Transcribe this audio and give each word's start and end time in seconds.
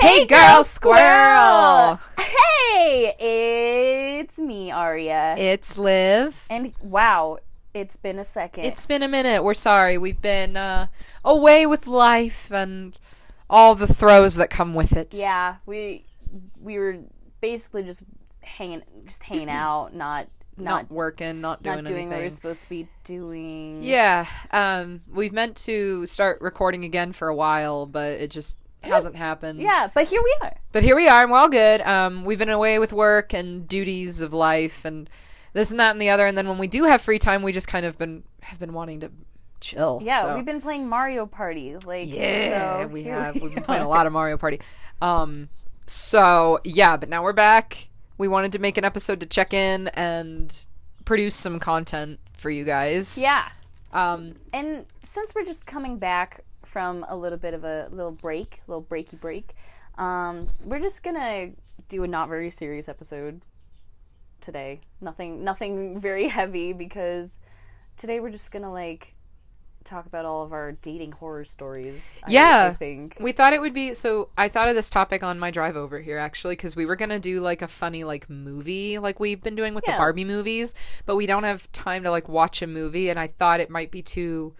Hey, 0.00 0.24
girl 0.26 0.64
squirrel! 0.64 2.00
Hey, 2.18 3.14
it's 4.20 4.38
me, 4.38 4.70
Aria. 4.70 5.34
It's 5.36 5.76
Liv. 5.76 6.44
and 6.48 6.72
wow, 6.80 7.38
it's 7.74 7.96
been 7.96 8.18
a 8.18 8.24
second. 8.24 8.64
It's 8.64 8.86
been 8.86 9.02
a 9.02 9.08
minute. 9.08 9.44
We're 9.44 9.54
sorry. 9.54 9.98
We've 9.98 10.20
been 10.20 10.56
uh, 10.56 10.86
away 11.24 11.66
with 11.66 11.86
life 11.86 12.50
and 12.50 12.98
all 13.50 13.74
the 13.74 13.86
throws 13.86 14.36
that 14.36 14.48
come 14.48 14.74
with 14.74 14.96
it. 14.96 15.12
yeah, 15.12 15.56
we 15.66 16.06
we 16.60 16.78
were 16.78 16.98
basically 17.40 17.82
just 17.82 18.02
hanging 18.40 18.82
just 19.04 19.22
hanging 19.24 19.50
out, 19.50 19.94
not 19.94 20.28
Not, 20.56 20.64
not 20.64 20.90
working, 20.90 21.40
not 21.42 21.62
doing 21.62 21.76
not 21.76 21.84
doing 21.84 22.08
what 22.08 22.18
we're 22.18 22.28
supposed 22.30 22.62
to 22.62 22.68
be 22.70 22.88
doing. 23.04 23.82
yeah. 23.82 24.26
Um, 24.50 25.02
we've 25.12 25.32
meant 25.32 25.56
to 25.58 26.06
start 26.06 26.40
recording 26.40 26.84
again 26.84 27.12
for 27.12 27.28
a 27.28 27.34
while, 27.34 27.84
but 27.86 28.12
it 28.12 28.30
just 28.30 28.58
hasn't 28.82 29.16
happened. 29.16 29.60
Yeah, 29.60 29.90
but 29.92 30.06
here 30.06 30.22
we 30.22 30.36
are. 30.42 30.56
But 30.72 30.82
here 30.82 30.96
we 30.96 31.08
are, 31.08 31.22
and 31.22 31.30
we're 31.30 31.38
all 31.38 31.48
good. 31.48 31.80
Um, 31.82 32.24
we've 32.24 32.38
been 32.38 32.50
away 32.50 32.78
with 32.78 32.92
work 32.92 33.32
and 33.32 33.66
duties 33.68 34.20
of 34.20 34.32
life, 34.32 34.84
and 34.84 35.08
this 35.52 35.70
and 35.70 35.80
that 35.80 35.90
and 35.90 36.00
the 36.00 36.10
other. 36.10 36.26
And 36.26 36.36
then 36.36 36.48
when 36.48 36.58
we 36.58 36.66
do 36.66 36.84
have 36.84 37.00
free 37.00 37.18
time, 37.18 37.42
we 37.42 37.52
just 37.52 37.68
kind 37.68 37.84
of 37.86 37.98
been 37.98 38.22
have 38.42 38.58
been 38.58 38.72
wanting 38.72 39.00
to 39.00 39.10
chill. 39.60 40.00
Yeah, 40.02 40.22
so. 40.22 40.36
we've 40.36 40.44
been 40.44 40.60
playing 40.60 40.88
Mario 40.88 41.26
Party. 41.26 41.76
Like 41.76 42.08
Yeah, 42.08 42.82
so 42.82 42.88
we 42.88 43.04
have. 43.04 43.34
we 43.34 43.42
We've 43.42 43.54
been 43.54 43.62
playing 43.62 43.82
a 43.82 43.88
lot 43.88 44.06
of 44.06 44.12
Mario 44.12 44.36
Party. 44.36 44.60
Um, 45.02 45.48
so 45.86 46.60
yeah, 46.64 46.96
but 46.96 47.08
now 47.08 47.22
we're 47.22 47.32
back. 47.32 47.88
We 48.18 48.28
wanted 48.28 48.52
to 48.52 48.58
make 48.58 48.76
an 48.76 48.84
episode 48.84 49.20
to 49.20 49.26
check 49.26 49.54
in 49.54 49.88
and 49.88 50.54
produce 51.04 51.34
some 51.34 51.58
content 51.58 52.20
for 52.34 52.50
you 52.50 52.64
guys. 52.64 53.18
Yeah. 53.18 53.48
Um, 53.92 54.34
And 54.52 54.86
since 55.02 55.34
we're 55.34 55.44
just 55.44 55.66
coming 55.66 55.98
back 55.98 56.44
from 56.70 57.04
a 57.08 57.16
little 57.16 57.38
bit 57.38 57.52
of 57.54 57.64
a 57.64 57.88
little 57.90 58.12
break, 58.12 58.60
little 58.66 58.82
breaky 58.82 59.18
break, 59.20 59.54
um, 59.98 60.48
we're 60.64 60.78
just 60.78 61.02
gonna 61.02 61.50
do 61.88 62.04
a 62.04 62.06
not 62.08 62.28
very 62.28 62.50
serious 62.50 62.88
episode 62.88 63.42
today. 64.40 64.80
Nothing, 65.00 65.44
nothing 65.44 65.98
very 66.08 66.28
heavy 66.28 66.72
because 66.72 67.38
today 67.96 68.20
we're 68.20 68.30
just 68.30 68.50
gonna 68.52 68.72
like 68.72 69.14
talk 69.82 70.04
about 70.06 70.26
all 70.26 70.42
of 70.44 70.52
our 70.52 70.72
dating 70.72 71.10
horror 71.12 71.44
stories. 71.44 72.14
I- 72.22 72.30
Yeah. 72.30 72.70
I 72.72 72.74
think. 72.76 73.16
we 73.18 73.32
thought 73.32 73.52
it 73.52 73.60
would 73.60 73.74
be 73.74 73.94
so. 73.94 74.28
I 74.38 74.48
thought 74.48 74.68
of 74.68 74.74
this 74.76 74.90
topic 74.90 75.22
on 75.22 75.38
my 75.38 75.50
drive 75.50 75.74
over 75.76 75.98
here 76.00 76.18
actually 76.18 76.54
because 76.54 76.76
we 76.76 76.86
were 76.86 76.96
gonna 76.96 77.18
do 77.18 77.40
like 77.40 77.62
a 77.62 77.68
funny 77.68 78.04
like 78.04 78.28
movie 78.30 78.98
like 78.98 79.18
we've 79.18 79.42
been 79.42 79.56
doing 79.56 79.74
with 79.74 79.84
the 79.86 79.92
Barbie 79.92 80.24
movies, 80.24 80.74
but 81.06 81.16
we 81.16 81.26
don't 81.26 81.44
have 81.44 81.70
time 81.72 82.04
to 82.04 82.10
like 82.10 82.28
watch 82.28 82.62
a 82.62 82.66
movie, 82.66 83.08
and 83.10 83.18
I 83.18 83.26
thought 83.26 83.60
it 83.60 83.70
might 83.70 83.90
be 83.90 84.02
too. 84.02 84.54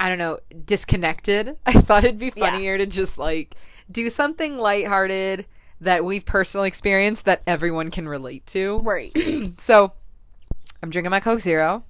I 0.00 0.08
don't 0.08 0.18
know, 0.18 0.38
disconnected. 0.64 1.56
I 1.66 1.72
thought 1.72 2.04
it'd 2.04 2.18
be 2.18 2.32
Yeah. 2.34 2.50
funnier 2.50 2.78
to 2.78 2.86
just 2.86 3.18
like 3.18 3.56
do 3.90 4.08
something 4.10 4.56
lighthearted 4.58 5.46
that 5.80 6.04
we've 6.04 6.24
personally 6.24 6.68
experienced 6.68 7.24
that 7.26 7.42
everyone 7.46 7.90
can 7.90 8.08
relate 8.08 8.46
to. 8.46 8.78
Right. 8.78 9.12
So, 9.58 9.92
I'm 10.82 10.90
drinking 10.90 11.10
my 11.10 11.20
Coke 11.20 11.40
Zero, 11.40 11.84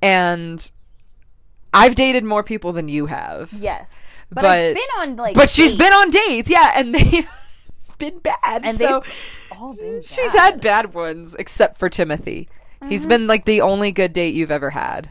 and 0.00 0.70
I've 1.72 1.94
dated 1.94 2.24
more 2.24 2.42
people 2.42 2.72
than 2.72 2.88
you 2.88 3.06
have. 3.06 3.52
yes. 3.52 4.12
But, 4.30 4.42
But- 4.42 4.74
been 4.74 4.82
on 4.98 5.16
like. 5.16 5.34
But 5.34 5.48
she's 5.48 5.76
been 5.76 5.92
on 5.92 6.10
dates, 6.10 6.48
yeah, 6.50 6.72
and 6.74 6.94
they've 6.94 7.28
been 7.98 8.18
bad. 8.18 8.64
and 8.64 8.78
so 8.78 9.00
they've 9.00 9.58
all 9.60 9.74
been. 9.74 10.02
she's 10.02 10.32
had 10.32 10.60
bad 10.60 10.94
ones, 10.94 11.34
except 11.38 11.76
for 11.76 11.88
Timothy. 11.88 12.48
He's 12.88 13.02
mm-hmm. 13.02 13.08
been 13.10 13.26
like 13.28 13.44
the 13.44 13.60
only 13.60 13.92
good 13.92 14.12
date 14.12 14.34
you've 14.34 14.50
ever 14.50 14.70
had. 14.70 15.10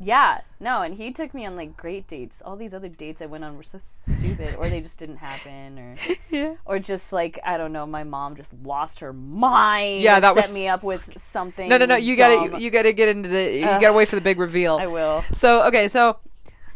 Yeah, 0.00 0.42
no, 0.60 0.82
and 0.82 0.94
he 0.94 1.10
took 1.10 1.34
me 1.34 1.44
on 1.44 1.56
like 1.56 1.76
great 1.76 2.06
dates. 2.06 2.40
All 2.40 2.54
these 2.54 2.72
other 2.72 2.88
dates 2.88 3.20
I 3.20 3.26
went 3.26 3.42
on 3.42 3.56
were 3.56 3.64
so 3.64 3.78
stupid, 3.78 4.54
or 4.56 4.68
they 4.68 4.80
just 4.80 4.96
didn't 4.98 5.16
happen, 5.16 5.76
or 5.78 5.96
Yeah. 6.30 6.54
or 6.64 6.78
just 6.78 7.12
like 7.12 7.40
I 7.44 7.56
don't 7.56 7.72
know, 7.72 7.84
my 7.84 8.04
mom 8.04 8.36
just 8.36 8.54
lost 8.62 9.00
her 9.00 9.12
mind. 9.12 10.02
Yeah, 10.02 10.20
that 10.20 10.34
set 10.34 10.44
was- 10.46 10.54
me 10.54 10.68
up 10.68 10.84
with 10.84 11.18
something. 11.18 11.68
No, 11.68 11.78
no, 11.78 11.84
no. 11.86 11.96
You 11.96 12.14
gotta, 12.14 12.48
dumb. 12.50 12.60
you 12.60 12.70
gotta 12.70 12.92
get 12.92 13.08
into 13.08 13.28
the. 13.28 13.58
You 13.58 13.66
Ugh. 13.66 13.80
gotta 13.80 13.92
wait 13.94 14.06
for 14.08 14.14
the 14.14 14.20
big 14.22 14.38
reveal. 14.38 14.76
I 14.76 14.86
will. 14.86 15.24
So 15.32 15.64
okay, 15.64 15.88
so 15.88 16.18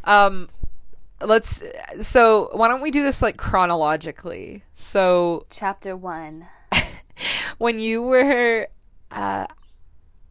um 0.05 0.49
let's 1.21 1.63
so 2.01 2.51
why 2.55 2.67
don't 2.67 2.81
we 2.81 2.91
do 2.91 3.05
this 3.05 3.23
like 3.23 3.37
chronologically? 3.37 4.65
So 4.75 5.47
Chapter 5.49 5.97
one. 5.97 6.49
when 7.59 7.79
you 7.79 8.03
were 8.03 8.67
uh 9.13 9.47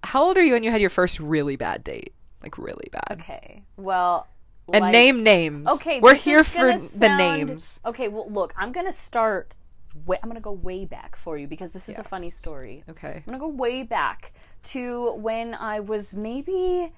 how 0.03 0.23
old 0.23 0.37
are 0.37 0.43
you 0.43 0.51
when 0.53 0.63
you 0.63 0.71
had 0.71 0.81
your 0.81 0.89
first 0.89 1.21
really 1.21 1.55
bad 1.55 1.85
date? 1.85 2.13
Like 2.41 2.57
really 2.57 2.87
bad. 2.91 3.19
Okay. 3.19 3.63
Well. 3.77 4.27
And 4.73 4.81
like- 4.83 4.91
name 4.91 5.23
names. 5.23 5.69
Okay, 5.69 5.99
We're 5.99 6.15
here 6.15 6.43
for 6.43 6.69
gonna 6.71 6.77
the 6.77 7.15
names. 7.15 7.79
Okay, 7.85 8.07
well, 8.07 8.29
look, 8.29 8.53
I'm 8.57 8.71
gonna 8.71 8.91
start. 8.91 9.53
Way, 10.05 10.17
I'm 10.23 10.29
gonna 10.29 10.39
go 10.39 10.53
way 10.53 10.85
back 10.85 11.17
for 11.17 11.37
you 11.37 11.47
because 11.47 11.73
this 11.73 11.89
is 11.89 11.97
a 11.97 12.03
funny 12.03 12.29
story. 12.29 12.83
Okay. 12.89 13.15
I'm 13.17 13.23
gonna 13.25 13.39
go 13.39 13.49
way 13.49 13.83
back 13.83 14.31
to 14.63 15.13
when 15.15 15.53
I 15.55 15.81
was 15.81 16.13
maybe 16.13 16.93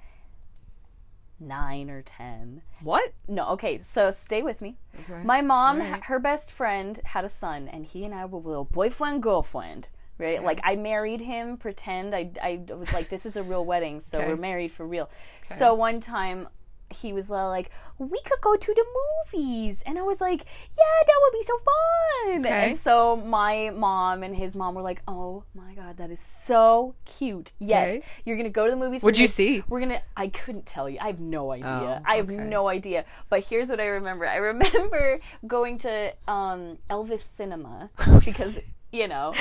nine 1.39 1.89
or 1.89 2.01
ten. 2.03 2.61
What? 2.81 3.13
No, 3.27 3.49
okay, 3.49 3.79
so 3.81 4.11
stay 4.11 4.41
with 4.43 4.61
me. 4.61 4.77
Okay. 5.09 5.23
My 5.23 5.41
mom, 5.41 5.81
Alright. 5.81 6.03
her 6.05 6.19
best 6.19 6.51
friend, 6.51 6.99
had 7.05 7.25
a 7.25 7.29
son, 7.29 7.67
and 7.67 7.85
he 7.85 8.05
and 8.05 8.13
I 8.13 8.25
were 8.25 8.39
little 8.39 8.65
boyfriend 8.65 9.23
girlfriend. 9.23 9.87
Right, 10.19 10.43
like 10.43 10.59
I 10.63 10.75
married 10.75 11.21
him. 11.21 11.57
Pretend 11.57 12.13
I, 12.15 12.29
I 12.41 12.61
was 12.75 12.93
like, 12.93 13.09
this 13.09 13.25
is 13.25 13.35
a 13.35 13.43
real 13.43 13.65
wedding, 13.65 13.99
so 13.99 14.19
Okay. 14.19 14.27
we're 14.27 14.35
married 14.37 14.71
for 14.71 14.85
real. 14.85 15.09
So 15.43 15.73
one 15.73 15.99
time, 15.99 16.47
he 16.91 17.11
was 17.11 17.31
like, 17.31 17.71
we 17.97 18.21
could 18.21 18.39
go 18.41 18.55
to 18.55 18.73
the 18.75 18.85
movies, 19.33 19.81
and 19.87 19.97
I 19.97 20.03
was 20.03 20.21
like, 20.21 20.41
yeah, 20.45 21.03
that 21.07 21.19
would 21.23 21.33
be 21.33 21.43
so 21.43 21.57
fun. 21.57 22.45
Okay. 22.45 22.67
And 22.69 22.75
so 22.77 23.15
my 23.17 23.71
mom 23.71 24.21
and 24.21 24.35
his 24.35 24.55
mom 24.55 24.75
were 24.75 24.83
like, 24.83 25.01
oh 25.07 25.43
my 25.55 25.73
god, 25.73 25.97
that 25.97 26.11
is 26.11 26.19
so 26.19 26.93
cute. 27.05 27.51
Yes, 27.57 27.95
Okay. 27.97 28.03
you're 28.25 28.37
gonna 28.37 28.49
go 28.51 28.65
to 28.65 28.71
the 28.71 28.77
movies. 28.77 29.01
What'd 29.01 29.17
you 29.17 29.23
gonna- 29.25 29.33
see? 29.33 29.63
We're 29.67 29.79
gonna. 29.79 30.01
I 30.15 30.27
couldn't 30.27 30.67
tell 30.67 30.87
you. 30.87 30.99
I 31.01 31.07
have 31.07 31.19
no 31.19 31.51
idea. 31.51 32.01
Oh, 32.01 32.07
I 32.07 32.17
have 32.17 32.29
no 32.29 32.67
idea. 32.67 33.05
But 33.29 33.43
here's 33.45 33.69
what 33.69 33.79
I 33.79 33.85
remember. 33.87 34.27
I 34.27 34.35
remember 34.51 35.19
going 35.47 35.79
to 35.79 36.13
um, 36.27 36.77
Elvis 36.91 37.21
Cinema 37.21 37.89
because 38.23 38.59
you 38.91 39.07
know 39.07 39.33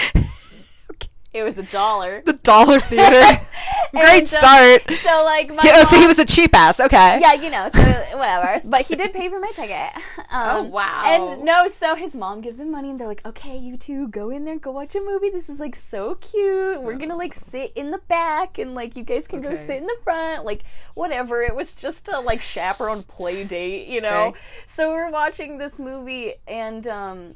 it 1.34 1.42
was 1.42 1.56
a 1.56 1.62
dollar. 1.64 2.22
The 2.24 2.34
Dollar 2.34 2.78
Theater. 2.90 3.40
Great 3.92 4.24
uh, 4.24 4.38
start. 4.38 4.82
So 5.02 5.24
like 5.24 5.48
my 5.48 5.62
Yeah, 5.64 5.72
oh, 5.76 5.84
so 5.84 5.98
he 5.98 6.06
was 6.06 6.18
a 6.18 6.24
cheap 6.24 6.54
ass. 6.54 6.80
Okay. 6.80 7.18
yeah, 7.20 7.34
you 7.34 7.50
know, 7.50 7.68
so 7.74 7.80
whatever. 8.16 8.58
But 8.64 8.86
he 8.86 8.96
did 8.96 9.12
pay 9.12 9.28
for 9.28 9.40
my 9.40 9.50
ticket. 9.52 9.92
Um, 10.30 10.56
Oh, 10.56 10.62
wow. 10.64 11.02
And 11.04 11.44
no, 11.44 11.68
so 11.68 11.94
his 11.94 12.14
mom 12.14 12.40
gives 12.40 12.58
him 12.60 12.70
money, 12.70 12.90
and 12.90 12.98
they're 12.98 13.08
like, 13.08 13.24
"Okay, 13.26 13.56
you 13.56 13.76
two 13.76 14.08
go 14.08 14.30
in 14.30 14.44
there, 14.44 14.58
go 14.58 14.70
watch 14.70 14.94
a 14.94 15.00
movie. 15.00 15.28
This 15.30 15.48
is 15.48 15.60
like 15.60 15.74
so 15.76 16.14
cute. 16.16 16.80
We're 16.82 16.96
gonna 16.96 17.16
like 17.16 17.34
sit 17.34 17.72
in 17.74 17.90
the 17.90 17.98
back, 18.08 18.58
and 18.58 18.74
like 18.74 18.96
you 18.96 19.04
guys 19.04 19.26
can 19.26 19.40
go 19.40 19.54
sit 19.56 19.76
in 19.76 19.86
the 19.86 19.96
front. 20.04 20.44
Like 20.44 20.64
whatever. 20.94 21.42
It 21.42 21.54
was 21.54 21.74
just 21.74 22.08
a 22.08 22.20
like 22.20 22.40
chaperone 22.40 23.02
play 23.02 23.44
date, 23.44 23.88
you 23.88 24.00
know. 24.00 24.28
Okay. 24.28 24.38
So 24.66 24.90
we're 24.92 25.10
watching 25.10 25.58
this 25.58 25.78
movie, 25.78 26.34
and 26.46 26.86
um, 26.86 27.34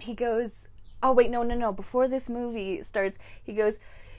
he 0.00 0.14
goes, 0.14 0.68
"Oh 1.02 1.12
wait, 1.12 1.30
no, 1.30 1.42
no, 1.42 1.54
no! 1.54 1.72
Before 1.72 2.08
this 2.08 2.28
movie 2.28 2.82
starts, 2.82 3.18
he 3.42 3.52
goes." 3.52 3.78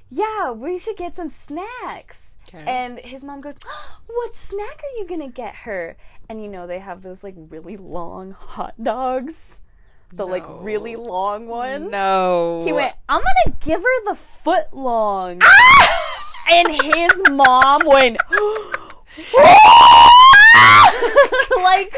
Yeah, 0.10 0.52
we 0.52 0.80
should 0.80 0.96
get 0.96 1.18
some 1.18 1.28
snacks. 1.28 2.36
Okay. 2.48 2.64
And 2.66 3.00
his 3.00 3.26
mom 3.26 3.42
goes, 3.42 3.56
oh, 3.66 3.98
What 4.08 4.36
snack 4.36 4.82
are 4.82 4.98
you 4.98 5.06
gonna 5.06 5.30
get 5.30 5.54
her? 5.54 5.98
And 6.30 6.42
you 6.42 6.48
know, 6.48 6.66
they 6.66 6.80
have 6.80 7.02
those 7.02 7.24
like 7.24 7.36
really 7.38 7.76
long 7.76 8.32
hot 8.32 8.82
dogs. 8.82 9.60
The 10.14 10.26
like 10.26 10.46
really 10.48 10.96
long 10.96 11.48
ones. 11.48 11.92
No. 11.92 12.62
He 12.64 12.72
went, 12.72 12.96
I'm 13.10 13.22
gonna 13.22 13.58
give 13.60 13.82
her 13.82 14.04
the 14.06 14.16
foot 14.16 14.68
long. 14.72 15.42
Ah! 15.44 15.88
and 16.50 16.70
his 16.70 17.24
mom 17.30 17.82
went, 17.86 18.18
like, 21.64 21.94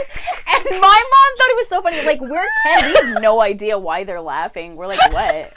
and 0.47 0.65
my 0.81 1.03
mom 1.11 1.29
thought 1.37 1.49
it 1.49 1.55
was 1.57 1.67
so 1.67 1.81
funny. 1.81 2.05
Like, 2.05 2.21
we're 2.21 2.45
10, 2.79 2.85
we 2.85 2.93
have 3.13 3.21
no 3.21 3.41
idea 3.41 3.77
why 3.77 4.03
they're 4.03 4.21
laughing. 4.21 4.75
We're 4.75 4.87
like, 4.87 5.11
what? 5.11 5.53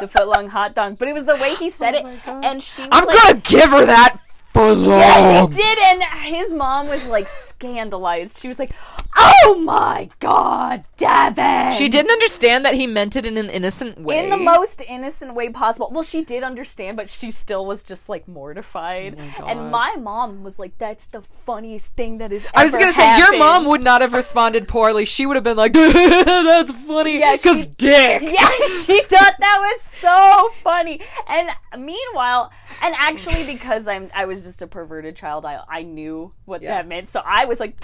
The 0.00 0.08
foot 0.08 0.28
long 0.28 0.48
hot 0.48 0.74
dog. 0.74 0.98
But 0.98 1.08
it 1.08 1.14
was 1.14 1.24
the 1.24 1.36
way 1.36 1.54
he 1.54 1.70
said 1.70 1.94
Oh 1.94 2.06
it. 2.08 2.24
God. 2.24 2.44
And 2.44 2.62
she 2.62 2.82
was 2.82 2.90
I'm 2.92 3.06
like, 3.06 3.16
gonna 3.22 3.40
give 3.40 3.70
her 3.70 3.86
that 3.86 4.18
for 4.56 4.72
long. 4.74 5.50
he 5.52 5.56
did, 5.56 5.78
and 5.78 6.02
his 6.34 6.52
mom 6.52 6.88
was 6.88 7.04
like 7.06 7.28
scandalized. 7.28 8.38
She 8.40 8.48
was 8.48 8.58
like, 8.58 8.72
"Oh 9.16 9.60
my 9.62 10.08
god, 10.20 10.84
Devin!" 10.96 11.72
She 11.72 11.88
didn't 11.88 12.10
understand 12.10 12.64
that 12.64 12.74
he 12.74 12.86
meant 12.86 13.16
it 13.16 13.26
in 13.26 13.36
an 13.36 13.50
innocent 13.50 14.00
way. 14.00 14.18
in 14.22 14.30
the 14.30 14.36
most 14.36 14.80
innocent 14.86 15.34
way 15.34 15.50
possible. 15.50 15.90
Well, 15.92 16.02
she 16.02 16.24
did 16.24 16.42
understand, 16.42 16.96
but 16.96 17.08
she 17.08 17.30
still 17.30 17.66
was 17.66 17.82
just 17.82 18.08
like 18.08 18.26
mortified. 18.28 19.16
Oh 19.18 19.42
my 19.42 19.50
and 19.50 19.70
my 19.70 19.96
mom 19.98 20.42
was 20.42 20.58
like, 20.58 20.78
"That's 20.78 21.06
the 21.06 21.22
funniest 21.22 21.92
thing 21.94 22.18
that 22.18 22.32
is." 22.32 22.44
Ever." 22.46 22.52
I 22.56 22.64
was 22.64 22.72
gonna 22.72 22.92
say 22.92 23.18
your 23.18 23.36
mom 23.38 23.66
would 23.66 23.82
not 23.82 24.00
have 24.00 24.12
responded 24.12 24.68
poorly. 24.68 25.04
She 25.04 25.26
would 25.26 25.36
have 25.36 25.44
been 25.44 25.56
like, 25.56 25.72
"That's 25.74 26.72
funny." 26.72 27.18
Because 27.20 27.64
she- 27.64 27.70
dick. 27.76 28.22
Yeah, 28.36 28.50
she 28.84 29.02
thought 29.02 29.34
that 29.38 29.58
was 29.60 29.80
so 29.82 30.50
funny. 30.62 31.00
And 31.28 31.48
meanwhile, 31.84 32.50
and 32.82 32.94
actually 32.98 33.44
because 33.44 33.88
I'm 33.88 34.10
I 34.14 34.24
was 34.26 34.44
just 34.46 34.62
a 34.62 34.66
perverted 34.66 35.14
child, 35.16 35.44
I 35.44 35.60
I 35.68 35.82
knew 35.82 36.32
what 36.46 36.62
Yeah. 36.62 36.76
that 36.76 36.88
meant. 36.88 37.08
So 37.08 37.20
I 37.24 37.44
was 37.44 37.60
like 37.60 37.76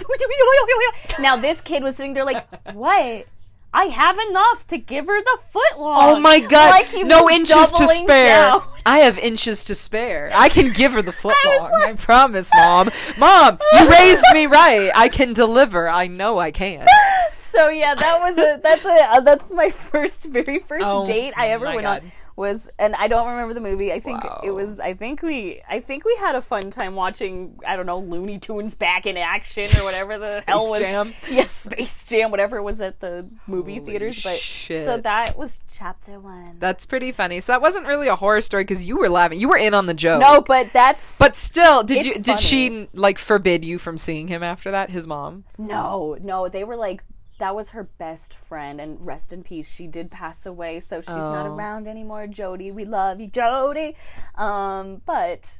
Now 1.19 1.35
this 1.37 1.61
kid 1.61 1.83
was 1.83 1.95
sitting 1.95 2.13
there 2.13 2.25
like, 2.25 2.47
"What?" 2.73 3.27
I 3.75 3.85
have 3.85 4.19
enough 4.29 4.67
to 4.67 4.77
give 4.77 5.07
her 5.07 5.19
the 5.19 5.37
foot 5.49 5.79
long. 5.79 5.97
Oh 5.97 6.19
my 6.19 6.39
god! 6.39 6.69
Like 6.69 7.05
no 7.07 7.27
inches 7.29 7.71
to 7.71 7.87
spare. 7.87 8.49
down. 8.51 8.61
I 8.85 8.99
have 8.99 9.17
inches 9.17 9.63
to 9.63 9.73
spare. 9.75 10.29
I 10.33 10.49
can 10.49 10.71
give 10.73 10.93
her 10.93 11.01
the 11.01 11.11
foot 11.23 11.35
I 11.43 11.57
long. 11.59 11.71
like- 11.71 11.83
I 11.85 11.93
promise, 11.93 12.51
mom. 12.55 12.89
Mom, 13.17 13.57
you 13.73 13.89
raised 13.89 14.25
me 14.33 14.45
right. 14.45 14.91
I 14.93 15.09
can 15.09 15.33
deliver. 15.33 15.89
I 15.89 16.05
know 16.07 16.37
I 16.37 16.51
can. 16.51 16.85
So 17.33 17.69
yeah, 17.69 17.95
that 17.95 18.19
was 18.19 18.37
a 18.37 18.59
that's 18.61 18.85
a 18.85 18.93
uh, 18.93 19.19
that's 19.21 19.51
my 19.51 19.69
first 19.71 20.25
very 20.25 20.59
first 20.59 20.85
Oh 20.85 21.05
date 21.07 21.33
I 21.35 21.49
ever 21.49 21.65
went 21.65 21.81
God. 21.81 22.03
on 22.03 22.11
was 22.35 22.69
and 22.79 22.95
I 22.95 23.07
don't 23.07 23.27
remember 23.27 23.53
the 23.53 23.61
movie. 23.61 23.91
I 23.91 23.99
think 23.99 24.21
it 24.43 24.51
was 24.51 24.79
I 24.79 24.93
think 24.93 25.21
we 25.21 25.61
I 25.69 25.79
think 25.79 26.03
we 26.03 26.15
had 26.19 26.35
a 26.35 26.41
fun 26.41 26.71
time 26.71 26.95
watching 26.95 27.59
I 27.65 27.75
don't 27.75 27.85
know 27.85 27.99
Looney 27.99 28.39
Tunes 28.39 28.75
back 28.75 29.05
in 29.05 29.17
action 29.17 29.67
or 29.79 29.83
whatever 29.83 30.17
the 30.17 30.43
hell 30.47 30.69
was 30.69 30.79
Jam. 30.79 31.13
Yes, 31.29 31.51
Space 31.51 32.07
Jam, 32.07 32.31
whatever 32.31 32.61
was 32.61 32.81
at 32.81 32.99
the 32.99 33.27
movie 33.47 33.75
Holy 33.77 33.91
theaters. 33.91 34.23
But 34.23 34.39
so 34.39 34.97
that 34.97 35.37
was 35.37 35.59
chapter 35.69 36.19
one. 36.19 36.57
That's 36.59 36.85
pretty 36.85 37.11
funny. 37.11 37.39
So 37.39 37.51
that 37.51 37.61
wasn't 37.61 37.85
really 37.85 38.07
a 38.07 38.15
horror 38.15 38.41
story 38.41 38.63
because 38.63 38.83
you 38.83 38.97
were 38.97 39.09
laughing. 39.09 39.39
You 39.39 39.49
were 39.49 39.57
in 39.57 39.73
on 39.73 39.85
the 39.85 39.93
joke. 39.93 40.21
no, 40.21 40.41
but 40.41 40.73
that's 40.73 41.19
But 41.19 41.35
still, 41.35 41.83
did 41.83 42.05
you 42.05 42.19
did 42.19 42.39
she 42.39 42.87
like 42.93 43.17
forbid 43.17 43.63
you 43.63 43.77
from 43.77 43.97
seeing 43.97 44.27
him 44.27 44.41
after 44.43 44.71
that? 44.71 44.89
His 44.89 45.07
mom. 45.07 45.43
No, 45.57 46.17
no, 46.21 46.49
they 46.49 46.63
were 46.63 46.75
like 46.75 47.03
that 47.43 47.53
was 47.55 47.71
her 47.71 47.83
best 47.83 48.33
friend, 48.33 48.79
and 48.79 49.05
rest 49.05 49.33
in 49.33 49.43
peace. 49.43 49.69
She 49.69 49.85
did 49.85 50.09
pass 50.09 50.45
away, 50.45 50.79
so 50.79 51.01
she's 51.01 51.09
not 51.09 51.45
Oh. 51.45 51.53
around 51.53 51.89
anymore. 51.89 52.25
Jody, 52.25 52.71
we 52.71 52.85
love 52.85 53.19
you, 53.19 53.27
Jody. 53.27 53.97
Um, 54.35 55.01
but 55.05 55.59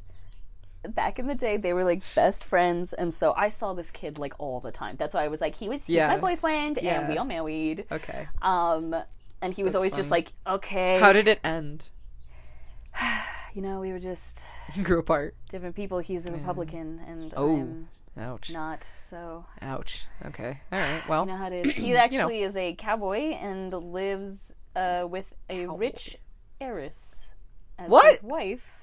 back 0.88 1.20
in 1.20 1.28
the 1.28 1.36
day, 1.36 1.58
they 1.58 1.74
were 1.74 1.84
like 1.84 2.02
best 2.16 2.46
friends, 2.46 2.94
and 2.94 3.14
so 3.14 3.34
I 3.36 3.50
saw 3.50 3.74
this 3.74 3.92
kid 3.92 4.18
like 4.18 4.34
all 4.40 4.62
the 4.62 4.72
time. 4.72 4.96
That's 4.98 5.14
why 5.14 5.26
I 5.26 5.28
was 5.28 5.42
like, 5.42 5.56
he 5.58 5.68
was 5.68 5.86
he's 5.86 5.98
Yeah. 5.98 6.08
my 6.08 6.18
boyfriend, 6.20 6.80
Yeah. 6.82 7.02
and 7.02 7.10
we 7.10 7.18
are 7.18 7.26
married. 7.26 7.86
Okay. 7.92 8.30
Um, 8.42 8.96
and 9.42 9.54
he 9.54 9.62
was 9.62 9.74
That's 9.74 9.82
always 9.82 9.96
just 9.98 10.10
like, 10.10 10.32
okay, 10.48 10.98
How 11.02 11.12
did 11.12 11.28
it 11.28 11.42
end? 11.44 11.90
you 13.54 13.62
know, 13.62 13.82
we 13.82 13.92
were 13.92 14.00
just 14.00 14.46
Grew 14.84 15.00
apart. 15.00 15.36
different 15.50 15.76
people. 15.76 16.00
He's 16.00 16.26
a 16.28 16.32
Republican, 16.32 17.02
and 17.06 17.34
Oh. 17.36 17.56
I'm 17.60 17.88
Ouch. 18.18 18.52
not. 18.52 18.88
So 19.00 19.46
Ouch. 19.62 20.06
Okay. 20.26 20.60
All 20.72 20.80
right. 20.80 21.02
Well. 21.10 21.26
You 21.26 21.32
know 21.32 21.38
how 21.38 21.48
it 21.48 21.68
is. 21.68 21.74
He 21.84 21.96
actually 21.96 22.44
is 22.44 22.56
a 22.56 22.74
cowboy 22.76 23.32
and 23.34 23.74
lives 23.74 24.54
uh, 24.76 25.08
with 25.10 25.34
a 25.50 25.66
rich 25.68 26.18
heiress 26.62 27.28
as 27.80 27.90
What? 27.90 28.12
his 28.12 28.24
wife. 28.24 28.78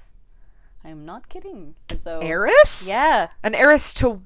I 0.85 0.89
am 0.89 1.05
not 1.05 1.29
kidding. 1.29 1.75
So 1.95 2.21
heiress? 2.21 2.87
yeah, 2.89 3.29
An 3.43 3.55
heiress 3.55 3.93
to 3.95 4.23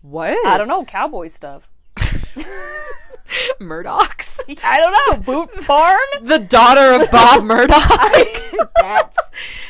what? 0.00 0.46
I 0.46 0.56
don't 0.56 0.68
know 0.68 0.84
cowboy 0.84 1.26
stuff. 1.28 1.68
Murdoch's. 3.60 4.40
I 4.62 4.80
don't 4.80 4.92
know 4.92 5.22
boot 5.46 5.66
barn. 5.66 5.98
the 6.22 6.38
daughter 6.38 7.00
of 7.00 7.10
Bob 7.10 7.42
Murdoch. 7.44 8.42
that's 8.76 9.18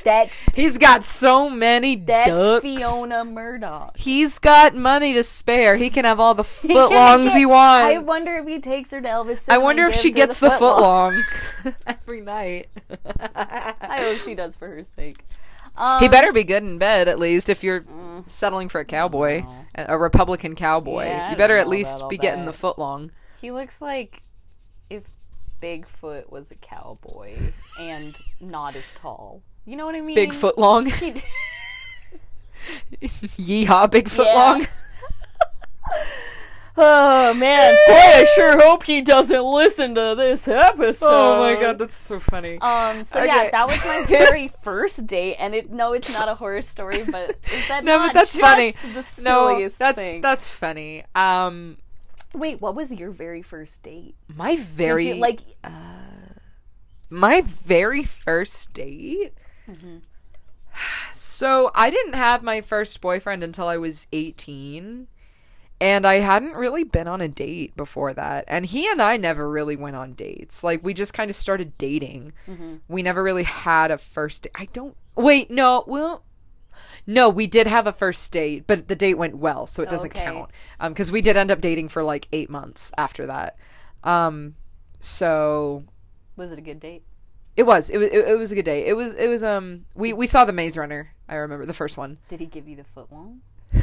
that's 0.05 0.41
He's 0.55 0.79
got 0.79 1.05
so 1.05 1.51
many 1.51 1.97
that's 1.97 2.31
ducks. 2.31 2.63
Fiona 2.63 3.25
Murdoch. 3.25 3.97
He's 3.97 4.39
got 4.39 4.75
money 4.75 5.13
to 5.15 5.23
spare. 5.25 5.77
He 5.77 5.91
can 5.91 6.05
have 6.05 6.21
all 6.21 6.35
the 6.35 6.43
footlongs 6.45 7.25
get- 7.27 7.37
he 7.37 7.47
wants. 7.47 7.87
I 7.95 7.99
wonder 7.99 8.37
if 8.37 8.47
he 8.47 8.61
takes 8.61 8.91
her 8.93 9.01
to 9.01 9.09
Elvis. 9.09 9.47
I 9.49 9.59
wonder 9.59 9.87
if 9.87 9.95
she 9.95 10.11
gets 10.13 10.41
the 10.41 10.49
footlong. 10.49 11.23
footlong 11.63 11.75
every 11.87 12.21
night. 12.21 12.69
I 13.35 14.03
hope 14.03 14.19
she 14.19 14.35
does 14.35 14.57
for 14.57 14.69
her 14.69 14.85
sake. 14.85 15.25
Um, 15.77 16.01
he 16.01 16.09
better 16.09 16.33
be 16.33 16.45
good 16.45 16.63
in 16.63 16.79
bed 16.79 17.09
at 17.09 17.19
least 17.19 17.49
if 17.49 17.63
you're 17.63 17.85
settling 18.27 18.69
for 18.69 18.81
a 18.81 18.85
cowboy, 18.85 19.45
a 19.75 19.97
Republican 19.99 20.55
cowboy. 20.55 21.05
Yeah, 21.05 21.31
you 21.31 21.37
better 21.37 21.57
at 21.57 21.69
least 21.69 22.09
be 22.09 22.19
getting 22.19 22.45
the 22.45 22.53
footlong. 22.53 23.11
He 23.41 23.51
looks 23.51 23.81
like 23.81 24.23
if 24.89 25.11
Bigfoot 25.63 26.31
was 26.31 26.51
a 26.51 26.55
cowboy 26.57 27.37
and 27.79 28.17
not 28.41 28.77
as 28.77 28.93
tall. 28.93 29.43
You 29.67 29.77
know 29.77 29.87
what 29.87 29.95
I 29.95 30.01
mean? 30.01 30.15
Big 30.15 30.31
footlong. 30.33 30.91
He- 30.91 31.23
Yeehaw, 33.67 33.91
big 33.91 34.09
Yeah. 34.09 34.15
footlong. 34.15 34.69
oh 36.77 37.35
man, 37.35 37.73
boy, 37.87 37.93
I 37.95 38.27
sure 38.37 38.61
hope 38.61 38.85
he 38.85 39.01
doesn't 39.01 39.43
listen 39.43 39.95
to 39.97 40.15
this 40.17 40.47
episode. 40.49 41.07
Oh 41.11 41.39
my 41.39 41.61
god, 41.61 41.79
that's 41.79 41.97
so 41.97 42.19
funny. 42.21 42.59
Um. 42.61 43.05
So 43.05 43.21
Okay. 43.21 43.27
yeah, 43.27 43.51
that 43.51 43.67
was 43.67 43.79
my 43.85 44.05
very 44.09 44.53
first 44.63 45.07
date, 45.07 45.37
and 45.39 45.55
it 45.55 45.71
no, 45.71 45.93
it's 45.93 46.13
not 46.13 46.29
a 46.29 46.35
horror 46.35 46.63
story, 46.63 47.03
but 47.11 47.37
is 47.53 47.69
that 47.69 47.85
no, 47.85 47.99
but 47.99 48.13
that's 48.15 48.37
funny. 48.37 48.73
The 48.73 49.05
No, 49.23 49.69
that's 49.69 50.01
thing? 50.01 50.21
that's 50.21 50.49
funny. 50.49 51.05
Um, 51.15 51.77
Wait, 52.35 52.61
what 52.61 52.75
was 52.75 52.93
your 52.93 53.11
very 53.11 53.43
first 53.43 53.83
date? 53.83 54.15
my 54.35 54.57
very 54.57 55.09
you, 55.09 55.15
like 55.17 55.41
my 57.09 57.41
very 57.41 58.05
first 58.05 58.73
date. 58.73 59.35
Mm-hmm. 59.69 59.99
So 61.13 61.71
I 61.75 61.91
didn't 61.91 62.15
have 62.15 62.43
my 62.43 62.61
first 62.61 63.01
boyfriend 63.01 63.43
until 63.43 63.67
I 63.67 63.77
was 63.77 64.07
18. 64.13 65.09
And 65.83 66.07
I 66.07 66.17
hadn't 66.17 66.55
really 66.55 66.85
been 66.85 67.09
on 67.09 67.23
a 67.23 67.29
date 67.29 67.75
before 67.75 68.13
that. 68.13 68.45
And 68.47 68.67
he 68.67 68.87
and 68.87 69.01
I 69.01 69.17
never 69.17 69.49
really 69.49 69.77
went 69.77 69.97
on 69.97 70.13
dates. 70.13 70.63
Like, 70.63 70.85
we 70.85 70.93
just 70.93 71.15
kind 71.15 71.31
of 71.31 71.37
started 71.37 71.79
dating. 71.79 72.35
Mm-hmm. 72.47 72.77
We 72.87 73.03
never 73.03 73.23
really 73.23 73.45
had 73.45 73.91
a 73.91 73.97
first 73.97 74.43
date. 74.43 74.53
I 74.55 74.67
don't. 74.75 74.95
Wait, 75.17 75.51
no. 75.51 75.85
Well, 75.87 76.23
no, 77.07 77.29
we 77.29 77.47
did 77.47 77.67
have 77.67 77.87
a 77.87 77.93
first 77.93 78.31
date, 78.33 78.67
but 78.67 78.89
the 78.89 78.97
date 78.97 79.15
went 79.19 79.37
well, 79.39 79.67
so 79.67 79.83
it 79.83 79.89
doesn't 79.91 80.11
Okay. 80.17 80.25
count. 80.25 80.51
Because 80.81 81.11
we 81.13 81.23
did 81.23 81.37
end 81.37 81.51
up 81.51 81.61
dating 81.61 81.89
for 81.89 82.03
like 82.03 82.29
eight 82.33 82.51
months 82.51 82.93
after 82.99 83.27
that. 83.27 83.57
Um, 84.05 84.55
so 85.01 85.85
was 86.37 86.53
it 86.53 86.59
a 86.59 86.63
good 86.63 86.81
date? 86.81 87.03
it 87.57 87.65
was. 87.65 87.91
It 87.91 87.99
was. 87.99 88.09
It, 88.09 88.29
it 88.29 88.39
was 88.39 88.53
a 88.53 88.55
good 88.55 88.65
day. 88.65 88.87
It 88.87 88.95
was. 88.97 89.13
It 89.15 89.29
was. 89.29 89.43
Um. 89.45 89.85
We 89.95 90.13
we 90.13 90.27
saw 90.27 90.45
the 90.45 90.53
Maze 90.53 90.77
Runner. 90.77 91.13
I 91.29 91.35
remember 91.37 91.67
the 91.67 91.75
first 91.75 91.97
one. 91.97 92.19
Did 92.29 92.41
he 92.41 92.47
give 92.47 92.67
you 92.69 92.77
the 92.77 92.85
foot 92.85 93.09
long? 93.11 93.41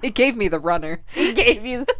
It 0.00 0.14
gave 0.14 0.36
me 0.36 0.46
the 0.46 0.60
runner. 0.60 1.02
He 1.12 1.32
gave 1.32 1.64
you. 1.66 1.84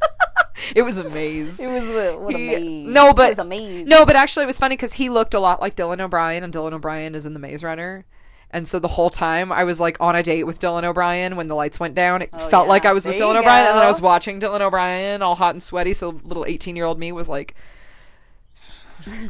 It 0.75 0.83
was 0.83 0.99
a 0.99 1.05
maze. 1.05 1.61
It 1.61 1.67
was 1.69 1.85
a, 1.85 2.17
what 2.19 2.35
a 2.35 2.39
He- 2.39 2.85
maze. 2.85 2.87
no, 2.95 3.15
but- 3.15 3.27
it 3.27 3.31
was 3.31 3.39
a 3.39 3.45
maze. 3.45 3.87
No, 3.87 4.05
but 4.05 4.17
actually, 4.17 4.43
it 4.43 4.47
was 4.49 4.59
funny 4.59 4.75
because 4.77 4.93
he 4.93 5.09
looked 5.09 5.33
a 5.35 5.41
lot 5.41 5.61
like 5.61 5.77
Dylan 5.77 6.01
O'Brien, 6.01 6.43
and 6.45 6.53
Dylan 6.53 6.73
O'Brien 6.73 7.15
is 7.15 7.27
in 7.27 7.33
the 7.33 7.39
Maze 7.41 7.63
Runner. 7.65 8.05
And 8.51 8.67
so 8.67 8.79
the 8.79 8.89
whole 8.89 9.11
time 9.11 9.53
I 9.53 9.65
was 9.65 9.79
like 9.79 9.99
on 10.01 10.17
a 10.17 10.23
date 10.23 10.45
with 10.45 10.59
Dylan 10.59 10.85
O'Brien 10.85 11.37
when 11.37 11.49
the 11.49 11.55
lights 11.55 11.79
went 11.79 11.95
down. 11.95 12.23
It 12.23 12.31
felt 12.31 12.67
yeah. 12.67 12.71
like 12.71 12.87
I 12.87 12.93
was 12.93 13.05
with 13.05 13.19
There 13.19 13.27
Dylan 13.27 13.37
O'Brien, 13.37 13.67
and 13.67 13.77
then 13.77 13.83
I 13.83 13.89
was 13.89 14.01
watching 14.01 14.41
Dylan 14.41 14.61
O'Brien 14.61 15.21
all 15.21 15.35
hot 15.35 15.55
and 15.55 15.63
sweaty. 15.63 15.93
So 15.93 16.19
little 16.25 16.47
eighteen-year-old 16.47 16.99
me 16.99 17.13
was 17.13 17.29
like 17.29 17.55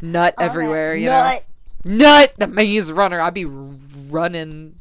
nut 0.01 0.35
everywhere, 0.39 0.95
you 0.95 1.07
know. 1.07 1.23
Nut. 1.23 1.43
know. 1.83 1.95
Nut 1.95 2.33
the 2.37 2.47
Maze 2.47 2.91
Runner. 2.91 3.19
I'd 3.19 3.33
be 3.33 3.45
running 3.45 4.75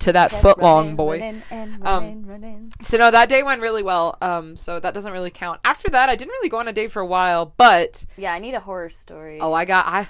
to 0.00 0.12
that 0.12 0.30
Kept 0.30 0.42
foot 0.42 0.58
long 0.58 0.78
running, 0.78 0.96
boy. 0.96 1.20
running 1.20 1.42
and 1.50 1.74
Um, 1.86 2.02
running, 2.04 2.26
running. 2.26 2.72
So 2.82 2.98
no, 2.98 3.10
that 3.10 3.28
day 3.28 3.42
went 3.42 3.60
really 3.62 3.82
well. 3.82 4.18
Um, 4.20 4.56
so 4.56 4.80
that 4.80 4.92
doesn't 4.92 5.12
really 5.12 5.30
count. 5.30 5.60
After 5.64 5.90
that, 5.90 6.08
I 6.10 6.16
didn't 6.16 6.30
really 6.32 6.48
go 6.50 6.58
on 6.58 6.68
a 6.68 6.72
date 6.72 6.90
for 6.92 7.00
a 7.00 7.06
while, 7.06 7.54
but 7.56 8.04
Yeah, 8.16 8.32
I 8.32 8.38
need 8.38 8.54
a 8.54 8.60
horror 8.60 8.90
story. 8.90 9.38
oh, 9.40 9.52
I 9.52 9.64
got 9.64 9.86
I, 9.86 10.06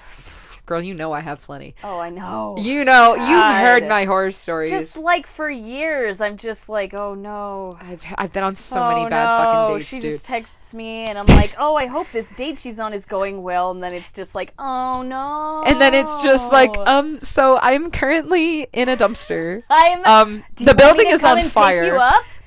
girl, 0.69 0.81
you 0.81 0.93
know 0.93 1.11
I 1.11 1.21
have 1.21 1.41
plenty. 1.41 1.73
Oh, 1.83 1.97
I 1.97 2.11
know. 2.11 2.55
You 2.59 2.85
know, 2.85 3.15
you've 3.15 3.65
heard 3.65 3.87
my 3.87 4.05
horror 4.05 4.29
stories. 4.29 4.69
just 4.69 4.95
like 4.95 5.25
for 5.25 5.49
years, 5.49 6.21
I'm 6.21 6.37
just 6.37 6.69
like, 6.69 6.93
oh 6.93 7.15
no. 7.15 7.75
I've 7.81 8.03
I've 8.15 8.31
been 8.31 8.43
on 8.43 8.55
so 8.55 8.79
oh, 8.79 8.89
many 8.89 9.09
bad 9.09 9.23
no. 9.23 9.43
fucking 9.43 9.77
dates, 9.77 9.89
She 9.89 9.95
dude. 9.95 10.11
just 10.11 10.25
texts 10.25 10.73
me, 10.75 11.05
and 11.05 11.17
I'm 11.17 11.25
like, 11.25 11.55
oh, 11.57 11.75
I 11.75 11.87
hope 11.87 12.05
this 12.13 12.31
date 12.33 12.59
she's 12.59 12.79
on 12.79 12.93
is 12.93 13.05
going 13.07 13.41
well. 13.41 13.71
And 13.71 13.81
then 13.81 13.93
it's 13.93 14.11
just 14.11 14.35
like, 14.35 14.53
oh 14.59 15.01
no. 15.01 15.63
and 15.65 15.81
then 15.81 15.95
it's 15.95 16.21
just 16.21 16.51
like, 16.51 16.77
um, 16.77 17.19
so 17.19 17.57
I'm 17.57 17.89
currently 17.89 18.67
in 18.71 18.89
a 18.89 18.95
dumpster. 18.95 19.63
I'm. 19.71 20.05
Um, 20.05 20.43
the 20.55 20.75
building 20.75 21.09
is 21.09 21.23
on 21.23 21.41
fire. 21.45 21.97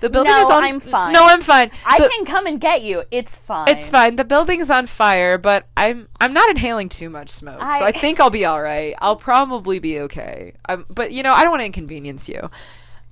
The 0.03 0.11
building 0.11 0.33
No, 0.33 0.43
is 0.43 0.51
on. 0.51 0.63
I'm 0.65 0.81
fine. 0.81 1.13
No, 1.13 1.25
I'm 1.25 1.41
fine. 1.41 1.71
I 1.87 1.99
The- 1.99 2.09
can 2.09 2.25
come 2.27 2.47
and 2.47 2.61
get 2.61 2.83
you. 2.83 3.05
It's 3.11 3.39
fine. 3.39 3.69
It's 3.69 3.89
fine. 3.89 4.17
The 4.17 4.25
building's 4.25 4.69
on 4.69 4.87
fire, 4.87 5.39
but 5.39 5.67
I'm 5.77 6.09
I'm 6.21 6.33
not 6.35 6.51
inhaling 6.51 6.89
too 6.91 7.09
much 7.09 7.31
smoke, 7.31 7.61
so 7.61 7.85
I- 7.85 7.87
I 7.89 7.93
think 7.93 8.21
I'll 8.21 8.29
be 8.29 8.45
all 8.45 8.61
right. 8.61 8.95
I'll 9.01 9.17
probably 9.17 9.79
be 9.79 10.01
okay. 10.01 10.55
Um, 10.69 10.85
but 10.91 11.13
you 11.13 11.23
know, 11.23 11.33
I 11.33 11.43
don't 11.43 11.51
want 11.53 11.61
to 11.63 11.67
inconvenience 11.67 12.29
you. 12.29 12.41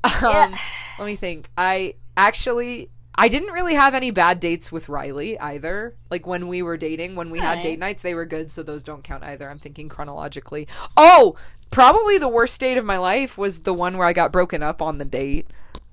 Um, 0.05 0.11
Yeah. 0.23 0.59
Let 0.99 1.07
me 1.07 1.17
think. 1.17 1.49
I 1.57 1.95
actually 2.17 2.91
I 3.15 3.29
didn't 3.29 3.53
really 3.53 3.75
have 3.75 3.95
any 3.95 4.11
bad 4.11 4.41
dates 4.41 4.73
with 4.73 4.89
Riley 4.89 5.39
either. 5.39 5.95
Like 6.11 6.27
when 6.27 6.49
we 6.49 6.63
were 6.63 6.77
dating, 6.77 7.17
when 7.17 7.31
we 7.31 7.39
had 7.39 7.49
Alright. 7.49 7.63
date 7.63 7.79
nights, 7.79 8.03
they 8.03 8.15
were 8.15 8.25
good, 8.25 8.51
so 8.51 8.63
those 8.63 8.83
don't 8.83 9.05
count 9.05 9.25
either. 9.25 9.49
I'm 9.51 9.59
thinking 9.59 9.89
chronologically. 9.89 10.67
Oh, 10.97 11.37
probably 11.71 12.19
the 12.19 12.29
worst 12.29 12.59
date 12.61 12.79
of 12.79 12.85
my 12.85 12.97
life 12.99 13.37
was 13.37 13.61
the 13.63 13.75
one 13.75 13.99
where 13.99 14.07
I 14.07 14.13
got 14.13 14.33
broken 14.33 14.63
up 14.63 14.81
on 14.81 14.99
the 14.99 15.05
date 15.05 15.47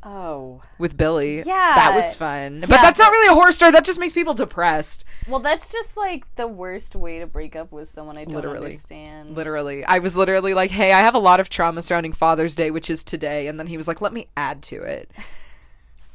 Oh. 0.09 0.61
with 0.79 0.95
Billy. 0.95 1.39
Yeah. 1.39 1.73
That 1.75 1.93
was 1.93 2.15
fun. 2.15 2.61
but 2.61 2.69
that's 2.69 2.97
not 2.97 3.11
really 3.11 3.27
a 3.29 3.33
horror 3.33 3.51
story. 3.51 3.71
That 3.71 3.83
just 3.83 3.99
makes 3.99 4.13
people 4.13 4.33
depressed. 4.33 5.03
Well, 5.27 5.41
that's 5.41 5.69
just 5.71 5.97
like 5.97 6.23
the 6.35 6.47
worst 6.47 6.95
way 6.95 7.19
to 7.19 7.27
break 7.27 7.57
up 7.57 7.73
with 7.73 7.89
someone 7.89 8.17
I 8.17 8.23
don't 8.23 8.33
Literally. 8.35 8.67
understand. 8.67 9.35
Literally. 9.35 9.83
I 9.83 9.99
was 9.99 10.15
literally 10.15 10.53
like, 10.53 10.71
hey, 10.71 10.93
I 10.93 10.99
have 11.01 11.13
a 11.15 11.19
lot 11.19 11.41
of 11.41 11.49
trauma 11.49 11.81
surrounding 11.81 12.13
Father's 12.13 12.55
Day, 12.55 12.71
which 12.71 12.89
is 12.89 13.03
today. 13.03 13.47
And 13.47 13.59
then 13.59 13.67
he 13.67 13.75
was 13.75 13.87
like, 13.87 13.99
let 13.99 14.13
me 14.13 14.27
add 14.37 14.63
to 14.63 14.81
it. 14.81 15.11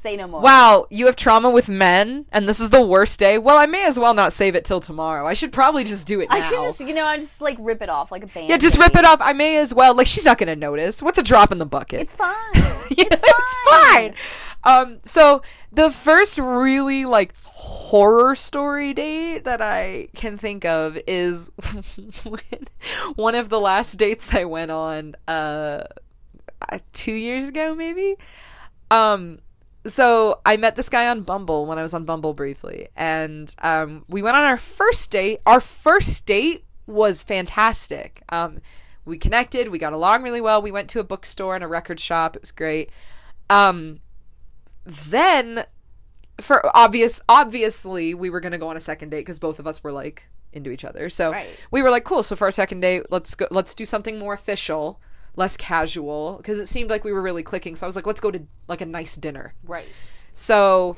Say 0.03 0.17
no 0.17 0.27
more. 0.27 0.41
Wow, 0.41 0.89
you 0.91 1.07
have 1.07 1.15
trauma 1.15 1.49
with 1.49 1.69
men, 1.69 2.27
and 2.33 2.49
this 2.49 2.59
is 2.59 2.71
the 2.71 2.83
worst 2.85 3.21
day. 3.21 3.39
Well, 3.39 3.57
I 3.57 3.67
may 3.67 3.87
as 3.87 4.01
well 4.01 4.15
not 4.15 4.33
save 4.33 4.57
it 4.57 4.65
till 4.65 4.81
tomorrow. 4.81 5.25
I 5.29 5.33
should 5.33 5.53
probably 5.53 5.85
just 5.85 6.09
do 6.09 6.21
it 6.21 6.29
now. 6.29 6.39
I 6.39 6.41
should 6.41 6.59
just, 6.59 6.81
you 6.81 6.93
know, 6.93 7.07
I 7.07 7.19
just 7.19 7.41
like 7.41 7.57
rip 7.61 7.81
it 7.83 7.89
off 7.89 8.11
like 8.11 8.25
a 8.25 8.27
band. 8.27 8.49
yeah, 8.49 8.57
just 8.57 8.81
rip 8.81 8.97
it 8.97 9.05
off. 9.05 9.21
I 9.21 9.33
may 9.33 9.59
as 9.59 9.73
well. 9.73 9.95
Like 9.97 10.09
she's 10.09 10.25
not 10.25 10.39
gonna 10.39 10.57
notice. 10.57 11.03
What's 11.03 11.19
a 11.19 11.23
drop 11.23 11.53
in 11.53 11.59
the 11.59 11.67
bucket? 11.67 12.01
It's 12.01 12.17
fine. 12.17 12.35
Yeah, 12.91 13.07
it's 13.11 13.57
fine. 13.71 14.15
Um, 14.65 14.99
so 15.05 15.41
the 15.73 15.91
first 15.93 16.37
really 16.37 17.05
like 17.05 17.33
horror 17.45 18.35
story 18.35 18.93
date 18.93 19.45
that 19.45 19.63
I 19.63 20.09
can 20.17 20.37
think 20.37 20.65
of 20.65 20.99
is 21.07 21.51
when 22.25 22.41
one 23.15 23.37
of 23.37 23.51
the 23.51 23.61
last 23.61 23.95
dates 23.99 24.35
I 24.35 24.45
went 24.45 24.73
on 24.73 25.15
uh 25.29 25.85
uh, 26.69 26.79
two 26.93 27.13
years 27.13 27.49
ago 27.49 27.75
maybe. 27.75 28.17
Um 28.91 29.39
so 29.87 30.41
I 30.47 30.57
met 30.57 30.77
this 30.77 30.89
guy 30.89 31.09
on 31.09 31.23
Bumble 31.23 31.67
when 31.67 31.79
I 31.79 31.83
was 31.83 31.95
on 31.95 32.05
Bumble 32.05 32.35
briefly, 32.35 32.89
and 32.97 33.55
um, 33.61 34.05
we 34.09 34.23
went 34.23 34.37
on 34.37 34.45
our 34.45 34.57
first 34.57 35.11
date. 35.11 35.41
Our 35.47 35.61
first 35.61 36.27
date 36.27 36.65
was 36.87 37.23
fantastic. 37.23 38.23
Um, 38.29 38.61
we 39.05 39.19
connected, 39.19 39.69
we 39.69 39.79
got 39.79 39.93
along 39.93 40.23
really 40.23 40.41
well. 40.41 40.63
We 40.63 40.71
went 40.71 40.89
to 40.91 41.01
a 41.01 41.05
bookstore 41.05 41.55
and 41.55 41.65
a 41.65 41.69
record 41.69 41.99
shop. 41.99 42.37
It 42.37 42.43
was 42.43 42.53
great. 42.53 42.91
Um, 43.51 44.01
then, 44.85 45.65
for 46.41 46.75
obvious, 46.77 47.21
obviously, 47.29 48.15
we 48.15 48.31
were 48.31 48.41
gonna 48.41 48.59
go 48.59 48.69
on 48.69 48.77
a 48.77 48.81
second 48.81 49.11
date 49.11 49.21
because 49.21 49.39
both 49.39 49.59
of 49.59 49.67
us 49.67 49.83
were 49.83 49.93
like 49.93 50.29
into 50.53 50.71
each 50.71 50.85
other. 50.85 51.09
So 51.09 51.33
Right. 51.33 51.49
we 51.71 51.83
were 51.83 51.91
like, 51.91 52.05
cool. 52.05 52.23
So 52.23 52.37
for 52.37 52.45
our 52.45 52.51
second 52.51 52.81
date, 52.81 53.05
let's 53.11 53.35
go. 53.35 53.47
Let's 53.51 53.75
do 53.75 53.85
something 53.87 54.19
more 54.19 54.35
official, 54.35 55.01
less 55.37 55.57
casual, 55.57 56.37
because 56.37 56.59
it 56.59 56.67
seemed 56.67 56.91
like 56.91 57.05
we 57.05 57.13
were 57.13 57.23
really 57.23 57.43
clicking. 57.43 57.75
So 57.75 57.87
I 57.87 57.89
was 57.89 57.97
like, 57.97 58.07
let's 58.07 58.21
go 58.21 58.31
to 58.31 58.43
like 58.69 58.81
a 58.81 58.87
nice 58.87 59.17
dinner. 59.17 59.55
Right. 59.65 59.87
So 60.35 60.97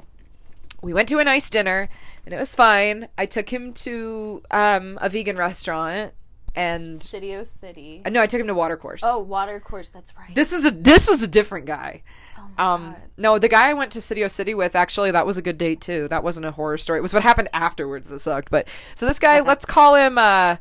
we 0.82 0.92
went 0.92 1.08
to 1.08 1.18
a 1.18 1.24
nice 1.24 1.48
dinner 1.50 1.88
and 2.24 2.34
it 2.34 2.38
was 2.38 2.54
fine. 2.54 3.08
I 3.16 3.26
took 3.26 3.48
him 3.50 3.72
to 3.74 4.42
um, 4.50 4.98
a 5.00 5.08
vegan 5.08 5.36
restaurant 5.36 6.12
and 6.56 7.02
City 7.02 7.34
uh, 7.34 8.10
no, 8.10 8.22
I 8.22 8.28
took 8.28 8.40
him 8.40 8.46
to 8.46 8.54
Watercourse. 8.54 9.00
Oh, 9.02 9.18
Watercourse. 9.18 9.88
That's 9.88 10.16
right. 10.16 10.32
This 10.34 10.52
was 10.52 10.64
a 10.64 10.70
this 10.70 11.08
was 11.08 11.20
a 11.20 11.26
different 11.26 11.66
guy. 11.66 12.04
oh 12.38 12.42
Um 12.62 12.84
God. 12.92 13.02
no, 13.16 13.38
the 13.40 13.48
guy 13.48 13.70
I 13.70 13.74
went 13.74 13.90
to 13.92 14.00
City 14.00 14.22
O 14.22 14.28
City 14.28 14.54
with 14.54 14.76
actually 14.76 15.10
that 15.10 15.26
was 15.26 15.36
a 15.36 15.42
good 15.42 15.58
date 15.58 15.80
too. 15.80 16.06
That 16.08 16.22
wasn't 16.22 16.46
a 16.46 16.52
horror 16.52 16.78
story. 16.78 17.00
It 17.00 17.02
was 17.02 17.12
what 17.12 17.24
happened 17.24 17.48
afterwards 17.52 18.08
that 18.08 18.20
sucked. 18.20 18.50
But 18.50 18.68
so 18.94 19.04
this 19.04 19.18
guy, 19.18 19.40
let's 19.40 19.64
call 19.64 19.96
him 19.96 20.16
uh 20.16 20.56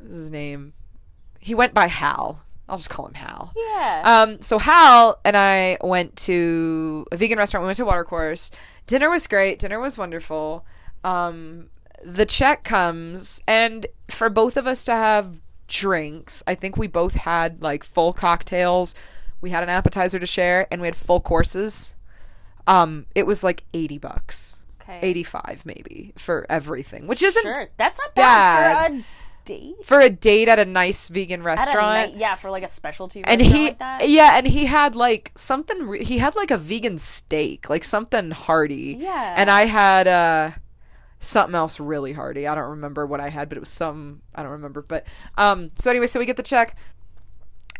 his 0.00 0.30
name? 0.30 0.72
He 1.38 1.54
went 1.54 1.74
by 1.74 1.88
Hal. 1.88 2.42
I'll 2.68 2.78
just 2.78 2.90
call 2.90 3.06
him 3.06 3.14
Hal. 3.14 3.52
Yeah. 3.56 4.02
Um, 4.04 4.40
so 4.40 4.58
Hal 4.58 5.20
and 5.24 5.36
I 5.36 5.78
went 5.80 6.16
to 6.16 7.06
a 7.12 7.16
vegan 7.16 7.38
restaurant. 7.38 7.62
We 7.62 7.68
went 7.68 7.76
to 7.76 7.84
Watercourse. 7.84 8.50
Dinner 8.86 9.08
was 9.08 9.26
great. 9.26 9.58
Dinner 9.58 9.78
was 9.78 9.96
wonderful. 9.96 10.64
Um, 11.04 11.68
the 12.04 12.26
check 12.26 12.64
comes, 12.64 13.42
and 13.46 13.86
for 14.08 14.28
both 14.28 14.56
of 14.56 14.66
us 14.66 14.84
to 14.86 14.92
have 14.92 15.40
drinks, 15.68 16.42
I 16.46 16.54
think 16.54 16.76
we 16.76 16.86
both 16.86 17.14
had 17.14 17.62
like 17.62 17.84
full 17.84 18.12
cocktails. 18.12 18.94
We 19.40 19.50
had 19.50 19.62
an 19.62 19.68
appetizer 19.68 20.18
to 20.18 20.26
share, 20.26 20.66
and 20.70 20.80
we 20.80 20.88
had 20.88 20.96
full 20.96 21.20
courses. 21.20 21.94
Um, 22.66 23.06
it 23.14 23.26
was 23.26 23.44
like 23.44 23.62
eighty 23.74 23.98
bucks, 23.98 24.56
okay. 24.82 24.98
eighty-five 25.02 25.62
maybe 25.64 26.12
for 26.16 26.46
everything, 26.48 27.06
which 27.06 27.22
isn't 27.22 27.42
Sure. 27.42 27.68
That's 27.76 27.98
not 27.98 28.14
bad, 28.14 28.90
for 28.90 28.94
a 28.94 29.04
date. 29.46 29.76
for 29.84 30.00
a 30.00 30.10
date 30.10 30.48
at 30.48 30.58
a 30.58 30.64
nice 30.66 31.08
vegan 31.08 31.42
restaurant. 31.42 32.12
night, 32.12 32.20
yeah, 32.20 32.34
for 32.34 32.50
like 32.50 32.62
a 32.62 32.68
specialty 32.68 33.22
and 33.24 33.40
he 33.40 33.66
like 33.68 33.78
that. 33.78 34.08
yeah 34.08 34.36
and 34.36 34.46
he 34.46 34.66
had 34.66 34.94
like 34.94 35.32
something 35.34 35.86
re- 35.86 36.04
he 36.04 36.18
had 36.18 36.36
like 36.36 36.50
a 36.50 36.58
vegan 36.58 36.98
steak 36.98 37.70
like 37.70 37.84
something 37.84 38.30
hearty 38.32 38.96
Yeah. 39.00 39.34
and 39.38 39.50
i 39.50 39.64
had 39.64 40.06
uh 40.06 40.50
something 41.20 41.54
else 41.54 41.80
really 41.80 42.12
hearty 42.12 42.46
i 42.46 42.54
don't 42.54 42.70
remember 42.70 43.06
what 43.06 43.20
i 43.20 43.30
had 43.30 43.48
but 43.48 43.56
it 43.56 43.60
was 43.60 43.70
some 43.70 44.20
i 44.34 44.42
don't 44.42 44.52
remember 44.52 44.82
but 44.82 45.06
um 45.38 45.70
so 45.78 45.90
anyway 45.90 46.06
so 46.06 46.18
we 46.20 46.26
get 46.26 46.36
the 46.36 46.42
check 46.42 46.76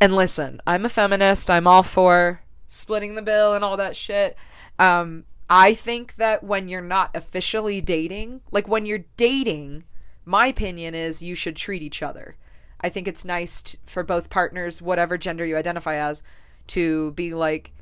and 0.01 0.15
listen 0.17 0.61
i'm 0.67 0.85
a 0.87 0.89
feminist 0.89 1.51
i'm 1.51 1.67
all 1.67 1.83
for 1.83 2.41
splitting 2.69 3.15
the 3.15 3.23
bill 3.23 3.53
and 3.55 3.63
all 3.65 3.77
that 3.77 3.95
shit 3.95 4.37
um 4.79 5.25
i 5.51 5.75
think 5.75 6.17
that 6.17 6.43
when 6.43 6.69
you're 6.69 6.81
not 6.81 7.11
officially 7.15 7.81
dating 7.81 8.41
like 8.51 8.67
when 8.69 8.87
you're 8.87 9.05
dating 9.17 9.85
my 10.27 10.49
opinion 10.49 10.95
is 10.95 11.23
you 11.23 11.35
should 11.35 11.57
treat 11.57 11.83
each 11.83 12.03
other 12.03 12.37
I 12.81 12.89
think 12.89 13.09
it's 13.09 13.25
nice 13.25 13.63
t- 13.63 13.79
for 13.85 14.03
both 14.03 14.31
partners, 14.31 14.83
whatever 14.83 15.17
gender 15.17 15.45
you 15.47 15.57
identify 15.57 15.97
as, 15.97 16.23
to 16.69 17.13
be 17.13 17.33
like, 17.35 17.73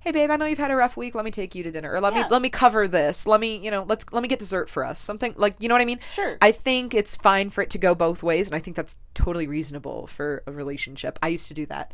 "Hey, 0.00 0.12
babe, 0.12 0.30
I 0.30 0.36
know 0.36 0.46
you've 0.46 0.58
had 0.58 0.70
a 0.70 0.76
rough 0.76 0.96
week. 0.96 1.14
Let 1.14 1.24
me 1.24 1.30
take 1.30 1.54
you 1.54 1.62
to 1.64 1.70
dinner, 1.70 1.92
or 1.92 2.00
let 2.00 2.14
me 2.14 2.24
let 2.30 2.42
me 2.42 2.48
cover 2.48 2.86
this. 2.86 3.26
Let 3.26 3.40
me, 3.40 3.56
you 3.56 3.70
know, 3.70 3.84
let's 3.88 4.04
let 4.12 4.22
me 4.22 4.28
get 4.28 4.38
dessert 4.38 4.68
for 4.68 4.84
us. 4.84 5.00
Something 5.00 5.34
like, 5.36 5.56
you 5.58 5.68
know 5.68 5.74
what 5.74 5.82
I 5.82 5.86
mean? 5.86 6.00
Sure. 6.12 6.38
I 6.40 6.52
think 6.52 6.94
it's 6.94 7.16
fine 7.16 7.50
for 7.50 7.62
it 7.62 7.70
to 7.70 7.78
go 7.78 7.94
both 7.94 8.22
ways, 8.22 8.46
and 8.46 8.54
I 8.54 8.60
think 8.60 8.76
that's 8.76 8.96
totally 9.14 9.46
reasonable 9.46 10.06
for 10.06 10.42
a 10.46 10.52
relationship. 10.52 11.18
I 11.22 11.28
used 11.28 11.48
to 11.48 11.54
do 11.54 11.66
that. 11.66 11.92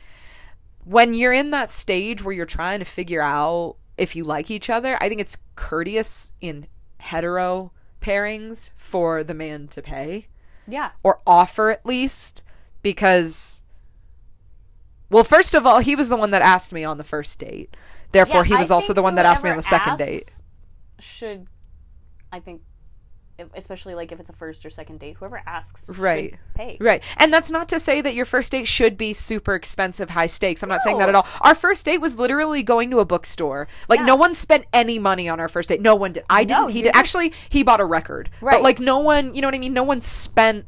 When 0.85 1.14
you're 1.14 1.33
in 1.33 1.50
that 1.50 1.71
stage 1.71 2.23
where 2.23 2.35
you're 2.35 2.47
trying 2.47 2.78
to 2.78 2.85
figure 2.85 3.23
out 3.23 3.76
if 3.97 4.14
you 4.14 4.25
like 4.25 4.50
each 4.50 4.69
other, 4.71 4.97
I 5.00 5.09
think 5.09 5.21
it's 5.21 5.37
courteous 5.57 6.33
in 6.40 6.69
hetero 6.99 7.73
pairings 8.06 8.70
for 8.76 9.25
the 9.25 9.34
man 9.34 9.68
to 9.68 9.82
pay. 9.82 10.28
Yeah. 10.68 10.90
or 11.04 11.20
offer 11.26 11.70
at 11.70 11.86
least 11.86 12.42
because 12.82 13.62
well 15.10 15.22
first 15.22 15.54
of 15.54 15.64
all 15.64 15.78
he 15.78 15.94
was 15.94 16.08
the 16.08 16.16
one 16.16 16.32
that 16.32 16.42
asked 16.42 16.72
me 16.72 16.82
on 16.82 16.98
the 16.98 17.04
first 17.04 17.38
date. 17.38 17.76
Therefore 18.10 18.42
Yeah, 18.42 18.48
he 18.48 18.54
I 18.54 18.58
was 18.58 18.70
also 18.72 18.92
the 18.92 19.02
one 19.02 19.14
that 19.14 19.26
asked 19.26 19.44
me 19.44 19.50
on 19.50 19.56
the 19.56 19.62
second 19.62 19.98
date. 19.98 20.28
Should 20.98 21.46
I 22.32 22.40
think, 22.40 22.62
especially 23.55 23.95
like 23.95 24.12
if 24.12 24.21
it's 24.21 24.31
a 24.31 24.33
first 24.33 24.64
or 24.64 24.71
second 24.71 24.99
date, 24.99 25.16
whoever 25.19 25.43
asks 25.47 25.88
Right. 25.90 26.35
pay. 26.55 26.76
right 26.81 27.02
and 27.19 27.33
that's 27.33 27.50
not 27.50 27.69
to 27.69 27.78
say 27.78 28.00
that 28.00 28.14
your 28.14 28.25
first 28.25 28.52
date 28.52 28.66
should 28.66 28.97
be 28.97 29.12
super 29.12 29.55
expensive 29.55 30.11
high 30.11 30.26
stakes 30.26 30.62
i'm 30.62 30.69
not 30.71 30.81
saying 30.81 30.99
that 30.99 31.09
at 31.09 31.14
all 31.14 31.26
our 31.43 31.55
first 31.55 31.85
date 31.85 31.99
was 32.00 32.19
literally 32.19 32.62
going 32.62 32.90
to 32.90 32.99
a 32.99 33.05
bookstore 33.05 33.69
like 33.88 34.00
Yeah. 34.00 34.07
no 34.07 34.16
one 34.16 34.35
spent 34.35 34.64
any 34.73 34.99
money 34.99 35.28
on 35.28 35.38
our 35.40 35.49
first 35.49 35.69
date 35.69 35.81
no 35.83 35.95
one 35.95 36.12
did 36.12 36.25
i 36.31 36.45
didn't 36.45 36.71
he 36.71 36.81
did 36.83 36.88
just- 36.95 36.99
actually 36.99 37.33
he 37.50 37.62
bought 37.62 37.81
a 37.81 37.85
record 37.85 38.31
right 38.40 38.52
but 38.52 38.62
like 38.62 38.81
no 38.81 38.99
one 39.00 39.35
you 39.35 39.43
know 39.43 39.49
what 39.49 39.55
i 39.55 39.59
mean 39.59 39.75
no 39.75 39.83
one 39.85 40.00
spent 40.00 40.64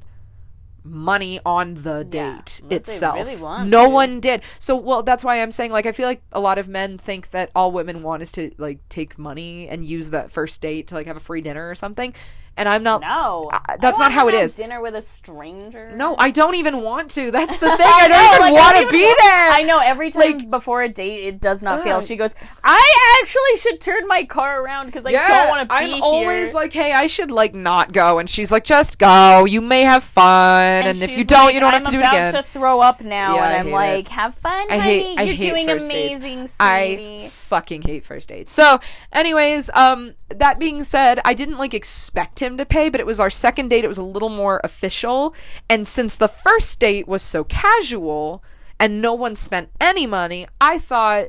money 0.84 1.38
on 1.44 1.74
the 1.74 2.06
Yeah, 2.10 2.36
date 2.36 2.60
they 2.68 2.76
itself. 2.76 3.16
really 3.16 3.36
no 3.68 3.84
to. 3.84 3.90
one 3.90 4.20
did. 4.20 4.42
So 4.58 4.76
well 4.76 5.02
that's 5.02 5.22
why 5.22 5.42
I'm 5.42 5.50
saying 5.50 5.70
like 5.70 5.84
I 5.84 5.92
feel 5.92 6.06
like 6.06 6.22
a 6.32 6.40
lot 6.40 6.56
of 6.56 6.66
men 6.68 6.96
think 6.96 7.30
that 7.32 7.50
all 7.54 7.72
women 7.72 8.02
want 8.02 8.22
is 8.22 8.32
to 8.32 8.52
like 8.56 8.78
take 8.88 9.18
money 9.18 9.68
and 9.68 9.84
use 9.84 10.10
that 10.10 10.32
first 10.32 10.62
date 10.62 10.86
to 10.88 10.94
like 10.94 11.06
have 11.06 11.16
a 11.16 11.20
free 11.20 11.42
dinner 11.42 11.68
or 11.68 11.74
something. 11.74 12.14
And 12.58 12.68
I'm 12.68 12.82
not 12.82 13.00
No, 13.00 13.48
Uh, 13.52 13.76
that's 13.80 13.98
not 13.98 14.10
how 14.12 14.28
it 14.28 14.34
have 14.34 14.42
is. 14.44 14.54
Dinner 14.54 14.80
with 14.82 14.94
a 14.94 15.00
stranger. 15.02 15.92
No, 15.96 16.16
I 16.18 16.30
don't 16.30 16.56
even 16.56 16.82
want 16.82 17.10
to. 17.12 17.30
That's 17.30 17.56
the 17.58 17.68
thing. 17.76 17.86
I 17.86 18.08
don't 18.08 18.34
even 18.42 18.52
like, 18.52 18.62
want 18.62 18.76
to 18.78 18.86
be 18.92 19.02
there. 19.02 19.50
I 19.50 19.62
know 19.62 19.78
every 19.78 20.10
time 20.10 20.38
Like- 20.38 20.50
before 20.50 20.82
a 20.82 20.88
date, 20.88 21.24
it 21.24 21.40
does 21.40 21.62
not 21.62 21.82
fail. 21.84 22.00
She 22.00 22.16
goes, 22.16 22.34
"I 22.64 23.20
actually 23.22 23.56
should 23.60 23.80
turn 23.80 24.06
my 24.06 24.24
car 24.24 24.60
around 24.62 24.86
because 24.86 25.06
I 25.06 25.12
don't 25.12 25.48
want 25.48 25.68
to 25.68 25.74
be 25.74 25.78
I'm 25.84 25.88
here." 25.90 26.02
always 26.02 26.52
like, 26.52 26.72
hey, 26.72 26.92
I 26.92 27.06
should 27.06 27.30
like 27.30 27.54
not 27.54 27.92
go, 27.92 28.18
and 28.18 28.28
she's 28.28 28.50
like, 28.50 28.64
just 28.64 28.98
go. 28.98 29.44
You 29.44 29.60
may 29.60 29.82
have 29.82 30.02
fun, 30.02 30.86
and, 30.86 31.00
if 31.02 31.16
you 31.16 31.24
don't, 31.24 31.46
like, 31.46 31.54
you 31.54 31.60
don't 31.60 31.68
I'm 31.74 31.74
have 31.74 31.82
to 31.84 31.90
do 31.92 31.98
it 32.00 32.06
again." 32.08 32.22
I'm 32.28 32.28
about 32.30 32.46
to 32.46 32.52
throw 32.52 32.80
up 32.80 33.00
now, 33.02 33.36
Yeah, 33.36 33.44
and 33.50 33.68
I'm 33.68 33.72
like, 33.72 34.06
it. 34.06 34.08
"Have 34.08 34.34
fun, 34.34 34.66
I 34.70 34.78
honey. 34.78 35.02
hate. 35.02 35.18
I 35.18 35.22
You're 35.22 35.34
hate 35.34 35.50
doing 35.50 35.66
first 35.68 35.90
dates. 35.90 36.16
amazing, 36.24 36.48
I 36.58 37.28
fucking 37.30 37.82
hate 37.82 38.04
first 38.04 38.28
dates. 38.30 38.52
So, 38.52 38.80
anyways, 39.12 39.70
um, 39.74 40.14
that 40.28 40.58
being 40.58 40.82
said, 40.84 41.20
I 41.24 41.34
didn't 41.34 41.58
like 41.58 41.74
expect 41.74 42.40
him 42.40 42.47
to 42.56 42.64
pay, 42.64 42.88
but 42.88 43.00
it 43.00 43.06
was 43.06 43.20
our 43.20 43.28
second 43.30 43.68
date. 43.68 43.84
It 43.84 43.88
was 43.88 43.98
a 43.98 44.02
little 44.02 44.30
more 44.30 44.60
official, 44.64 45.34
and 45.68 45.86
since 45.86 46.16
the 46.16 46.28
first 46.28 46.80
date 46.80 47.06
was 47.06 47.20
so 47.22 47.44
casual 47.44 48.42
and 48.80 49.02
no 49.02 49.12
one 49.12 49.36
spent 49.36 49.68
any 49.80 50.06
money, 50.06 50.46
I 50.60 50.78
thought 50.78 51.28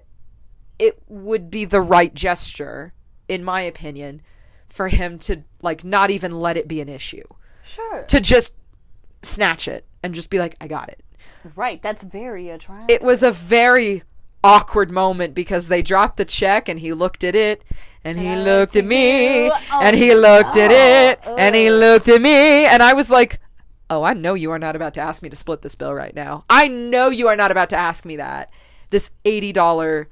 it 0.78 1.02
would 1.08 1.52
be 1.52 1.66
the 1.66 1.82
right 1.82 2.14
gesture, 2.14 2.94
in 3.28 3.44
my 3.44 3.62
opinion, 3.62 4.22
for 4.70 4.88
him 4.88 5.20
to 5.20 5.44
like 5.62 5.84
not 5.84 6.10
even 6.12 6.40
let 6.40 6.56
it 6.56 6.68
be 6.68 6.80
an 6.80 6.88
issue, 6.88 7.26
Sure. 7.64 8.04
to 8.08 8.22
just 8.22 8.54
snatch 9.24 9.68
it 9.68 9.86
and 10.04 10.14
just 10.14 10.30
be 10.30 10.40
like, 10.40 10.56
I 10.62 10.68
got 10.68 10.88
it. 10.90 11.04
Right. 11.56 11.82
That's 11.82 12.04
very 12.04 12.50
attractive. 12.50 12.94
it 12.94 13.02
was 13.02 13.24
a 13.24 13.32
very 13.32 14.04
awkward 14.44 14.90
moment 14.92 15.34
because 15.34 15.68
they 15.68 15.82
dropped 15.82 16.16
the 16.18 16.24
check 16.26 16.70
and 16.70 16.80
he 16.80 16.94
looked 16.94 17.24
at 17.26 17.36
it 17.36 17.62
and 18.04 18.18
he 18.20 18.28
And 18.28 18.44
looked 18.44 18.76
at 18.76 18.86
me. 18.86 19.50
Oh, 19.50 19.80
and 19.82 19.96
he 19.96 20.14
looked 20.16 20.56
at 20.58 20.72
it 20.72 21.20
no. 21.26 21.36
and 21.38 21.56
he 21.56 21.70
looked 21.70 22.08
at 22.10 22.22
me 22.22 22.66
and 22.66 22.82
I 22.82 22.94
was 22.94 23.10
like, 23.12 23.40
"Oh, 23.90 24.04
I 24.04 24.14
know 24.14 24.34
you 24.36 24.52
are 24.52 24.60
not 24.60 24.76
about 24.76 24.94
to 24.96 25.02
ask 25.02 25.22
me 25.22 25.30
to 25.30 25.36
split 25.36 25.62
this 25.62 25.76
bill 25.76 25.94
right 25.94 26.16
now. 26.16 26.44
I 26.50 26.68
know 26.68 27.10
you 27.10 27.28
are 27.28 27.36
not 27.36 27.52
about 27.52 27.70
to 27.72 27.76
ask 27.78 28.06
me 28.06 28.16
that. 28.18 28.50
This 28.90 29.12
$80 29.26 30.08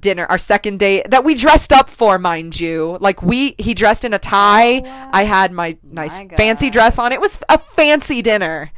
dinner, 0.00 0.26
our 0.26 0.38
second 0.38 0.78
date 0.78 1.10
that 1.10 1.24
we 1.24 1.34
dressed 1.34 1.72
up 1.72 1.88
for, 1.88 2.18
mind 2.18 2.58
you. 2.60 2.98
Like 3.00 3.22
we 3.22 3.54
he 3.58 3.74
dressed 3.74 4.04
in 4.04 4.12
a 4.14 4.18
tie. 4.18 4.80
wow. 4.80 5.10
I 5.12 5.24
had 5.24 5.52
my 5.52 5.76
nice 5.82 6.20
My 6.22 6.36
fancy 6.36 6.70
dress 6.70 6.98
on. 6.98 7.12
It 7.12 7.20
was 7.20 7.40
a 7.48 7.58
fancy 7.76 8.22
dinner. 8.22 8.70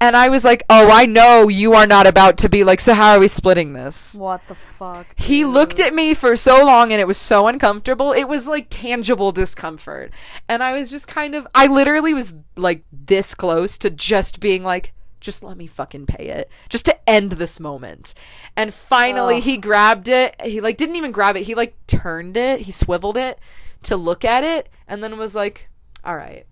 And 0.00 0.16
I 0.16 0.28
was 0.28 0.44
like, 0.44 0.62
"Oh, 0.70 0.90
I 0.90 1.06
know 1.06 1.48
you 1.48 1.74
are 1.74 1.86
not 1.86 2.06
about 2.06 2.38
to 2.38 2.48
be 2.48 2.62
like, 2.62 2.80
so 2.80 2.94
how 2.94 3.14
are 3.14 3.20
we 3.20 3.28
splitting 3.28 3.72
this?" 3.72 4.14
What 4.14 4.46
the 4.46 4.54
fuck? 4.54 5.06
He 5.16 5.44
looked 5.44 5.80
at 5.80 5.94
me 5.94 6.14
for 6.14 6.36
so 6.36 6.64
long 6.64 6.92
and 6.92 7.00
it 7.00 7.06
was 7.06 7.18
so 7.18 7.46
uncomfortable. 7.46 8.12
It 8.12 8.28
was 8.28 8.46
like 8.46 8.66
tangible 8.70 9.32
discomfort. 9.32 10.12
And 10.48 10.62
I 10.62 10.78
was 10.78 10.90
just 10.90 11.08
kind 11.08 11.34
of 11.34 11.46
I 11.54 11.66
literally 11.66 12.14
was 12.14 12.34
like 12.56 12.84
this 12.92 13.34
close 13.34 13.76
to 13.78 13.90
just 13.90 14.40
being 14.40 14.62
like 14.62 14.92
just 15.20 15.42
let 15.42 15.56
me 15.56 15.66
fucking 15.66 16.06
pay 16.06 16.28
it. 16.28 16.50
Just 16.68 16.84
to 16.86 17.10
end 17.10 17.32
this 17.32 17.58
moment. 17.58 18.14
And 18.56 18.72
finally 18.72 19.38
Ugh. 19.38 19.42
he 19.42 19.56
grabbed 19.56 20.08
it. 20.08 20.40
He 20.42 20.60
like 20.60 20.76
didn't 20.76 20.96
even 20.96 21.12
grab 21.12 21.36
it. 21.36 21.42
He 21.42 21.54
like 21.54 21.76
turned 21.86 22.36
it. 22.36 22.60
He 22.60 22.72
swiveled 22.72 23.16
it 23.16 23.38
to 23.84 23.96
look 23.96 24.24
at 24.24 24.44
it 24.44 24.68
and 24.86 25.02
then 25.02 25.18
was 25.18 25.34
like, 25.34 25.68
"All 26.04 26.16
right." 26.16 26.46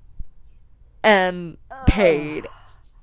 And 1.03 1.59
paid. 1.87 2.49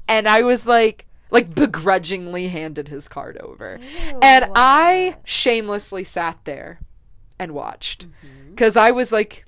And 0.07 0.27
I 0.27 0.41
was 0.41 0.65
like 0.65 1.05
like 1.31 1.55
begrudgingly 1.55 2.49
handed 2.49 2.89
his 2.89 3.07
card 3.07 3.37
over. 3.37 3.79
And 4.21 4.45
I 4.55 5.17
shamelessly 5.23 6.03
sat 6.03 6.39
there 6.43 6.79
and 7.39 7.53
watched 7.53 8.07
mm-hmm. 8.07 8.55
cuz 8.55 8.77
I 8.77 8.91
was 8.91 9.11
like 9.11 9.45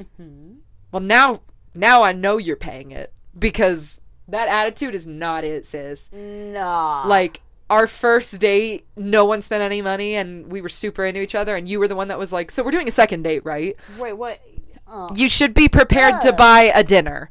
mm-hmm. 0.00 0.54
well 0.90 1.02
now 1.02 1.42
now 1.74 2.02
I 2.02 2.12
know 2.12 2.38
you're 2.38 2.56
paying 2.56 2.90
it 2.90 3.12
because 3.38 4.00
that 4.26 4.48
attitude 4.48 4.94
is 4.94 5.06
not 5.06 5.44
it 5.44 5.66
sis. 5.66 6.10
Nah. 6.12 7.06
Like 7.06 7.40
our 7.70 7.86
first 7.86 8.40
date, 8.40 8.86
no 8.96 9.24
one 9.24 9.42
spent 9.42 9.62
any 9.62 9.82
money 9.82 10.14
and 10.14 10.50
we 10.50 10.60
were 10.60 10.68
super 10.68 11.04
into 11.04 11.20
each 11.20 11.34
other 11.34 11.54
and 11.56 11.68
you 11.68 11.78
were 11.78 11.88
the 11.88 11.96
one 11.96 12.08
that 12.08 12.18
was 12.18 12.32
like, 12.32 12.50
"So 12.50 12.62
we're 12.62 12.70
doing 12.70 12.88
a 12.88 12.92
second 12.92 13.22
date, 13.22 13.44
right? 13.44 13.76
wait, 13.98 14.14
what? 14.14 14.40
Oh, 14.86 15.10
You 15.14 15.28
should 15.28 15.52
be 15.52 15.68
prepared 15.68 16.20
to 16.22 16.32
buy 16.32 16.72
a 16.74 16.82
dinner." 16.82 17.30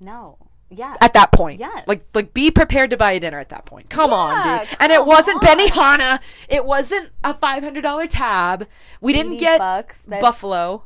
no. 0.00 0.38
Yes. 0.68 0.98
at 1.00 1.12
that 1.12 1.30
point. 1.32 1.60
Yes. 1.60 1.84
Like 1.86 2.02
like 2.14 2.34
be 2.34 2.50
prepared 2.50 2.90
to 2.90 2.96
buy 2.96 3.12
a 3.12 3.20
dinner 3.20 3.38
at 3.38 3.50
that 3.50 3.66
point. 3.66 3.88
Come 3.88 4.12
on, 4.12 4.44
Yeah, 4.44 4.64
dude. 4.64 4.76
And 4.80 4.92
it 4.92 5.04
wasn't 5.06 5.36
on. 5.36 5.58
Benihana. 5.58 6.20
It 6.48 6.64
wasn't 6.64 7.10
a 7.22 7.34
five 7.34 7.62
hundred 7.62 7.82
dollar 7.82 8.06
tab. 8.06 8.66
We 9.00 9.12
didn't 9.12 9.36
get 9.36 9.58
bucks. 9.58 10.04
That's, 10.04 10.20
Buffalo. 10.20 10.84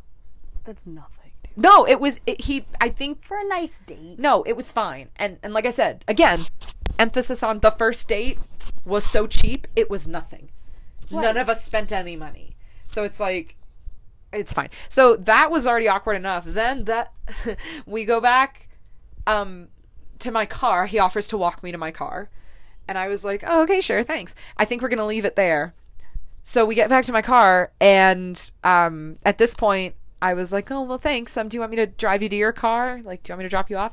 That's 0.64 0.86
nothing. 0.86 1.32
No, 1.56 1.86
it 1.86 1.98
was 2.00 2.20
it, 2.26 2.42
he. 2.42 2.66
I 2.80 2.90
think 2.90 3.24
For 3.24 3.38
a 3.38 3.44
nice 3.44 3.80
date. 3.80 4.18
no, 4.18 4.42
it 4.42 4.54
was 4.54 4.70
fine. 4.70 5.08
And 5.16 5.38
and 5.42 5.52
like 5.54 5.66
I 5.66 5.70
said 5.70 6.04
again, 6.06 6.40
emphasis 6.98 7.42
on 7.42 7.60
the 7.60 7.70
first 7.70 8.06
date 8.08 8.38
was 8.84 9.04
so 9.04 9.26
cheap. 9.26 9.66
It 9.74 9.90
was 9.90 10.06
nothing. 10.06 10.50
None 11.10 11.36
of 11.36 11.48
us 11.48 11.64
spent 11.64 11.90
any 11.90 12.16
money. 12.16 12.56
So 12.86 13.02
it's 13.02 13.18
like 13.18 13.56
it's 14.32 14.52
fine. 14.52 14.68
So 14.88 15.16
that 15.16 15.50
was 15.50 15.66
already 15.66 15.88
awkward 15.88 16.14
enough. 16.14 16.44
Then 16.44 16.84
that 16.84 17.12
we 17.86 18.04
go 18.04 18.20
back 18.20 18.68
um 19.26 19.68
to 20.18 20.30
my 20.30 20.46
car. 20.46 20.86
He 20.86 20.98
offers 20.98 21.28
to 21.28 21.38
walk 21.38 21.62
me 21.62 21.72
to 21.72 21.78
my 21.78 21.90
car. 21.90 22.28
And 22.88 22.98
I 22.98 23.08
was 23.08 23.24
like, 23.24 23.44
"Oh, 23.46 23.62
okay, 23.62 23.80
sure, 23.80 24.02
thanks. 24.02 24.34
I 24.56 24.64
think 24.64 24.82
we're 24.82 24.88
going 24.88 24.98
to 24.98 25.04
leave 25.04 25.24
it 25.24 25.36
there." 25.36 25.74
So 26.42 26.64
we 26.64 26.74
get 26.74 26.88
back 26.88 27.04
to 27.04 27.12
my 27.12 27.22
car 27.22 27.70
and 27.80 28.50
um 28.64 29.16
at 29.24 29.38
this 29.38 29.54
point 29.54 29.94
I 30.22 30.34
was 30.34 30.52
like, 30.52 30.70
"Oh, 30.70 30.82
well, 30.82 30.98
thanks. 30.98 31.36
Um 31.36 31.48
do 31.48 31.56
you 31.56 31.60
want 31.60 31.70
me 31.70 31.76
to 31.76 31.86
drive 31.86 32.22
you 32.22 32.28
to 32.28 32.36
your 32.36 32.52
car? 32.52 33.00
Like, 33.04 33.22
do 33.22 33.30
you 33.30 33.34
want 33.34 33.40
me 33.40 33.44
to 33.44 33.50
drop 33.50 33.70
you 33.70 33.76
off?" 33.76 33.92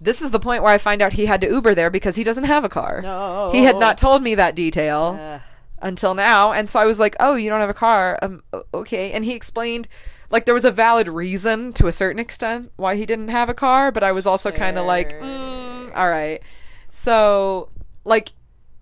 This 0.00 0.22
is 0.22 0.30
the 0.30 0.40
point 0.40 0.62
where 0.62 0.72
I 0.72 0.78
find 0.78 1.02
out 1.02 1.12
he 1.12 1.26
had 1.26 1.42
to 1.42 1.48
Uber 1.48 1.74
there 1.74 1.90
because 1.90 2.16
he 2.16 2.24
doesn't 2.24 2.44
have 2.44 2.64
a 2.64 2.70
car. 2.70 3.02
No. 3.02 3.50
He 3.52 3.64
had 3.64 3.76
not 3.76 3.98
told 3.98 4.22
me 4.22 4.34
that 4.34 4.54
detail 4.54 5.18
Ugh. 5.20 5.40
until 5.82 6.14
now 6.14 6.52
and 6.52 6.68
so 6.70 6.78
i 6.80 6.86
was 6.86 6.98
like 7.00 7.16
oh 7.20 7.34
you 7.34 7.48
don't 7.50 7.60
have 7.60 7.70
a 7.70 7.74
car 7.74 8.18
um 8.22 8.42
okay 8.72 9.12
and 9.12 9.24
he 9.24 9.34
explained 9.34 9.88
like 10.30 10.44
there 10.44 10.54
was 10.54 10.64
a 10.64 10.70
valid 10.70 11.08
reason 11.08 11.72
to 11.72 11.86
a 11.86 11.92
certain 11.92 12.20
extent 12.20 12.70
why 12.76 12.96
he 12.96 13.04
didn't 13.04 13.28
have 13.28 13.48
a 13.48 13.54
car 13.54 13.90
but 13.90 14.04
i 14.04 14.12
was 14.12 14.26
also 14.26 14.50
kind 14.50 14.78
of 14.78 14.86
like 14.86 15.12
mm, 15.20 15.70
all 15.94 16.08
right. 16.08 16.42
So 16.90 17.68
like 18.04 18.32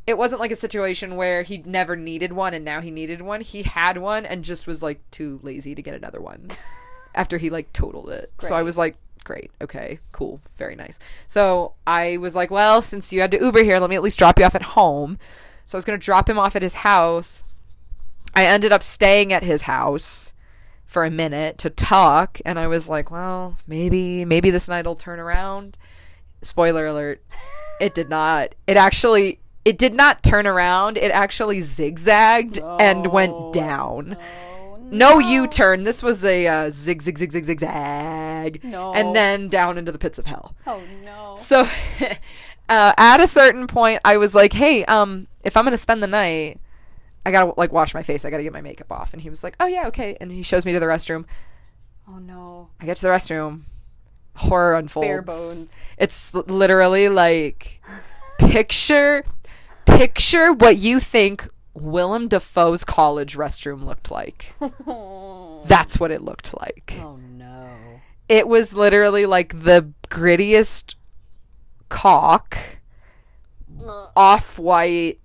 it 0.07 0.17
wasn't 0.17 0.41
like 0.41 0.51
a 0.51 0.57
situation 0.57 1.17
where 1.17 1.43
he 1.43 1.59
never 1.59 1.95
needed 1.97 2.33
one 2.33 2.55
and 2.55 2.65
now 2.65 2.81
he 2.81 2.91
needed 2.91 3.21
one. 3.21 3.41
He 3.41 3.63
had 3.63 3.99
one 3.99 4.25
and 4.25 4.45
just 4.45 4.67
was 4.67 4.83
like 4.83 5.01
too 5.11 5.41
lazy 5.43 5.75
to 5.75 5.83
get 5.83 5.95
another 5.95 6.21
one 6.21 6.49
after 7.15 7.39
he 7.39 7.51
like 7.51 7.73
totaled 7.73 8.11
it. 8.11 8.33
So 8.41 8.55
i 8.55 8.63
was 8.63 8.79
like 8.79 8.97
great. 9.25 9.51
Okay. 9.61 9.99
Cool. 10.13 10.41
Very 10.57 10.77
nice. 10.77 10.99
So 11.27 11.75
i 11.87 12.17
was 12.17 12.35
like 12.35 12.51
well 12.51 12.81
since 12.81 13.13
you 13.13 13.21
had 13.21 13.31
to 13.33 13.41
uber 13.41 13.63
here 13.63 13.79
let 13.79 13.91
me 13.91 13.97
at 13.97 14.03
least 14.03 14.19
drop 14.19 14.39
you 14.39 14.45
off 14.45 14.55
at 14.55 14.63
home. 14.63 15.19
So 15.65 15.77
I 15.77 15.79
was 15.79 15.85
going 15.85 15.99
to 15.99 16.05
drop 16.05 16.31
him 16.31 16.39
off 16.39 16.57
at 16.57 16.63
his 16.63 16.75
house. 16.75 17.43
I 18.35 18.47
ended 18.47 18.73
up 18.73 18.83
staying 18.83 19.35
at 19.35 19.43
his 19.43 19.63
house 19.63 20.33
for 20.89 21.05
a 21.05 21.11
minute 21.11 21.59
to 21.59 21.71
talk 21.71 22.41
and 22.45 22.59
I 22.59 22.67
was 22.67 22.89
like, 22.89 23.11
well, 23.11 23.57
maybe 23.67 24.25
maybe 24.25 24.51
this 24.51 24.69
night 24.69 24.87
will 24.87 24.97
turn 24.97 25.21
around. 25.21 25.77
Spoiler 26.43 26.87
alert, 26.87 27.23
it 27.81 27.95
did 27.95 28.09
not. 28.09 28.55
It 28.67 28.77
actually 28.77 29.39
it 29.65 29.77
did 29.79 29.93
not 29.95 30.23
turn 30.23 30.47
around. 30.47 30.97
It 30.97 31.11
actually 31.13 31.61
zigzagged 31.61 32.59
and 32.81 33.07
went 33.09 33.53
down. 33.53 34.17
Oh, 34.19 34.79
No 34.91 35.19
U-turn. 35.19 35.85
This 35.85 36.03
was 36.03 36.25
a 36.25 36.47
uh, 36.47 36.71
zig 36.71 37.03
zig 37.03 37.19
zig 37.19 37.33
zig 37.33 37.45
zig 37.45 37.61
zag 37.61 38.65
No. 38.65 38.95
and 38.95 39.15
then 39.15 39.49
down 39.49 39.77
into 39.77 39.93
the 39.93 39.99
pits 39.99 40.19
of 40.19 40.25
hell. 40.25 40.55
Oh 40.67 40.81
no. 41.05 41.35
So 41.37 41.69
uh, 42.71 42.93
at 42.97 43.21
a 43.21 43.27
certain 43.27 43.67
point, 43.67 44.01
I 44.07 44.17
was 44.17 44.35
like, 44.35 44.55
"Hey, 44.55 44.85
um, 44.87 45.27
if 45.45 45.55
I'm 45.57 45.65
gonna 45.65 45.77
spend 45.77 46.03
the 46.03 46.07
night, 46.07 46.61
I 47.29 47.31
gotta 47.31 47.53
like 47.57 47.73
wash 47.73 47.95
my 47.95 48.03
face. 48.03 48.25
I 48.25 48.31
gotta 48.31 48.43
get 48.43 48.53
my 48.53 48.63
makeup 48.63 48.91
off." 48.91 49.13
And 49.13 49.21
he 49.21 49.31
was 49.31 49.45
like, 49.45 49.55
"Oh 49.61 49.67
yeah, 49.67 49.87
okay." 49.89 50.17
And 50.21 50.33
he 50.33 50.43
shows 50.43 50.65
me 50.65 50.73
to 50.73 50.81
the 50.81 50.87
restroom. 50.87 51.27
Oh 52.09 52.19
no. 52.19 52.71
I 52.81 52.87
get 52.87 52.97
to 52.97 53.03
the 53.03 53.09
restroom. 53.09 53.63
Horror 54.37 54.75
unfolds. 54.75 55.07
Bare 55.07 55.23
bones. 55.23 55.75
It's 55.99 56.33
literally 56.33 57.09
like 57.09 57.83
picture, 58.39 59.25
picture 59.85 60.53
what 60.53 60.79
you 60.79 61.01
think 61.01 61.49
Willem 61.75 62.29
Dafoe's 62.29 62.85
college 62.85 63.37
restroom 63.37 63.85
looked 63.85 64.11
like. 64.11 64.55
That's 65.69 66.01
what 66.01 66.11
it 66.11 66.23
looked 66.23 66.59
like. 66.59 66.95
Oh 67.01 67.17
no. 67.17 67.69
It 68.29 68.49
was 68.49 68.75
literally 68.75 69.27
like 69.27 69.63
the 69.63 69.93
grittiest 70.09 70.95
cock 71.89 72.57
off 74.17 74.59
white 74.59 75.21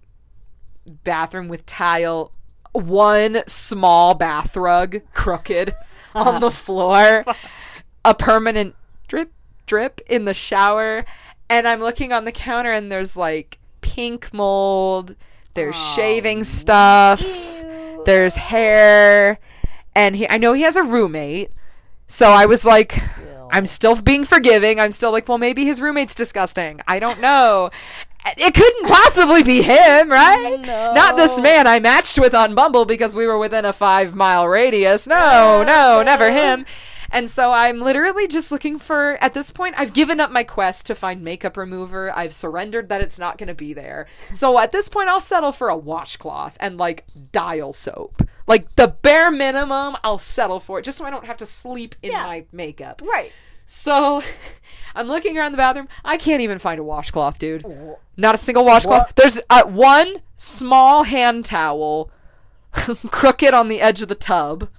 bathroom 0.85 1.47
with 1.47 1.65
tile, 1.65 2.31
one 2.71 3.43
small 3.47 4.15
bath 4.15 4.55
rug 4.55 5.01
crooked 5.13 5.75
on 6.13 6.41
the 6.41 6.51
floor, 6.51 7.25
a 8.05 8.13
permanent 8.13 8.75
drip 9.07 9.31
drip 9.65 10.01
in 10.07 10.25
the 10.25 10.33
shower, 10.33 11.05
and 11.49 11.67
I'm 11.67 11.79
looking 11.79 12.11
on 12.11 12.25
the 12.25 12.31
counter 12.31 12.71
and 12.71 12.91
there's 12.91 13.15
like 13.15 13.59
pink 13.81 14.33
mold, 14.33 15.15
there's 15.53 15.75
shaving 15.75 16.43
stuff, 16.43 17.21
there's 18.05 18.35
hair, 18.35 19.39
and 19.95 20.15
he 20.15 20.29
I 20.29 20.37
know 20.37 20.53
he 20.53 20.63
has 20.63 20.75
a 20.75 20.83
roommate. 20.83 21.51
So 22.07 22.31
I 22.31 22.45
was 22.45 22.65
like 22.65 23.01
I'm 23.53 23.67
still 23.67 23.95
being 23.95 24.25
forgiving. 24.25 24.79
I'm 24.79 24.91
still 24.91 25.11
like, 25.11 25.29
well, 25.29 25.37
maybe 25.37 25.63
his 25.63 25.79
roommate's 25.79 26.15
disgusting. 26.15 26.81
I 26.87 26.97
don't 26.97 27.21
know. 27.21 27.69
It 28.25 28.53
couldn't 28.53 28.87
possibly 28.87 29.43
be 29.43 29.61
him, 29.61 30.09
right? 30.09 30.57
No. 30.59 30.93
Not 30.93 31.17
this 31.17 31.39
man 31.41 31.67
I 31.67 31.79
matched 31.79 32.17
with 32.17 32.33
on 32.33 32.55
Bumble 32.55 32.85
because 32.85 33.15
we 33.15 33.27
were 33.27 33.37
within 33.37 33.65
a 33.65 33.73
five 33.73 34.15
mile 34.15 34.47
radius. 34.47 35.07
No, 35.07 35.63
no, 35.65 36.01
never 36.03 36.31
him. 36.31 36.65
And 37.11 37.29
so 37.29 37.51
I'm 37.51 37.79
literally 37.79 38.27
just 38.27 38.51
looking 38.51 38.79
for, 38.79 39.17
at 39.21 39.35
this 39.35 39.51
point, 39.51 39.75
I've 39.77 39.93
given 39.93 40.19
up 40.19 40.31
my 40.31 40.43
quest 40.43 40.87
to 40.87 40.95
find 40.95 41.21
makeup 41.21 41.57
remover. 41.57 42.11
I've 42.17 42.33
surrendered 42.33 42.89
that 42.89 43.01
it's 43.01 43.19
not 43.19 43.37
going 43.37 43.49
to 43.49 43.53
be 43.53 43.71
there. 43.71 44.07
So 44.33 44.57
at 44.57 44.71
this 44.71 44.89
point, 44.89 45.09
I'll 45.09 45.21
settle 45.21 45.51
for 45.51 45.69
a 45.69 45.77
washcloth 45.77 46.57
and 46.59 46.77
like 46.79 47.05
dial 47.31 47.71
soap. 47.73 48.27
Like 48.47 48.75
the 48.77 48.87
bare 48.87 49.29
minimum, 49.29 49.95
I'll 50.03 50.17
settle 50.17 50.59
for 50.59 50.79
it 50.79 50.85
just 50.85 50.97
so 50.97 51.05
I 51.05 51.11
don't 51.11 51.27
have 51.27 51.37
to 51.37 51.45
sleep 51.45 51.93
in 52.01 52.13
Yeah. 52.13 52.23
my 52.23 52.45
makeup. 52.51 52.99
Right. 53.05 53.31
So 53.67 54.23
I'm 54.95 55.07
looking 55.07 55.37
around 55.37 55.51
the 55.51 55.57
bathroom. 55.59 55.89
I 56.03 56.17
can't 56.17 56.41
even 56.41 56.57
find 56.57 56.79
a 56.79 56.83
washcloth, 56.83 57.37
dude. 57.37 57.63
Not 58.15 58.35
a 58.35 58.37
single 58.37 58.65
washcloth. 58.65 59.13
There's 59.15 59.39
uh, 59.49 59.63
one 59.63 60.21
small 60.35 61.03
hand 61.03 61.45
towel 61.45 62.11
crooked 62.71 63.53
on 63.53 63.67
the 63.67 63.81
edge 63.81 64.01
of 64.01 64.07
the 64.07 64.15
tub. 64.15 64.69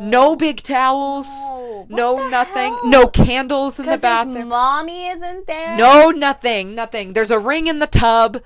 No, 0.00 0.36
big 0.36 0.62
towels. 0.62 1.26
No. 1.26 1.86
No, 1.88 2.28
nothing. 2.28 2.74
hell? 2.74 2.86
No 2.86 3.06
candles 3.06 3.78
in 3.78 3.86
the 3.86 3.96
bathroom. 3.96 4.48
mommy 4.48 5.08
isn't 5.08 5.46
there. 5.46 5.76
No, 5.76 6.10
nothing. 6.10 6.74
Nothing. 6.74 7.12
There's 7.12 7.30
a 7.30 7.38
ring 7.38 7.66
in 7.66 7.78
the 7.78 7.86
tub. 7.86 8.42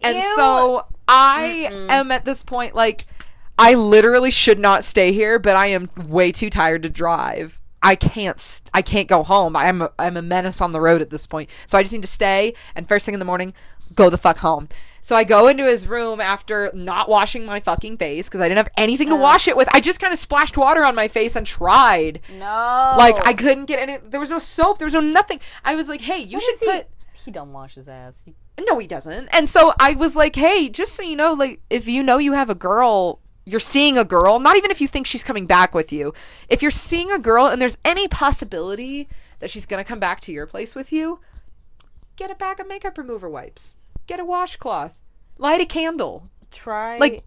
And 0.00 0.16
Ew. 0.18 0.34
so 0.36 0.86
I 1.08 1.68
am 1.90 2.10
at 2.12 2.24
this 2.24 2.42
point 2.42 2.74
like 2.74 3.06
I 3.58 3.74
literally 3.74 4.30
should 4.30 4.58
not 4.58 4.84
stay 4.84 5.12
here, 5.12 5.38
but 5.38 5.56
I 5.56 5.68
am 5.68 5.90
way 5.96 6.32
too 6.32 6.50
tired 6.50 6.82
to 6.84 6.90
drive. 6.90 7.60
I 7.86 7.94
can't 7.94 8.62
I 8.74 8.82
can't 8.82 9.06
go 9.06 9.22
home. 9.22 9.54
I'm 9.54 9.80
a, 9.82 9.92
I'm 9.96 10.16
a 10.16 10.22
menace 10.22 10.60
on 10.60 10.72
the 10.72 10.80
road 10.80 11.00
at 11.00 11.10
this 11.10 11.24
point. 11.24 11.48
So 11.66 11.78
I 11.78 11.82
just 11.82 11.92
need 11.92 12.02
to 12.02 12.08
stay 12.08 12.52
and 12.74 12.88
first 12.88 13.06
thing 13.06 13.14
in 13.14 13.20
the 13.20 13.24
morning 13.24 13.54
go 13.94 14.10
the 14.10 14.18
fuck 14.18 14.38
home. 14.38 14.68
So 15.00 15.14
I 15.14 15.22
go 15.22 15.46
into 15.46 15.64
his 15.64 15.86
room 15.86 16.20
after 16.20 16.72
not 16.74 17.08
washing 17.08 17.46
my 17.46 17.60
fucking 17.60 17.98
face 17.98 18.26
because 18.26 18.40
I 18.40 18.48
didn't 18.48 18.56
have 18.56 18.72
anything 18.76 19.08
to 19.10 19.14
oh. 19.14 19.18
wash 19.18 19.46
it 19.46 19.56
with. 19.56 19.68
I 19.72 19.78
just 19.78 20.00
kind 20.00 20.12
of 20.12 20.18
splashed 20.18 20.56
water 20.56 20.84
on 20.84 20.96
my 20.96 21.06
face 21.06 21.36
and 21.36 21.46
tried. 21.46 22.18
No. 22.28 22.94
Like 22.98 23.24
I 23.24 23.32
couldn't 23.32 23.66
get 23.66 23.78
any 23.78 23.98
there 23.98 24.18
was 24.18 24.30
no 24.30 24.40
soap, 24.40 24.78
there 24.78 24.86
was 24.86 24.94
no 24.94 25.00
nothing. 25.00 25.38
I 25.64 25.76
was 25.76 25.88
like, 25.88 26.00
"Hey, 26.00 26.18
you 26.18 26.38
What 26.38 26.42
should 26.42 26.58
he? 26.58 26.66
put 26.66 26.88
He 27.24 27.30
don't 27.30 27.52
wash 27.52 27.76
his 27.76 27.88
ass. 27.88 28.24
He 28.26 28.34
No, 28.66 28.80
he 28.80 28.88
doesn't. 28.88 29.28
And 29.28 29.48
so 29.48 29.74
I 29.78 29.94
was 29.94 30.16
like, 30.16 30.34
hey, 30.34 30.68
just 30.68 30.94
so 30.94 31.04
you 31.04 31.14
know, 31.14 31.34
like, 31.34 31.60
if 31.70 31.86
you 31.86 32.02
know 32.02 32.18
you 32.18 32.32
have 32.32 32.50
a 32.50 32.54
girl, 32.56 33.20
you're 33.46 33.60
seeing 33.60 33.96
a 33.96 34.04
girl, 34.04 34.40
not 34.40 34.56
even 34.56 34.70
if 34.72 34.80
you 34.80 34.88
think 34.88 35.06
she's 35.06 35.22
coming 35.24 35.46
back 35.46 35.72
with 35.74 35.92
you, 35.92 36.12
if 36.48 36.60
you're 36.62 36.70
seeing 36.70 37.10
a 37.12 37.18
girl 37.18 37.46
and 37.46 37.62
there's 37.62 37.78
any 37.84 38.08
possibility 38.08 39.08
that 39.38 39.48
she's 39.50 39.64
going 39.66 39.82
to 39.82 39.88
come 39.88 40.00
back 40.00 40.20
to 40.22 40.32
your 40.32 40.46
place 40.46 40.74
with 40.74 40.92
you, 40.92 41.20
get 42.16 42.30
a 42.30 42.34
bag 42.34 42.58
of 42.60 42.66
makeup 42.68 42.98
remover 42.98 43.30
wipes, 43.30 43.76
get 44.08 44.18
a 44.20 44.24
washcloth, 44.24 44.92
light 45.38 45.60
a 45.60 45.66
candle. 45.66 46.28
Try 46.50 46.98
Like, 46.98 47.22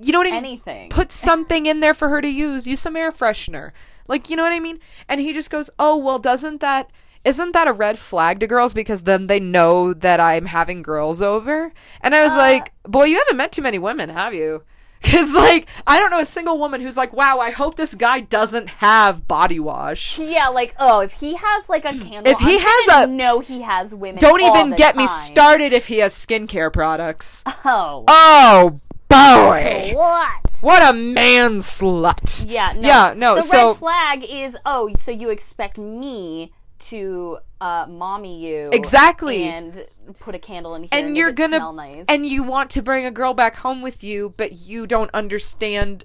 you 0.00 0.12
know 0.12 0.18
what 0.18 0.26
I 0.26 0.32
mean? 0.32 0.44
anything. 0.44 0.90
Put 0.90 1.12
something 1.12 1.64
in 1.66 1.80
there 1.80 1.94
for 1.94 2.08
her 2.10 2.20
to 2.20 2.28
use. 2.28 2.66
Use 2.66 2.80
some 2.80 2.96
air 2.96 3.10
freshener. 3.12 3.70
Like, 4.06 4.28
you 4.28 4.36
know 4.36 4.42
what 4.42 4.52
I 4.52 4.60
mean? 4.60 4.80
And 5.08 5.20
he 5.20 5.32
just 5.32 5.48
goes, 5.50 5.70
"Oh, 5.78 5.96
well, 5.96 6.18
doesn't 6.18 6.60
that 6.60 6.90
isn't 7.24 7.52
that 7.52 7.66
a 7.68 7.72
red 7.72 7.98
flag 7.98 8.38
to 8.40 8.46
girls 8.46 8.74
because 8.74 9.04
then 9.04 9.28
they 9.28 9.40
know 9.40 9.94
that 9.94 10.20
I'm 10.20 10.46
having 10.46 10.82
girls 10.82 11.22
over?" 11.22 11.72
And 12.02 12.14
I 12.14 12.22
was 12.22 12.34
Uh, 12.34 12.38
like, 12.38 12.72
"Boy, 12.82 13.04
you 13.04 13.18
haven't 13.18 13.36
met 13.38 13.52
too 13.52 13.62
many 13.62 13.78
women, 13.78 14.10
have 14.10 14.34
you?" 14.34 14.64
Cuz 15.10 15.34
like, 15.34 15.68
I 15.86 15.98
don't 15.98 16.10
know 16.10 16.20
a 16.20 16.26
single 16.26 16.58
woman 16.58 16.80
who's 16.80 16.96
like, 16.96 17.12
"Wow, 17.12 17.38
I 17.38 17.50
hope 17.50 17.76
this 17.76 17.94
guy 17.94 18.20
doesn't 18.20 18.68
have 18.68 19.28
body 19.28 19.60
wash." 19.60 20.18
yeah, 20.18 20.48
like 20.48 20.74
oh, 20.78 21.00
if 21.00 21.12
he 21.12 21.34
has 21.34 21.68
like 21.68 21.84
a 21.84 21.92
hmm. 21.92 22.00
candle, 22.00 22.32
If 22.32 22.38
he 22.40 22.54
I'm 22.56 22.60
has 22.60 23.04
a- 23.04 23.06
no, 23.06 23.40
he 23.40 23.62
has 23.62 23.94
women. 23.94 24.20
Don't 24.20 24.42
even 24.42 24.70
get 24.70 24.96
me 24.96 25.06
started 25.06 25.72
if 25.72 25.88
he 25.88 25.98
has 25.98 26.14
skincare 26.14 26.72
products. 26.72 27.44
Oh, 27.64 28.04
Oh, 28.08 28.80
boy. 29.08 29.92
what? 29.94 30.40
What 30.60 30.82
a 30.94 30.96
man 30.96 31.58
slut. 31.58 32.46
Yeah, 32.48 32.72
no. 32.74 32.88
Yeah, 32.88 33.14
no, 33.16 33.34
The 33.36 33.42
so- 33.42 33.68
red 33.68 33.76
flag 33.76 34.24
is 34.24 34.56
oh, 34.64 34.90
so 34.96 35.10
you 35.10 35.30
expect 35.30 35.76
me 35.78 36.52
to 36.84 37.38
uh, 37.60 37.86
mommy 37.88 38.44
you 38.46 38.70
Exactly. 38.72 39.44
and 39.44 39.86
put 40.20 40.34
a 40.34 40.38
candle 40.38 40.74
in 40.74 40.82
here 40.82 40.90
and 40.92 41.12
make 41.12 41.18
you're 41.18 41.32
gonna 41.32 41.56
smell 41.56 41.72
nice. 41.72 42.04
and 42.08 42.26
you 42.26 42.42
want 42.42 42.70
to 42.70 42.82
bring 42.82 43.06
a 43.06 43.10
girl 43.10 43.34
back 43.34 43.56
home 43.56 43.80
with 43.82 44.04
you 44.04 44.34
but 44.36 44.52
you 44.52 44.86
don't 44.86 45.10
understand 45.14 46.04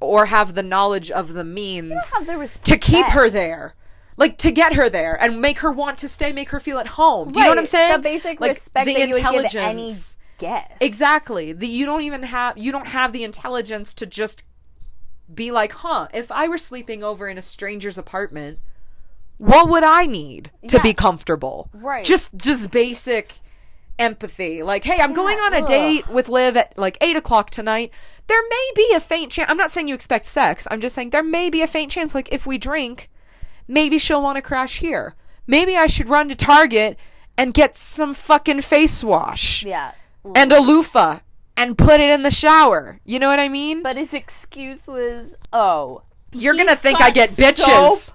or 0.00 0.26
have 0.26 0.54
the 0.54 0.62
knowledge 0.62 1.10
of 1.10 1.32
the 1.32 1.44
means 1.44 2.12
the 2.26 2.60
to 2.64 2.76
keep 2.78 3.06
her 3.06 3.28
there 3.30 3.74
like 4.16 4.36
to 4.38 4.50
get 4.50 4.74
her 4.74 4.90
there 4.90 5.14
and 5.22 5.40
make 5.40 5.60
her 5.60 5.72
want 5.72 5.96
to 5.98 6.08
stay 6.08 6.32
make 6.32 6.50
her 6.50 6.60
feel 6.60 6.78
at 6.78 6.86
home 6.88 7.30
do 7.32 7.40
you 7.40 7.44
know 7.44 7.50
what 7.50 7.58
i'm 7.58 7.66
saying 7.66 7.92
The 7.92 7.98
basic 7.98 8.40
like 8.40 8.50
respect 8.50 8.86
the 8.86 8.94
that 8.94 9.00
you 9.00 9.06
would 9.06 9.16
give 9.16 9.24
any 9.26 9.38
intelligence 9.38 10.16
guest. 10.38 10.72
exactly 10.80 11.52
the 11.52 11.66
you 11.66 11.86
don't 11.86 12.02
even 12.02 12.22
have 12.24 12.58
you 12.58 12.72
don't 12.72 12.88
have 12.88 13.12
the 13.12 13.24
intelligence 13.24 13.94
to 13.94 14.06
just 14.06 14.44
be 15.32 15.50
like 15.50 15.72
huh 15.72 16.08
if 16.12 16.30
i 16.32 16.46
were 16.48 16.58
sleeping 16.58 17.02
over 17.04 17.28
in 17.28 17.38
a 17.38 17.42
stranger's 17.42 17.96
apartment 17.98 18.58
what 19.40 19.68
would 19.70 19.82
i 19.82 20.04
need 20.04 20.50
to 20.68 20.76
Yeah. 20.76 20.82
be 20.82 20.92
comfortable 20.92 21.70
Right. 21.72 22.04
just 22.04 22.30
just 22.36 22.70
basic 22.70 23.38
empathy 23.98 24.62
like 24.62 24.84
hey 24.84 24.98
i'm 25.00 25.12
going 25.14 25.38
on 25.38 25.54
a 25.54 25.58
ugh. 25.58 25.66
date 25.66 26.08
with 26.08 26.28
liv 26.28 26.56
at 26.56 26.76
like 26.78 26.96
8 27.00 27.16
o'clock 27.16 27.50
tonight 27.50 27.90
there 28.28 28.42
may 28.48 28.70
be 28.76 28.92
a 28.94 29.00
faint 29.00 29.32
chance 29.32 29.50
i'm 29.50 29.56
not 29.56 29.70
saying 29.70 29.88
you 29.88 29.94
expect 29.94 30.24
sex 30.26 30.66
i'm 30.70 30.80
just 30.80 30.94
saying 30.94 31.10
there 31.10 31.22
may 31.22 31.48
be 31.50 31.62
a 31.62 31.66
faint 31.66 31.90
chance 31.90 32.14
like 32.14 32.30
if 32.32 32.46
we 32.46 32.58
drink 32.58 33.10
maybe 33.66 33.98
she'll 33.98 34.22
want 34.22 34.36
to 34.36 34.42
crash 34.42 34.78
here 34.78 35.14
maybe 35.46 35.76
i 35.76 35.86
should 35.86 36.08
run 36.08 36.28
to 36.28 36.34
target 36.34 36.98
and 37.38 37.54
get 37.54 37.76
some 37.76 38.12
fucking 38.14 38.60
face 38.62 39.02
wash 39.02 39.64
Yeah. 39.64 39.92
and 40.34 40.52
a 40.52 40.60
loofah 40.60 41.20
and 41.56 41.76
put 41.76 42.00
it 42.00 42.08
in 42.08 42.22
the 42.22 42.30
shower. 42.30 43.00
You 43.04 43.18
know 43.18 43.28
what 43.28 43.38
I 43.38 43.50
mean? 43.50 43.82
But 43.82 43.98
his 43.98 44.14
excuse 44.14 44.86
was, 44.88 45.36
oh, 45.52 46.02
You're 46.32 46.54
gonna 46.54 46.74
think 46.76 47.02
I 47.02 47.10
get 47.10 47.30
bitches. 47.30 48.12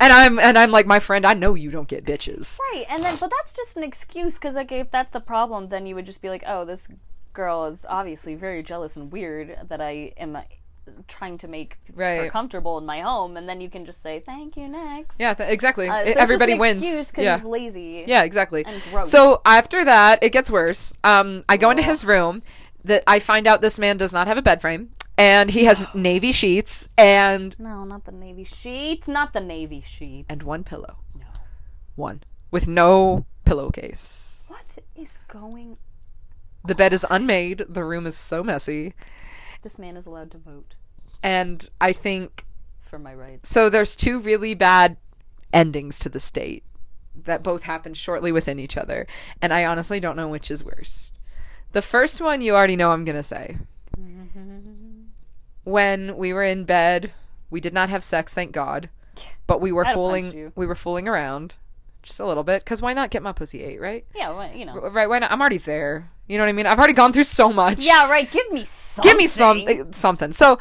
And 0.00 0.12
I'm 0.12 0.38
and 0.38 0.56
I'm 0.58 0.70
like, 0.70 0.86
my 0.86 0.98
friend, 0.98 1.26
I 1.26 1.34
know 1.34 1.54
you 1.54 1.70
don't 1.70 1.86
get 1.86 2.04
bitches. 2.04 2.58
right. 2.72 2.86
And 2.88 3.04
then, 3.04 3.16
but 3.20 3.30
that's 3.30 3.54
just 3.54 3.76
an 3.76 3.84
excuse 3.84 4.38
because, 4.38 4.54
like, 4.54 4.72
if 4.72 4.90
that's 4.90 5.10
the 5.10 5.20
problem, 5.20 5.68
then 5.68 5.86
you 5.86 5.94
would 5.94 6.06
just 6.06 6.22
be 6.22 6.30
like, 6.30 6.42
oh, 6.46 6.64
this 6.64 6.88
girl 7.34 7.66
is 7.66 7.86
obviously 7.88 8.34
very 8.34 8.62
jealous 8.62 8.96
and 8.96 9.12
weird 9.12 9.56
that 9.68 9.80
I 9.80 10.12
am 10.16 10.34
uh, 10.36 10.42
trying 11.06 11.38
to 11.38 11.48
make 11.48 11.76
her 11.96 12.30
comfortable 12.30 12.78
in 12.78 12.86
my 12.86 13.02
home, 13.02 13.36
and 13.36 13.46
then 13.48 13.60
you 13.60 13.68
can 13.68 13.84
just 13.84 14.02
say, 14.02 14.20
thank 14.20 14.56
you, 14.56 14.68
next. 14.68 15.20
Yeah, 15.20 15.34
th- 15.34 15.50
exactly. 15.50 15.88
Uh, 15.88 16.06
so 16.06 16.12
Everybody 16.16 16.54
wins. 16.54 17.12
Yeah. 17.16 17.36
he's 17.36 17.44
lazy. 17.44 18.04
Yeah, 18.06 18.22
exactly. 18.24 18.64
So 19.04 19.42
after 19.44 19.84
that, 19.84 20.22
it 20.22 20.30
gets 20.32 20.50
worse. 20.50 20.92
Um, 21.04 21.44
I 21.48 21.56
go 21.58 21.70
into 21.70 21.82
his 21.82 22.04
room. 22.04 22.42
That 22.82 23.02
I 23.06 23.18
find 23.18 23.46
out 23.46 23.60
this 23.60 23.78
man 23.78 23.98
does 23.98 24.14
not 24.14 24.26
have 24.26 24.38
a 24.38 24.42
bed 24.42 24.62
frame, 24.62 24.88
and 25.20 25.50
he 25.50 25.64
has 25.64 25.86
navy 25.94 26.32
sheets 26.32 26.88
and 26.96 27.54
No, 27.58 27.84
not 27.84 28.04
the 28.06 28.12
navy 28.12 28.44
sheets. 28.44 29.06
Not 29.06 29.32
the 29.32 29.40
navy 29.40 29.82
sheets. 29.82 30.26
and 30.30 30.42
one 30.42 30.64
pillow, 30.64 30.96
No. 31.14 31.26
one 31.94 32.22
with 32.50 32.66
no 32.66 33.26
pillowcase. 33.44 34.44
What 34.48 34.78
is 34.96 35.18
going? 35.28 35.76
The 36.64 36.74
bed 36.74 36.92
is 36.92 37.06
unmade. 37.10 37.64
The 37.68 37.84
room 37.84 38.06
is 38.06 38.16
so 38.16 38.42
messy, 38.42 38.94
This 39.62 39.78
man 39.78 39.96
is 39.96 40.06
allowed 40.06 40.30
to 40.32 40.38
vote 40.38 40.74
and 41.22 41.68
I 41.80 41.92
think 41.92 42.46
for 42.82 42.98
my 42.98 43.14
rights. 43.14 43.48
so. 43.48 43.68
There's 43.68 43.94
two 43.94 44.20
really 44.20 44.54
bad 44.54 44.96
endings 45.52 45.98
to 46.00 46.08
the 46.08 46.18
state 46.20 46.64
that 47.14 47.42
both 47.42 47.64
happen 47.64 47.92
shortly 47.92 48.32
within 48.32 48.58
each 48.58 48.76
other, 48.78 49.06
and 49.42 49.52
I 49.52 49.64
honestly 49.66 50.00
don't 50.00 50.16
know 50.16 50.28
which 50.28 50.50
is 50.50 50.64
worse. 50.64 51.12
The 51.72 51.82
first 51.82 52.20
one 52.22 52.40
you 52.40 52.54
already 52.56 52.74
know 52.76 52.90
I'm 52.92 53.04
gonna 53.04 53.22
say. 53.22 53.58
Mm-hmm. 53.98 54.89
When 55.64 56.16
we 56.16 56.32
were 56.32 56.44
in 56.44 56.64
bed, 56.64 57.12
we 57.50 57.60
did 57.60 57.74
not 57.74 57.90
have 57.90 58.04
sex, 58.04 58.32
thank 58.32 58.52
God. 58.52 58.88
But 59.46 59.60
we 59.60 59.72
were 59.72 59.84
I'd 59.84 59.88
have 59.88 59.96
punched 59.96 60.26
fooling 60.26 60.32
you. 60.32 60.52
we 60.54 60.66
were 60.66 60.74
fooling 60.74 61.08
around 61.08 61.56
just 62.02 62.20
a 62.20 62.24
little 62.24 62.44
bit 62.44 62.64
cuz 62.64 62.80
why 62.80 62.94
not 62.94 63.10
get 63.10 63.22
my 63.22 63.32
pussy 63.32 63.62
ate, 63.62 63.80
right? 63.80 64.06
Yeah, 64.14 64.30
well, 64.30 64.50
you 64.54 64.64
know. 64.64 64.78
Right, 64.88 65.08
why 65.08 65.18
not? 65.18 65.30
I'm 65.32 65.40
already 65.40 65.58
there. 65.58 66.10
You 66.28 66.38
know 66.38 66.44
what 66.44 66.50
I 66.50 66.52
mean? 66.52 66.66
I've 66.66 66.78
already 66.78 66.92
gone 66.94 67.12
through 67.12 67.24
so 67.24 67.52
much. 67.52 67.84
Yeah, 67.84 68.08
right. 68.08 68.30
Give 68.30 68.50
me 68.52 68.64
something. 68.64 69.10
Give 69.10 69.18
me 69.18 69.26
some 69.26 69.64
eh, 69.66 69.82
something. 69.90 70.32
So 70.32 70.58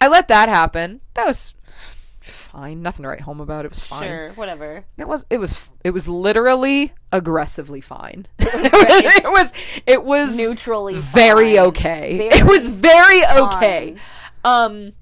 I 0.00 0.08
let 0.08 0.28
that 0.28 0.48
happen. 0.48 1.02
That 1.14 1.26
was 1.26 1.54
fine. 2.50 2.82
Nothing 2.82 3.04
to 3.04 3.08
write 3.08 3.20
home 3.22 3.40
about. 3.40 3.64
It 3.64 3.70
was 3.70 3.82
fine. 3.82 4.02
Sure, 4.02 4.30
whatever. 4.30 4.84
It 4.96 5.08
was 5.08 5.24
it 5.30 5.38
was 5.38 5.68
it 5.84 5.90
was 5.90 6.08
literally 6.08 6.92
aggressively 7.12 7.80
fine. 7.80 8.26
it 8.38 9.24
was 9.24 9.52
it 9.86 10.04
was 10.04 10.36
Neutrally 10.36 10.94
very 10.94 11.56
fine. 11.56 11.66
okay. 11.66 12.18
Very 12.18 12.40
it 12.40 12.44
was 12.44 12.70
very 12.70 13.24
okay. 13.26 13.96
Um 14.44 14.92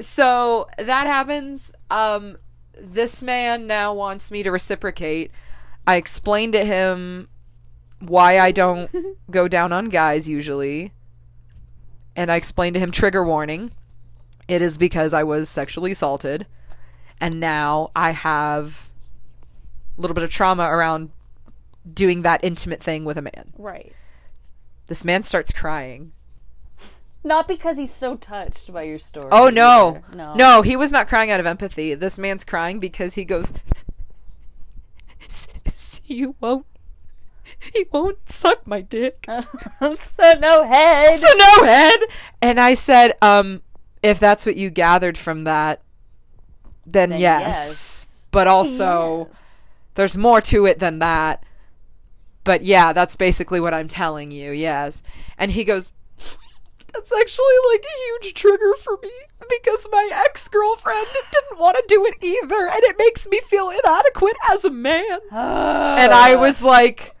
so 0.00 0.68
that 0.78 1.06
happens. 1.06 1.72
Um 1.90 2.38
this 2.80 3.22
man 3.22 3.66
now 3.66 3.92
wants 3.92 4.30
me 4.30 4.42
to 4.42 4.50
reciprocate. 4.50 5.30
I 5.86 5.96
explained 5.96 6.54
to 6.54 6.64
him 6.64 7.28
why 8.00 8.38
I 8.38 8.52
don't 8.52 8.90
go 9.30 9.48
down 9.48 9.72
on 9.72 9.90
guys 9.90 10.28
usually. 10.28 10.92
And 12.16 12.30
I 12.30 12.36
explained 12.36 12.74
to 12.74 12.80
him 12.80 12.90
trigger 12.90 13.24
warning. 13.24 13.72
It 14.50 14.62
is 14.62 14.76
because 14.78 15.14
I 15.14 15.22
was 15.22 15.48
sexually 15.48 15.92
assaulted 15.92 16.46
and 17.20 17.38
now 17.38 17.90
I 17.94 18.10
have 18.10 18.90
a 19.96 20.00
little 20.00 20.14
bit 20.14 20.24
of 20.24 20.30
trauma 20.30 20.64
around 20.64 21.10
doing 21.92 22.22
that 22.22 22.42
intimate 22.42 22.82
thing 22.82 23.04
with 23.04 23.16
a 23.18 23.22
man. 23.22 23.52
Right. 23.56 23.92
This 24.86 25.04
man 25.04 25.22
starts 25.22 25.52
crying. 25.52 26.12
Not 27.22 27.46
because 27.46 27.76
he's 27.76 27.92
so 27.92 28.16
touched 28.16 28.72
by 28.72 28.82
your 28.84 28.98
story. 28.98 29.28
Oh 29.30 29.50
no. 29.50 30.02
either. 30.10 30.16
No. 30.16 30.34
No, 30.34 30.62
he 30.62 30.74
was 30.74 30.90
not 30.90 31.06
crying 31.06 31.30
out 31.30 31.38
of 31.38 31.46
empathy. 31.46 31.94
This 31.94 32.18
man's 32.18 32.44
crying 32.44 32.80
because 32.80 33.14
he 33.14 33.24
goes 33.26 33.52
"S- 35.22 35.48
s- 35.66 36.00
you 36.06 36.34
won't 36.40 36.66
he 37.74 37.84
won't 37.92 38.18
suck 38.30 38.66
my 38.66 38.80
dick. 38.80 39.26
so 39.28 40.32
no 40.40 40.64
head. 40.64 41.20
so 41.20 41.28
no 41.36 41.64
head. 41.66 42.00
And 42.40 42.58
I 42.58 42.74
said, 42.74 43.12
um, 43.20 43.60
if 44.02 44.18
that's 44.20 44.46
what 44.46 44.56
you 44.56 44.70
gathered 44.70 45.18
from 45.18 45.44
that, 45.44 45.82
then, 46.86 47.10
Then 47.10 47.20
yes. 47.20 47.46
yes. 47.46 48.26
But 48.30 48.46
also 48.48 49.26
Yes. 49.30 49.56
there's 49.94 50.16
more 50.16 50.40
to 50.42 50.66
it 50.66 50.78
than 50.78 50.98
that. 51.00 51.44
But 52.44 52.62
yeah, 52.62 52.92
that's 52.92 53.16
basically 53.16 53.60
what 53.60 53.74
I'm 53.74 53.88
telling 53.88 54.30
you, 54.30 54.50
yes. 54.52 55.02
And 55.36 55.50
he 55.50 55.64
goes, 55.64 55.92
That's 56.92 57.12
actually 57.12 57.54
like 57.72 57.84
a 57.84 58.24
huge 58.24 58.34
trigger 58.34 58.74
for 58.82 58.98
me 59.02 59.10
because 59.48 59.86
my 59.92 60.10
ex 60.12 60.48
girlfriend 60.48 61.06
didn't 61.32 61.58
want 61.60 61.76
to 61.76 61.84
do 61.86 62.04
it 62.06 62.14
either, 62.22 62.66
and 62.66 62.82
it 62.84 62.96
makes 62.98 63.28
me 63.28 63.40
feel 63.40 63.70
inadequate 63.70 64.36
as 64.50 64.64
a 64.64 64.70
man. 64.70 65.18
and 65.30 66.12
I 66.12 66.34
was 66.36 66.62
like, 66.62 67.14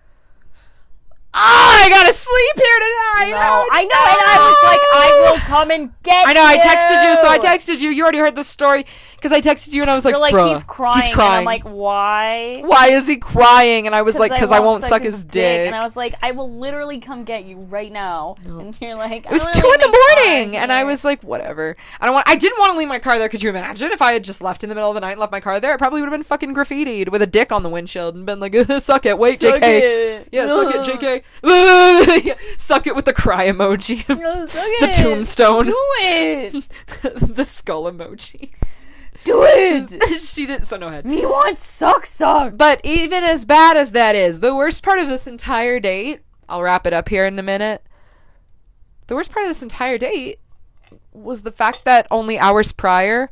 oh, 1.34 1.80
I 1.82 1.88
gotta 1.88 2.12
sleep 2.12 2.56
here 2.56 2.78
tonight. 2.78 3.40
No, 3.40 3.66
I 3.70 3.84
know, 3.84 4.04
and 4.10 4.26
I 4.26 4.36
was 4.48 4.58
like, 4.64 4.80
I 4.94 5.30
will 5.30 5.38
come 5.38 5.70
and 5.70 5.92
get 6.02 6.24
you. 6.24 6.30
I 6.30 6.32
know. 6.32 6.44
I 6.44 6.58
texted 6.58 7.08
you, 7.08 7.16
so 7.16 7.28
I 7.28 7.38
texted 7.38 7.80
you. 7.80 7.90
You 7.90 8.02
already 8.02 8.18
heard 8.18 8.34
the 8.34 8.44
story 8.44 8.86
because 9.16 9.32
I 9.32 9.40
texted 9.40 9.72
you, 9.72 9.82
and 9.82 9.90
I 9.90 9.94
was 9.94 10.04
like, 10.04 10.12
You're 10.12 10.20
like, 10.20 10.34
"Bruh, 10.34 10.48
he's 10.48 10.64
crying. 10.64 11.02
He's 11.02 11.14
crying. 11.14 11.30
And 11.30 11.38
I'm 11.40 11.44
like, 11.44 11.64
why? 11.64 12.62
why 12.64 12.88
is 12.88 13.06
he 13.06 13.16
crying? 13.16 13.86
And 13.86 13.94
I 13.94 14.02
was 14.02 14.18
like, 14.18 14.30
because 14.30 14.50
I, 14.50 14.60
won't 14.60 14.82
suck 14.84 15.02
his, 15.02 15.22
dick. 15.24 15.66
And 15.66 15.76
I 15.76 15.82
was 15.82 15.96
like, 15.96 16.14
I 16.22 16.32
will 16.32 16.52
literally 16.52 17.00
come 17.00 17.24
get 17.24 17.44
you 17.44 17.58
right 17.58 17.92
now. 17.92 18.36
And 18.44 18.76
you're 18.80 18.96
like, 18.96 19.26
It 19.26 19.32
was 19.32 19.46
two 19.48 19.66
in 19.66 19.80
the 19.80 20.14
morning, 20.16 20.56
and 20.56 20.72
I 20.72 20.84
was 20.84 21.04
like, 21.04 21.22
whatever. 21.22 21.76
I 22.00 22.06
don't 22.06 22.14
want. 22.14 22.28
I 22.28 22.36
didn't 22.36 22.58
want 22.58 22.72
to 22.72 22.78
leave 22.78 22.88
my 22.88 22.98
car 22.98 23.18
there. 23.18 23.28
Could 23.28 23.42
you 23.42 23.50
imagine 23.50 23.90
if 23.92 24.02
I 24.02 24.12
had 24.12 24.24
just 24.24 24.40
left 24.40 24.62
in 24.62 24.68
the 24.68 24.74
middle 24.74 24.90
of 24.90 24.94
the 24.94 25.00
night 25.00 25.12
and 25.12 25.20
left 25.20 25.32
my 25.32 25.40
car 25.40 25.60
there? 25.60 25.74
It 25.74 25.78
probably 25.78 26.00
would 26.00 26.10
have 26.10 26.18
been 26.18 26.24
fucking 26.24 26.54
graffitied 26.54 27.10
with 27.10 27.22
a 27.22 27.26
dick 27.26 27.52
on 27.52 27.62
the 27.62 27.68
windshield 27.68 28.14
and 28.14 28.26
been 28.26 28.40
like, 28.40 28.54
"Suck 28.80 29.06
it, 29.06 29.18
wait, 29.18 29.40
Suck 29.40 29.56
Jk." 29.56 29.62
it. 29.62 30.28
Yeah, 30.32 30.46
suck 30.48 30.74
it, 30.74 31.00
JK. 31.00 31.19
Suck 32.56 32.86
it 32.86 32.94
with 32.94 33.04
the 33.04 33.12
cry 33.12 33.48
emoji. 33.48 34.06
the 34.06 34.92
tombstone. 34.92 35.66
Do 35.66 35.76
it. 36.00 36.64
the 37.34 37.44
skull 37.44 37.90
emoji. 37.90 38.52
Do 39.24 39.42
it. 39.44 40.20
she 40.20 40.46
didn't. 40.46 40.66
So 40.66 40.76
no 40.76 40.88
head. 40.88 41.04
Me 41.04 41.24
want 41.26 41.58
suck 41.58 42.06
suck. 42.06 42.56
But 42.56 42.80
even 42.84 43.24
as 43.24 43.44
bad 43.44 43.76
as 43.76 43.92
that 43.92 44.14
is, 44.14 44.40
the 44.40 44.54
worst 44.54 44.82
part 44.82 44.98
of 44.98 45.08
this 45.08 45.26
entire 45.26 45.78
date, 45.78 46.20
I'll 46.48 46.62
wrap 46.62 46.86
it 46.86 46.92
up 46.92 47.08
here 47.08 47.26
in 47.26 47.38
a 47.38 47.42
minute. 47.42 47.84
The 49.06 49.14
worst 49.14 49.30
part 49.30 49.44
of 49.44 49.50
this 49.50 49.62
entire 49.62 49.98
date 49.98 50.40
was 51.12 51.42
the 51.42 51.50
fact 51.50 51.84
that 51.84 52.06
only 52.10 52.38
hours 52.38 52.72
prior, 52.72 53.30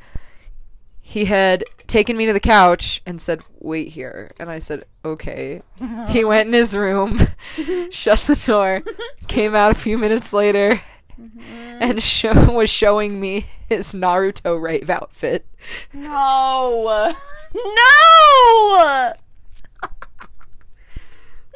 he 1.09 1.25
had 1.25 1.65
taken 1.87 2.19
me 2.19 2.27
to 2.27 2.35
the 2.35 2.41
couch 2.41 3.01
and 3.07 3.19
said, 3.19 3.41
Wait 3.61 3.89
here. 3.89 4.31
And 4.39 4.51
I 4.51 4.59
said, 4.59 4.85
Okay. 5.07 5.63
he 6.09 6.23
went 6.23 6.49
in 6.49 6.53
his 6.53 6.77
room, 6.77 7.29
shut 7.91 8.21
the 8.21 8.35
door, 8.47 8.83
came 9.27 9.55
out 9.55 9.71
a 9.71 9.75
few 9.75 9.97
minutes 9.97 10.35
later, 10.35 10.83
mm-hmm. 11.19 11.41
and 11.81 12.03
show- 12.03 12.53
was 12.53 12.69
showing 12.69 13.19
me 13.19 13.47
his 13.71 13.95
Naruto 13.95 14.61
rave 14.61 14.91
outfit. 14.91 15.47
No. 15.95 17.15
No. 17.55 19.15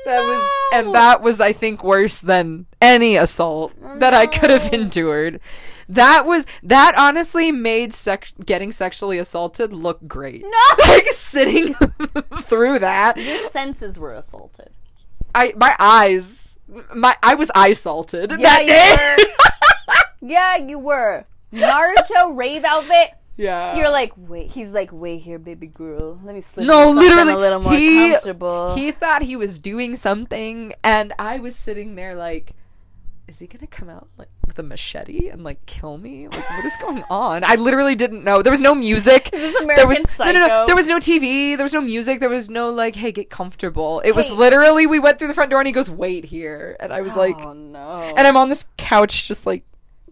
That 0.07 0.21
was, 0.23 0.51
and 0.73 0.95
that 0.95 1.21
was, 1.21 1.43
I 1.43 1.53
think, 1.53 1.85
worse 1.85 2.21
than 2.21 2.65
any 2.81 3.17
assault 3.17 3.73
that 4.01 4.15
I 4.15 4.27
could 4.27 4.49
have 4.49 4.73
endured. 4.73 5.41
That 5.95 6.25
was 6.27 6.47
that 6.63 6.95
honestly 6.97 7.53
made 7.53 7.93
sex 7.93 8.33
getting 8.45 8.73
sexually 8.73 9.19
assaulted 9.19 9.73
look 9.73 10.07
great. 10.07 10.43
No. 10.43 10.49
like 10.89 11.07
sitting 11.09 11.75
through 12.43 12.79
that, 12.81 13.17
Your 13.17 13.49
senses 13.51 13.99
were 13.99 14.15
assaulted. 14.15 14.71
I 15.35 15.55
my 15.57 15.75
eyes, 15.79 16.59
my 16.95 17.17
I 17.23 17.35
was 17.35 17.51
eye 17.55 17.73
salted 17.75 18.31
Yeah, 18.31 18.37
that 18.39 19.17
you 19.19 19.27
day. 19.27 19.33
Yeah, 20.35 20.57
you 20.57 20.79
were. 20.79 21.25
Naruto 21.53 22.37
rave 22.37 22.65
outfit. 22.65 23.11
yeah, 23.37 23.77
You're 23.77 23.91
like, 23.91 24.13
wait. 24.17 24.51
He's 24.53 24.71
like, 24.73 24.91
wait 24.93 25.23
here, 25.23 25.39
baby 25.39 25.67
girl. 25.67 26.21
Let 26.23 26.35
me 26.35 26.41
slip 26.41 26.67
No, 26.67 26.91
literally, 26.93 27.33
a 27.33 27.37
little 27.37 27.61
more 27.61 27.73
he- 27.75 28.11
comfortable. 28.13 28.75
he 28.77 28.93
thought 28.93 29.23
he 29.23 29.35
was 29.37 29.59
doing 29.59 29.97
something, 29.97 30.75
and 30.85 31.13
I 31.19 31.39
was 31.41 31.57
sitting 31.57 31.95
there 31.97 32.15
like, 32.15 32.53
is 33.29 33.39
he 33.41 33.47
gonna 33.47 33.67
come 33.67 33.89
out 33.89 34.09
like 34.17 34.29
with 34.53 34.65
a 34.65 34.69
machete 34.69 35.29
and 35.29 35.43
like 35.43 35.65
kill 35.67 35.99
me? 35.99 36.29
Like, 36.29 36.51
what 36.51 36.65
is 36.65 36.77
going 36.81 37.05
on? 37.11 37.43
I 37.45 37.55
literally 37.55 37.95
didn't 37.95 38.25
know. 38.25 38.43
There 38.43 38.51
was 38.51 38.61
no 38.61 38.75
music. 38.75 39.31
Is 39.33 39.41
this 39.41 39.67
there 39.77 39.87
was 39.87 40.09
Psycho? 40.11 40.33
no, 40.33 40.41
no, 40.41 40.47
no. 40.47 40.67
There 40.67 40.77
was 40.77 40.89
no 40.89 40.99
TV. 40.99 41.57
There 41.57 41.65
was 41.65 41.73
no 41.73 41.81
music. 41.81 42.21
There 42.21 42.29
was 42.29 42.51
no 42.51 42.71
like, 42.71 42.97
hey, 42.97 43.13
get 43.13 43.31
comfortable. 43.31 44.01
It 44.05 44.13
was 44.13 44.31
literally 44.31 44.87
we 44.87 44.99
went 44.99 45.19
through 45.19 45.29
the 45.29 45.35
front 45.35 45.51
door 45.51 45.61
and 45.61 45.67
he 45.67 45.73
goes, 45.73 45.91
wait 45.91 46.27
here, 46.27 46.77
and 46.81 46.93
I 46.93 47.01
was 47.01 47.17
like, 47.17 47.37
oh 47.39 47.53
no. 47.53 48.01
and 48.17 48.27
I'm 48.27 48.37
on 48.37 48.49
this 48.49 48.67
couch 48.77 49.27
just 49.27 49.47
like 49.47 49.65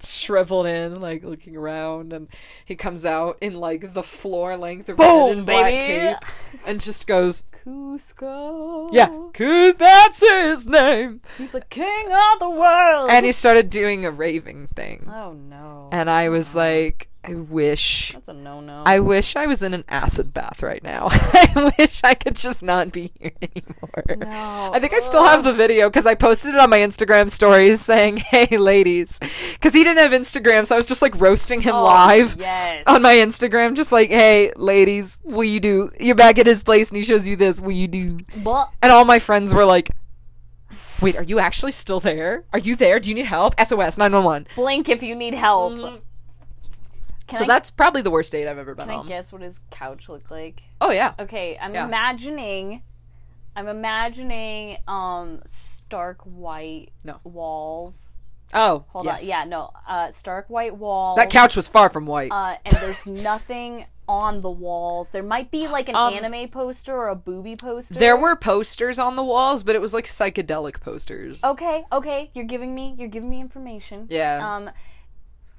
shriveled 0.02 0.66
in, 0.66 1.00
like 1.00 1.22
looking 1.24 1.56
around, 1.56 2.12
and 2.12 2.28
he 2.64 2.74
comes 2.76 3.04
out 3.04 3.36
in 3.40 3.54
like 3.54 3.92
the 3.94 4.02
floor 4.02 4.56
length 4.56 4.88
of 4.88 4.96
Boom, 4.96 5.44
black 5.44 5.64
baby. 5.72 5.86
cape, 5.86 6.18
and 6.66 6.80
just 6.80 7.06
goes, 7.06 7.44
Kuzco. 7.70 8.88
yeah, 8.92 9.08
cause 9.32 9.74
that's 9.76 10.20
his 10.20 10.66
name. 10.66 11.20
He's 11.38 11.52
the 11.52 11.60
king 11.60 12.06
of 12.06 12.38
the 12.40 12.50
world. 12.50 13.10
And 13.10 13.24
he 13.24 13.32
started 13.32 13.70
doing 13.70 14.04
a 14.04 14.10
raving 14.10 14.68
thing, 14.74 15.08
oh 15.08 15.32
no. 15.32 15.88
and 15.92 16.10
I 16.10 16.28
was 16.28 16.54
oh, 16.54 16.58
like, 16.58 17.08
I 17.22 17.34
wish. 17.34 18.12
That's 18.14 18.28
a 18.28 18.32
no 18.32 18.60
no. 18.62 18.82
I 18.86 18.98
wish 19.00 19.36
I 19.36 19.46
was 19.46 19.62
in 19.62 19.74
an 19.74 19.84
acid 19.90 20.32
bath 20.32 20.62
right 20.62 20.82
now. 20.82 21.08
I 21.10 21.72
wish 21.78 22.00
I 22.02 22.14
could 22.14 22.34
just 22.34 22.62
not 22.62 22.92
be 22.92 23.12
here 23.20 23.32
anymore. 23.42 24.04
No. 24.16 24.70
I 24.72 24.78
think 24.80 24.94
I 24.94 25.00
still 25.00 25.24
have 25.24 25.44
the 25.44 25.52
video 25.52 25.90
because 25.90 26.06
I 26.06 26.14
posted 26.14 26.54
it 26.54 26.60
on 26.60 26.70
my 26.70 26.78
Instagram 26.78 27.30
stories 27.30 27.82
saying, 27.82 28.16
"Hey, 28.32 28.56
ladies," 28.56 29.18
because 29.52 29.74
he 29.74 29.84
didn't 29.84 29.98
have 29.98 30.12
Instagram, 30.18 30.64
so 30.66 30.74
I 30.74 30.78
was 30.78 30.86
just 30.86 31.02
like 31.02 31.20
roasting 31.20 31.60
him 31.60 31.74
Oh, 31.74 31.84
live 31.84 32.36
Yes. 32.40 32.84
on 32.86 33.02
my 33.02 33.14
Instagram, 33.14 33.76
just 33.76 33.92
like, 33.92 34.08
"Hey, 34.08 34.52
ladies, 34.56 35.18
will 35.22 35.44
you 35.44 35.60
do? 35.60 35.90
You're 36.00 36.14
back 36.14 36.38
at 36.38 36.46
his 36.46 36.64
place, 36.64 36.88
and 36.88 36.96
he 36.96 37.02
shows 37.02 37.28
you 37.28 37.36
this. 37.36 37.60
Will 37.60 37.72
you 37.72 37.86
do?" 37.86 38.18
But 38.42 38.70
And 38.80 38.90
all 38.90 39.04
my 39.04 39.18
friends 39.18 39.52
were 39.52 39.66
like, 39.66 39.90
"Wait, 41.02 41.16
are 41.16 41.22
you 41.22 41.38
actually 41.38 41.72
still 41.72 42.00
there? 42.00 42.44
Are 42.54 42.58
you 42.58 42.76
there? 42.76 42.98
Do 42.98 43.10
you 43.10 43.14
need 43.14 43.26
help? 43.26 43.54
SOS 43.60 43.98
nine 43.98 44.12
one 44.12 44.24
one." 44.24 44.46
blink 44.56 44.88
if 44.88 45.02
you 45.02 45.14
need 45.14 45.34
help. 45.34 45.74
Mhm. 45.74 45.98
Can 47.30 47.38
So 47.38 47.44
I, 47.44 47.46
that's 47.46 47.70
probably 47.70 48.02
the 48.02 48.10
worst 48.10 48.32
date 48.32 48.46
I've 48.48 48.58
ever 48.58 48.74
been 48.74 48.86
can 48.86 48.94
I 48.94 48.98
on. 48.98 49.08
guess 49.08 49.32
what 49.32 49.40
his 49.42 49.58
couch 49.70 50.08
looked 50.08 50.30
like? 50.30 50.62
Oh 50.80 50.90
yeah. 50.90 51.14
Okay, 51.18 51.56
I'm 51.60 51.72
Yeah. 51.74 51.86
imagining 51.86 52.82
I'm 53.56 53.66
imagining 53.68 54.78
um 54.86 55.40
stark 55.46 56.20
white 56.22 56.90
No. 57.04 57.18
walls. 57.24 58.16
Oh, 58.52 58.84
Hold 58.88 59.04
yes. 59.04 59.22
on. 59.22 59.28
Yeah, 59.28 59.44
no. 59.44 59.70
Uh 59.88 60.10
stark 60.10 60.50
white 60.50 60.76
walls. 60.76 61.16
That 61.16 61.30
couch 61.30 61.56
was 61.56 61.68
far 61.68 61.88
from 61.90 62.06
white. 62.06 62.32
uh 62.32 62.56
and 62.64 62.74
there's 62.80 63.06
nothing 63.24 63.86
on 64.08 64.40
the 64.40 64.50
walls. 64.50 65.10
There 65.10 65.22
might 65.22 65.52
be 65.52 65.68
like 65.68 65.88
an 65.88 65.94
Um, 65.94 66.12
anime 66.14 66.48
poster 66.48 66.96
or 66.96 67.08
a 67.08 67.14
booby 67.14 67.54
poster. 67.54 67.94
there 67.94 68.16
were 68.16 68.34
posters 68.34 68.98
on 68.98 69.14
the 69.14 69.22
walls, 69.22 69.62
but 69.62 69.76
it 69.76 69.80
was 69.80 69.94
like 69.94 70.06
psychedelic 70.06 70.80
posters. 70.80 71.44
Okay, 71.44 71.84
okay, 71.92 72.30
you're 72.34 72.44
giving 72.44 72.74
me 72.74 72.96
you're 72.98 73.06
giving 73.08 73.30
me 73.30 73.40
information. 73.40 74.06
Yeah. 74.10 74.54
Um 74.56 74.70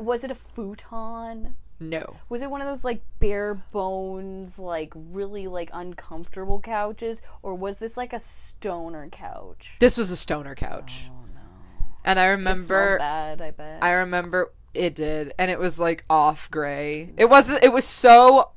was 0.01 0.23
it 0.23 0.31
a 0.31 0.35
futon? 0.35 1.55
No. 1.79 2.17
Was 2.29 2.41
it 2.41 2.51
one 2.51 2.61
of 2.61 2.67
those 2.67 2.83
like 2.83 3.01
bare 3.19 3.55
bones, 3.55 4.59
like 4.59 4.93
really 4.95 5.47
like 5.47 5.69
uncomfortable 5.73 6.59
couches, 6.59 7.21
or 7.41 7.55
was 7.55 7.79
this 7.79 7.97
like 7.97 8.13
a 8.13 8.19
stoner 8.19 9.09
couch? 9.11 9.77
This 9.79 9.97
was 9.97 10.11
a 10.11 10.15
stoner 10.15 10.53
couch. 10.53 11.07
Oh 11.07 11.25
no! 11.33 11.85
And 12.05 12.19
I 12.19 12.27
remember 12.27 12.99
bad. 12.99 13.41
I 13.41 13.51
bet. 13.51 13.83
I 13.83 13.93
remember 13.93 14.53
it 14.73 14.95
did 14.95 15.33
and 15.37 15.51
it 15.51 15.59
was 15.59 15.79
like 15.79 16.05
off 16.09 16.49
gray. 16.51 17.13
It 17.17 17.25
was 17.25 17.49
it 17.49 17.73
was 17.73 17.85
so 17.85 18.51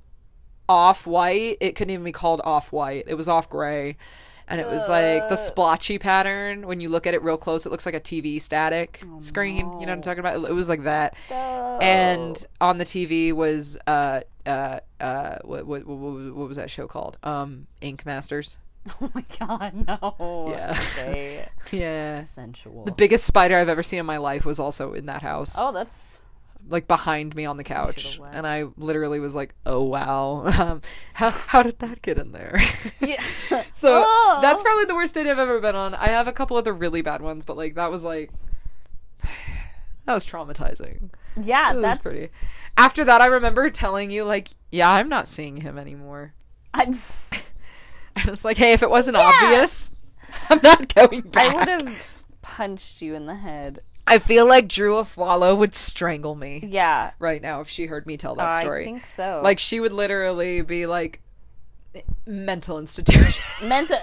off 0.69 1.07
white, 1.07 1.59
it 1.61 1.77
couldn't 1.77 1.93
even 1.93 2.05
be 2.05 2.13
called 2.13 2.41
off 2.45 2.73
white. 2.73 3.05
It 3.07 3.15
was 3.15 3.29
off 3.29 3.49
gray. 3.49 3.97
And 4.49 4.61
it 4.61 4.67
was 4.67 4.89
like 4.89 5.29
the 5.29 5.35
Uh. 5.35 5.37
splotchy 5.37 5.99
pattern. 5.99 6.67
When 6.67 6.81
you 6.81 6.89
look 6.89 7.07
at 7.07 7.15
it 7.15 7.23
real 7.23 7.39
close, 7.39 7.65
it 7.67 7.71
looks 7.71 7.87
like 7.87 7.95
a 7.95 8.01
TV 8.01 8.41
static 8.41 9.03
screen. 9.19 9.57
You 9.57 9.65
know 9.65 9.77
what 9.79 9.89
I'm 9.91 10.03
talking 10.03 10.21
about? 10.21 10.45
It 10.45 10.53
was 10.55 10.69
like 10.69 10.83
that. 10.85 11.15
No. 11.31 11.79
and 11.81 12.47
on 12.61 12.79
the 12.79 12.85
TV 12.85 13.33
was 13.33 13.79
uh 13.87 14.21
uh 14.47 14.81
uh 15.01 15.37
what 15.45 15.67
what 15.67 15.87
what, 15.87 16.35
what 16.35 16.49
was 16.49 16.57
that 16.59 16.71
show 16.71 16.87
called? 16.87 17.17
Um, 17.23 17.67
Ink 17.81 18.05
Masters. 18.05 18.59
oh 19.01 19.11
my 19.15 19.25
god, 19.39 19.73
no. 19.87 20.47
Yeah. 20.51 20.79
Okay. 20.99 21.49
Yeah. 21.73 22.21
Sensual. 22.21 22.85
The 22.85 22.93
biggest 22.93 23.25
spider 23.25 23.57
I've 23.57 23.71
ever 23.71 23.83
seen 23.83 23.99
in 23.99 24.05
my 24.07 24.19
life 24.19 24.45
was 24.45 24.59
also 24.59 24.93
in 24.93 25.07
that 25.07 25.23
house, 25.23 25.57
oh, 25.59 25.73
that's 25.73 26.21
like 26.69 26.89
behind 26.89 27.35
me 27.37 27.45
on 27.45 27.57
the 27.57 27.65
couch, 27.65 28.19
and 28.33 28.47
I 28.47 28.65
literally 28.77 29.21
was 29.21 29.35
like, 29.35 29.55
"Oh 29.67 29.83
wow, 29.83 30.45
um, 30.59 30.83
how 31.15 31.31
how 31.31 31.63
did 31.63 31.79
that 31.81 32.01
get 32.03 32.19
in 32.19 32.33
there?" 32.33 32.61
yeah. 33.01 33.23
so 33.75 34.05
Oh. 34.07 34.39
that's 34.43 34.63
probably 34.63 34.85
the 34.87 34.95
worst 34.95 35.15
date 35.15 35.27
I've 35.27 35.39
ever 35.39 35.61
been 35.61 35.77
on. 35.77 35.95
I 35.95 36.09
have 36.09 36.27
a 36.29 36.33
couple 36.33 36.57
other 36.57 36.73
really 36.73 37.03
bad 37.03 37.21
ones, 37.23 37.45
but 37.45 37.57
like 37.57 37.75
that 37.75 37.91
was 37.91 38.05
like 38.05 38.31
that 40.07 40.15
was 40.15 40.27
traumatizing. 40.27 41.11
yeah. 41.41 41.73
Was 41.73 41.83
That's 41.83 42.03
pretty. 42.03 42.29
After 42.77 43.05
that, 43.05 43.21
I 43.21 43.27
remember 43.27 43.71
telling 43.71 44.11
you 44.11 44.25
like, 44.25 44.49
"Yeah, 44.73 44.91
I'm 44.91 45.09
not 45.09 45.29
seeing 45.29 45.59
him 45.59 45.79
anymore." 45.79 46.35
I'm, 46.77 46.93
I 48.17 48.25
was 48.29 48.45
like, 48.45 48.57
hey, 48.57 48.73
if 48.73 48.83
it 48.83 48.91
wasn't 48.91 49.17
obvious, 49.17 49.93
I'm 50.51 50.59
not 50.63 50.93
going 50.95 51.21
back." 51.21 51.55
I 51.55 51.57
would 51.57 51.69
have 51.69 52.09
punched 52.43 53.01
you 53.01 53.15
in 53.15 53.27
the 53.27 53.37
head. 53.37 53.81
I 54.07 54.19
feel 54.19 54.47
like 54.47 54.69
Drew 54.69 54.95
Aflalo 54.95 55.57
would 55.57 55.75
strangle 55.75 56.35
me 56.35 56.63
Yeah. 56.67 57.13
right 57.19 57.41
now 57.41 57.61
if 57.61 57.69
she 57.69 57.87
heard 57.87 58.07
me 58.07 58.17
tell 58.17 58.35
that 58.37 58.57
story. 58.57 58.83
I 58.83 58.85
think 58.85 59.07
so. 59.07 59.41
Like 59.43 59.59
she 59.59 59.81
would 59.81 59.93
literally 59.93 60.61
be 60.63 60.87
like 60.87 61.21
mental 62.27 62.79
institution 62.79 63.43
mental. 63.63 63.99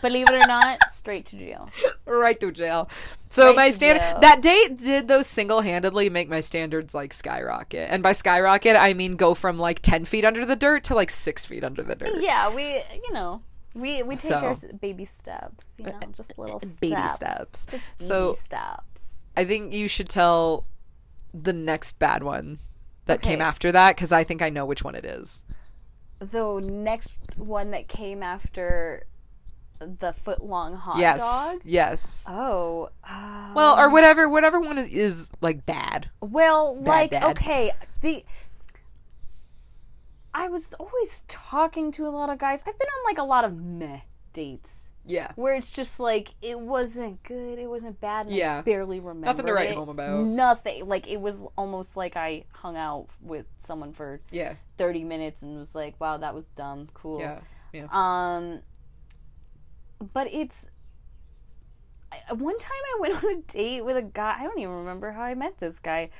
believe 0.00 0.28
it 0.28 0.34
or 0.34 0.46
not, 0.46 0.78
straight 0.90 1.26
to 1.26 1.36
jail. 1.36 1.68
right 2.06 2.38
through 2.38 2.52
jail. 2.52 2.88
So 3.30 3.52
my 3.52 3.70
standard 3.70 4.22
that 4.22 4.40
date 4.40 4.76
did 4.78 5.08
those 5.08 5.26
single-handedly 5.26 6.08
make 6.10 6.28
my 6.28 6.40
standards 6.40 6.94
like 6.94 7.12
skyrocket. 7.12 7.90
And 7.90 8.02
by 8.02 8.12
skyrocket, 8.12 8.76
I 8.76 8.94
mean 8.94 9.16
go 9.16 9.34
from 9.34 9.58
like 9.58 9.80
10 9.82 10.04
feet 10.04 10.24
under 10.24 10.46
the 10.46 10.54
dirt 10.56 10.84
to 10.84 10.94
like 10.94 11.10
6 11.10 11.44
feet 11.44 11.64
under 11.64 11.82
the 11.82 11.96
dirt. 11.96 12.20
Yeah, 12.22 12.54
we, 12.54 12.64
you 13.04 13.12
know, 13.12 13.42
We 13.74 14.02
we 14.04 14.14
take 14.14 14.30
So- 14.30 14.36
our 14.36 14.56
baby 14.80 15.04
steps, 15.04 15.64
you 15.76 15.86
uh, 15.86 15.90
know, 15.90 15.98
just 16.16 16.30
uh, 16.30 16.34
little 16.42 16.60
steps. 16.60 16.78
Baby 16.80 17.02
steps. 17.16 17.66
Just 17.66 17.70
baby 17.72 17.82
So- 17.96 18.34
steps. 18.34 18.93
I 19.36 19.44
think 19.44 19.72
you 19.72 19.88
should 19.88 20.08
tell 20.08 20.64
the 21.32 21.52
next 21.52 21.98
bad 21.98 22.22
one 22.22 22.60
that 23.06 23.20
came 23.20 23.40
after 23.40 23.72
that 23.72 23.96
because 23.96 24.12
I 24.12 24.24
think 24.24 24.40
I 24.40 24.50
know 24.50 24.64
which 24.64 24.84
one 24.84 24.94
it 24.94 25.04
is. 25.04 25.42
The 26.20 26.60
next 26.60 27.20
one 27.36 27.70
that 27.72 27.88
came 27.88 28.22
after 28.22 29.06
the 29.80 30.12
foot 30.12 30.42
long 30.42 30.76
hot 30.76 30.98
yes. 30.98 31.20
dog. 31.20 31.60
Yes. 31.64 32.24
Oh. 32.28 32.90
uh, 33.08 33.52
well, 33.54 33.78
or 33.78 33.90
whatever, 33.90 34.28
whatever 34.28 34.60
one 34.60 34.78
is, 34.78 34.88
is 34.88 35.32
like 35.40 35.66
bad. 35.66 36.08
Well, 36.20 36.76
like 36.80 37.10
bad. 37.10 37.36
okay, 37.36 37.72
the 38.00 38.24
I 40.32 40.48
was 40.48 40.74
always 40.74 41.22
talking 41.28 41.92
to 41.92 42.06
a 42.06 42.10
lot 42.10 42.30
of 42.30 42.38
guys. 42.38 42.62
I've 42.66 42.78
been 42.78 42.88
on 42.88 43.04
like 43.04 43.18
a 43.18 43.24
lot 43.24 43.44
of 43.44 43.56
meh 43.56 44.00
dates 44.32 44.83
Yeah. 45.06 45.32
where 45.36 45.54
it's 45.54 45.72
just 45.72 46.00
like 46.00 46.34
it 46.40 46.58
wasn't 46.58 47.22
good, 47.24 47.58
it 47.58 47.66
wasn't 47.68 48.00
bad, 48.00 48.26
and 48.26 48.34
I 48.34 48.38
Yeah. 48.38 48.62
barely 48.62 49.00
remember 49.00 49.26
Nothing 49.26 49.46
to 49.46 49.52
write 49.52 49.70
it. 49.70 49.76
home 49.76 49.88
about. 49.90 50.24
Nothing. 50.24 50.86
Like 50.88 51.06
it 51.08 51.20
was 51.20 51.44
almost 51.58 51.96
like 51.96 52.16
I 52.16 52.44
hung 52.52 52.76
out 52.76 53.08
with 53.20 53.46
someone 53.58 53.92
for 53.92 54.20
Yeah. 54.30 54.54
thirty 54.78 55.04
minutes 55.04 55.42
and 55.42 55.56
was 55.58 55.74
like, 55.74 56.00
"Wow, 56.00 56.16
that 56.18 56.34
was 56.34 56.46
dumb. 56.56 56.88
Cool." 56.94 57.20
Yeah. 57.20 57.40
Yeah. 57.72 57.86
Um, 57.90 58.60
but 60.12 60.26
it's. 60.32 60.70
I, 62.12 62.32
one 62.32 62.58
time 62.58 62.70
I 62.70 63.00
went 63.00 63.14
on 63.24 63.30
a 63.32 63.40
date 63.42 63.84
with 63.84 63.96
a 63.96 64.02
guy. 64.02 64.36
I 64.40 64.44
don't 64.44 64.58
even 64.58 64.74
remember 64.74 65.12
how 65.12 65.22
I 65.22 65.34
met 65.34 65.58
this 65.58 65.78
guy. 65.78 66.10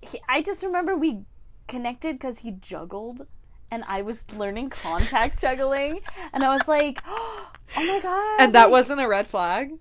He, 0.00 0.20
I 0.28 0.42
just 0.42 0.62
remember 0.64 0.96
we 0.96 1.20
connected 1.68 2.16
because 2.16 2.40
he 2.40 2.50
juggled, 2.50 3.26
and 3.70 3.84
I 3.86 4.02
was 4.02 4.30
learning 4.36 4.70
contact 4.70 5.40
juggling, 5.40 6.00
and 6.32 6.42
I 6.42 6.54
was 6.54 6.66
like, 6.66 7.00
"Oh 7.06 7.51
Oh 7.76 7.84
my 7.84 8.00
god!" 8.00 8.40
And 8.40 8.54
that 8.54 8.70
wasn't 8.70 9.00
a 9.00 9.08
red 9.08 9.26
flag. 9.26 9.72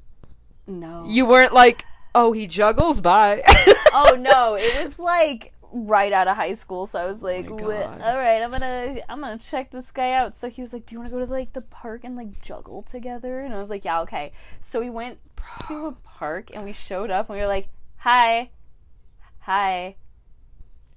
no. 0.68 1.06
You 1.08 1.26
weren't 1.26 1.54
like, 1.54 1.84
oh, 2.16 2.32
he 2.32 2.48
juggles. 2.48 3.02
Bye. 3.02 3.44
oh 3.94 4.16
no, 4.20 4.56
it 4.56 4.84
was 4.84 4.98
like 5.00 5.54
right 5.74 6.12
out 6.12 6.28
of 6.28 6.36
high 6.36 6.54
school. 6.54 6.86
So 6.86 7.00
I 7.00 7.06
was 7.06 7.24
like, 7.24 7.50
Oh 7.50 7.58
my 7.58 7.64
"Wha- 7.64 7.84
God. 7.88 8.02
all 8.02 8.18
right, 8.18 8.42
I'm 8.42 8.52
gonna 8.52 8.98
I'm 9.10 9.22
gonna 9.22 9.38
check 9.40 9.72
this 9.72 9.92
guy 9.92 10.12
out. 10.14 10.36
So 10.36 10.50
he 10.50 10.62
was 10.62 10.74
like, 10.74 10.86
do 10.86 10.96
you 10.96 11.00
want 11.00 11.12
to 11.12 11.18
go 11.18 11.26
to 11.26 11.32
like 11.32 11.54
the 11.54 11.62
park 11.62 12.02
and 12.04 12.16
like 12.16 12.42
juggle 12.42 12.84
together? 12.84 13.40
And 13.42 13.54
I 13.54 13.58
was 13.58 13.70
like, 13.70 13.86
yeah, 13.86 14.02
okay. 14.02 14.34
So 14.62 14.80
we 14.82 14.90
went 14.90 15.20
to 15.68 15.88
a 15.88 15.92
park 16.04 16.52
and 16.54 16.64
we 16.64 16.74
showed 16.74 17.10
up 17.10 17.30
and 17.30 17.38
we 17.38 17.42
were 17.42 17.48
like, 17.48 17.70
hi, 17.98 18.50
hi. 19.40 19.96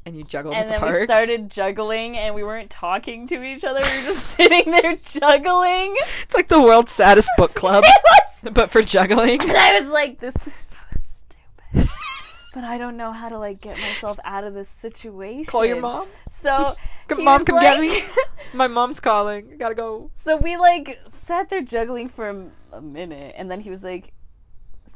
And 0.07 0.17
you 0.17 0.25
juggled 0.25 0.55
And 0.55 0.65
at 0.65 0.69
then 0.69 0.81
the 0.81 0.87
park. 0.87 1.01
we 1.01 1.07
started 1.07 1.51
juggling 1.51 2.17
and 2.17 2.35
we 2.35 2.43
weren't 2.45 2.71
talking 2.71 3.27
to 3.29 3.43
each 3.43 3.65
other. 3.65 3.81
We 3.81 3.99
were 4.01 4.05
just 4.13 4.27
sitting 4.37 4.71
there 4.71 4.97
juggling. 4.97 5.95
It's 6.23 6.35
like 6.35 6.49
the 6.49 6.61
world's 6.63 6.93
saddest 6.93 7.31
book 7.37 7.55
club, 7.55 7.85
It 7.87 8.03
was 8.05 8.53
but 8.53 8.71
for 8.71 8.83
juggling. 8.83 9.41
And 9.41 9.57
I 9.57 9.79
was 9.81 9.89
like, 9.89 10.21
this 10.21 10.47
is 10.47 10.53
so 10.55 10.77
stupid. 10.97 11.89
but 12.53 12.65
I 12.65 12.77
don't 12.79 12.97
know 12.97 13.13
how 13.13 13.29
to 13.31 13.39
like 13.39 13.61
get 13.61 13.79
myself 13.79 14.19
out 14.25 14.45
of 14.45 14.53
this 14.55 14.69
situation. 14.69 15.45
Call 15.51 15.65
your 15.65 15.81
mom. 15.81 16.07
So 16.29 16.77
Come, 17.09 17.25
mom, 17.25 17.45
come 17.45 17.61
get 17.61 17.81
me. 17.81 18.03
My 18.55 18.67
mom's 18.67 18.99
calling. 18.99 19.51
I 19.53 19.57
gotta 19.57 19.75
go. 19.75 20.11
So 20.15 20.37
we 20.39 20.57
like 20.57 20.99
sat 21.09 21.51
there 21.51 21.61
juggling 21.61 22.09
for 22.09 22.31
a, 22.31 22.47
a 22.77 22.81
minute, 22.81 23.35
and 23.37 23.51
then 23.51 23.61
he 23.61 23.69
was 23.69 23.85
like, 23.85 24.15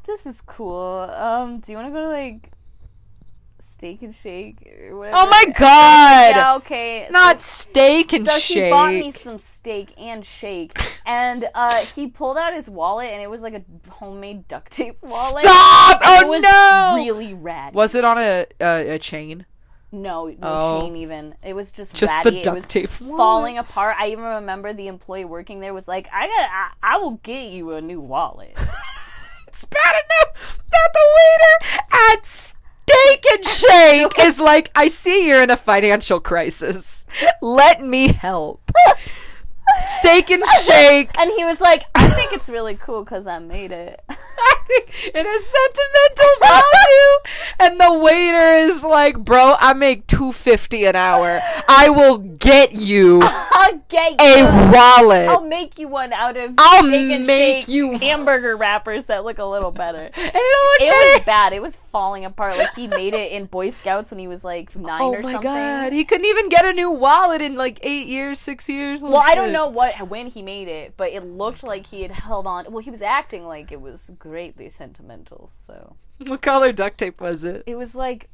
"This 0.07 0.25
is 0.25 0.41
cool. 0.47 1.01
Um, 1.01 1.59
do 1.59 1.71
you 1.71 1.77
want 1.77 1.87
to 1.87 1.93
go 1.93 2.01
to 2.01 2.09
like 2.09 2.51
Steak 3.61 4.01
and 4.01 4.13
Shake 4.15 4.57
or 4.89 4.97
whatever?" 4.97 5.17
Oh 5.17 5.27
my 5.29 5.43
And 5.47 5.47
I 5.47 5.47
was 5.47 5.47
like, 5.47 5.57
god! 5.59 6.35
Yeah, 6.35 6.55
okay. 6.55 7.07
Not 7.11 7.41
So- 7.41 7.63
steak 7.63 8.13
and 8.13 8.27
so 8.27 8.37
shake. 8.39 8.65
he 8.65 8.69
bought 8.71 8.89
me 8.93 9.11
some 9.11 9.37
steak 9.39 9.93
and 9.97 10.23
shake, 10.25 10.79
and 11.05 11.47
uh, 11.53 11.77
he 11.95 12.07
pulled 12.07 12.37
out 12.37 12.53
his 12.53 12.69
wallet, 12.69 13.11
and 13.11 13.21
it 13.21 13.29
was 13.29 13.41
like 13.41 13.53
a 13.53 13.63
homemade 13.91 14.47
duct 14.47 14.71
tape 14.71 14.97
wallet. 15.01 15.43
Stop! 15.43 16.01
Oh 16.03 16.21
it 16.21 16.27
was 16.27 16.41
no! 16.41 16.93
Really 16.97 17.33
rad. 17.33 17.73
Was 17.73 17.95
it 17.95 18.03
on 18.05 18.17
a 18.17 18.45
a, 18.61 18.95
a 18.95 18.99
chain? 18.99 19.45
No, 19.91 20.27
no 20.27 20.37
Oh. 20.43 20.81
chain 20.81 20.95
even. 20.97 21.33
It 21.43 21.53
was 21.55 21.71
just 21.71 21.95
Just 21.95 22.15
ratty. 22.15 22.29
the 22.29 22.37
it 22.37 22.43
duct 22.43 22.55
was 22.55 22.67
tape. 22.67 22.89
falling 22.89 23.57
apart. 23.57 23.95
I 23.99 24.09
even 24.09 24.23
remember 24.23 24.71
the 24.71 24.87
employee 24.87 25.25
working 25.25 25.61
there 25.61 25.73
was 25.73 25.87
like, 25.87 26.07
"I 26.13 26.27
got, 26.27 26.49
I, 26.51 26.69
I 26.95 26.97
will 26.99 27.19
get 27.23 27.49
you 27.49 27.71
a 27.71 27.81
new 27.81 27.99
wallet." 27.99 28.55
It's 29.47 29.65
bad 29.65 29.93
enough 29.95 30.59
that 30.71 30.89
the 30.93 31.05
waiter 31.17 31.83
at 32.13 32.53
Steak 32.89 33.25
and 33.33 33.45
Shake 34.13 34.19
is 34.19 34.39
like, 34.39 34.71
I 34.75 34.87
see 34.87 35.27
you're 35.27 35.43
in 35.43 35.49
a 35.49 35.57
financial 35.57 36.19
crisis. 36.19 37.05
Let 37.41 37.83
me 37.83 38.13
help. 38.13 38.71
Steak 39.99 40.29
and 40.31 40.43
Shake. 40.63 41.09
and 41.17 41.31
he 41.37 41.45
was 41.45 41.61
like, 41.61 41.83
"I 41.95 42.09
think 42.09 42.33
it's 42.33 42.49
really 42.49 42.75
cool 42.75 43.03
because 43.03 43.27
I 43.27 43.39
made 43.39 43.71
it." 43.71 44.01
It 45.01 45.25
has 45.25 45.45
sentimental 45.45 46.39
value. 46.41 47.19
And 47.59 47.79
the 47.79 47.99
waiter 48.03 48.69
is 48.69 48.83
like, 48.83 49.17
bro, 49.17 49.55
I 49.59 49.73
make 49.73 50.07
two 50.07 50.31
fifty 50.31 50.85
an 50.85 50.95
hour. 50.95 51.39
I 51.67 51.89
will 51.89 52.17
get 52.17 52.73
you 52.73 53.21
I'll 53.23 53.77
get 53.89 54.19
a 54.19 54.39
you. 54.39 54.45
wallet. 54.73 55.29
I'll 55.29 55.43
make 55.45 55.77
you 55.79 55.87
one 55.87 56.11
out 56.13 56.37
of 56.37 56.53
I'll 56.57 56.83
make 56.83 57.67
you- 57.67 57.97
hamburger 57.99 58.55
wrappers 58.57 59.07
that 59.07 59.23
look 59.23 59.37
a 59.39 59.45
little 59.45 59.71
better. 59.71 59.99
and 59.99 60.15
it'll 60.15 60.31
look 60.31 60.81
It 60.81 61.15
was 61.17 61.25
bad. 61.25 61.53
It 61.53 61.61
was 61.61 61.75
falling 61.77 62.25
apart. 62.25 62.57
Like 62.57 62.73
he 62.75 62.87
made 62.87 63.13
it 63.13 63.31
in 63.31 63.45
Boy 63.45 63.69
Scouts 63.69 64.11
when 64.11 64.19
he 64.19 64.27
was 64.27 64.43
like 64.43 64.75
nine 64.75 65.01
Oh 65.01 65.13
or 65.13 65.23
something. 65.23 65.49
Oh 65.49 65.53
my 65.53 65.83
god, 65.83 65.93
he 65.93 66.03
couldn't 66.03 66.25
even 66.25 66.49
get 66.49 66.65
a 66.65 66.73
new 66.73 66.91
wallet 66.91 67.41
in 67.41 67.55
like 67.55 67.79
eight 67.83 68.07
years, 68.07 68.39
six 68.39 68.67
years. 68.69 69.01
Well, 69.01 69.17
I 69.17 69.35
don't 69.35 69.51
know 69.53 69.67
what 69.67 70.09
when 70.09 70.27
he 70.27 70.41
made 70.41 70.67
it, 70.67 70.93
but 70.97 71.11
it 71.11 71.23
looked 71.23 71.63
like 71.63 71.87
he 71.87 72.01
had 72.01 72.11
held 72.11 72.47
on. 72.47 72.65
Well, 72.69 72.83
he 72.83 72.91
was 72.91 73.01
acting 73.01 73.45
like 73.45 73.71
it 73.71 73.81
was 73.81 74.11
sentimental. 74.67 75.49
So 75.53 75.95
What 76.27 76.41
color 76.41 76.73
duct 76.73 76.97
tape 76.97 77.21
was 77.21 77.45
it? 77.45 77.63
it 77.65 77.75
was 77.75 77.95
like 77.95 78.27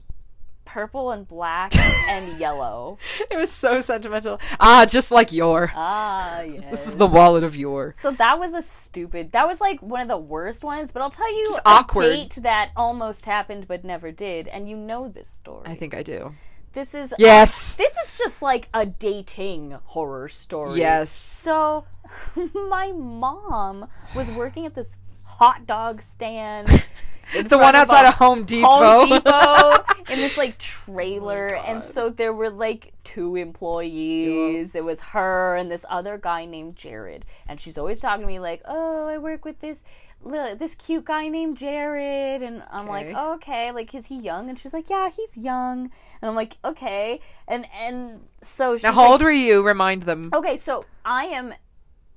purple 0.65 1.11
and 1.11 1.27
black 1.27 1.75
and 2.09 2.39
yellow. 2.39 2.97
It 3.29 3.37
was 3.37 3.51
so 3.51 3.81
sentimental. 3.81 4.39
Ah, 4.59 4.85
just 4.87 5.11
like 5.11 5.31
your. 5.31 5.71
Ah, 5.75 6.41
yes. 6.41 6.71
This 6.71 6.87
is 6.87 6.95
the 6.95 7.05
wallet 7.05 7.43
of 7.43 7.55
your. 7.55 7.93
So 7.95 8.09
that 8.11 8.39
was 8.39 8.55
a 8.55 8.63
stupid. 8.63 9.31
That 9.33 9.47
was 9.47 9.61
like 9.61 9.79
one 9.83 10.01
of 10.01 10.07
the 10.07 10.17
worst 10.17 10.63
ones. 10.63 10.91
But 10.91 11.03
I'll 11.03 11.11
tell 11.11 11.31
you 11.31 11.45
Just 11.45 11.59
a 11.59 11.69
awkward. 11.69 12.09
date 12.09 12.35
that 12.41 12.71
almost 12.75 13.25
happened 13.25 13.67
but 13.67 13.83
never 13.83 14.11
did, 14.11 14.47
and 14.47 14.67
you 14.67 14.75
know 14.75 15.07
this 15.07 15.27
story. 15.29 15.63
I 15.67 15.75
think 15.75 15.93
I 15.93 16.01
do. 16.01 16.33
this 16.73 16.95
is 16.95 17.13
Yes. 17.19 17.75
This 17.75 17.95
is 17.97 18.17
just 18.17 18.41
like 18.41 18.67
a 18.73 18.85
dating 18.87 19.77
horror 19.83 20.27
story. 20.29 20.79
Yes. 20.79 21.11
So, 21.11 21.85
my 22.53 22.91
mom 22.91 23.87
was 24.15 24.31
working 24.31 24.65
at 24.65 24.73
this 24.73 24.97
hot 25.39 25.65
dog 25.67 26.01
stand. 26.01 26.87
The 27.33 27.57
one 27.57 27.73
outside 27.75 28.05
of 28.05 28.13
Home 28.15 28.45
Depot. 28.45 28.67
Home 28.67 29.09
Depot 29.23 29.83
in 30.09 30.19
this 30.19 30.37
like 30.37 30.51
oh 30.51 30.55
trailer, 30.59 31.57
Oh 31.57 31.63
and 31.65 31.83
so 31.83 32.09
there 32.11 32.31
were 32.31 32.51
like 32.51 32.93
two 33.03 33.35
employees. 33.35 34.73
There 34.73 34.83
was 34.83 35.01
her 35.01 35.55
and 35.55 35.71
this 35.71 35.85
other 35.89 36.19
guy 36.19 36.45
named 36.45 36.75
Jared, 36.75 37.25
and 37.47 37.59
she's 37.59 37.79
always 37.79 37.99
talking 37.99 38.21
to 38.21 38.27
me 38.27 38.39
like, 38.39 38.61
"Oh, 38.65 39.07
I 39.07 39.17
work 39.17 39.43
with 39.43 39.59
this." 39.59 39.83
This 40.23 40.73
cute 40.75 41.05
guy 41.05 41.27
named 41.27 41.57
Jared, 41.57 42.41
and 42.41 42.63
I'm 42.71 42.87
like, 42.87 43.07
Okay. 43.07 43.15
oh, 43.15 43.33
okay, 43.35 43.71
like, 43.71 43.93
is 43.93 44.07
he 44.07 44.15
young? 44.17 44.49
And 44.49 44.57
she's 44.57 44.73
like, 44.73 44.89
yeah, 44.89 45.09
he's 45.09 45.37
young, 45.37 45.91
and 46.19 46.29
I'm 46.29 46.33
like, 46.35 46.57
okay, 46.63 47.19
and 47.47 47.67
and 47.79 48.21
so 48.41 48.75
she's 48.75 48.83
now, 48.83 48.93
how 48.93 49.01
like, 49.01 49.11
old 49.11 49.21
were 49.21 49.29
you? 49.31 49.61
Remind 49.61 50.03
them. 50.03 50.29
Okay, 50.33 50.57
so 50.57 50.85
I 51.03 51.25
am 51.25 51.53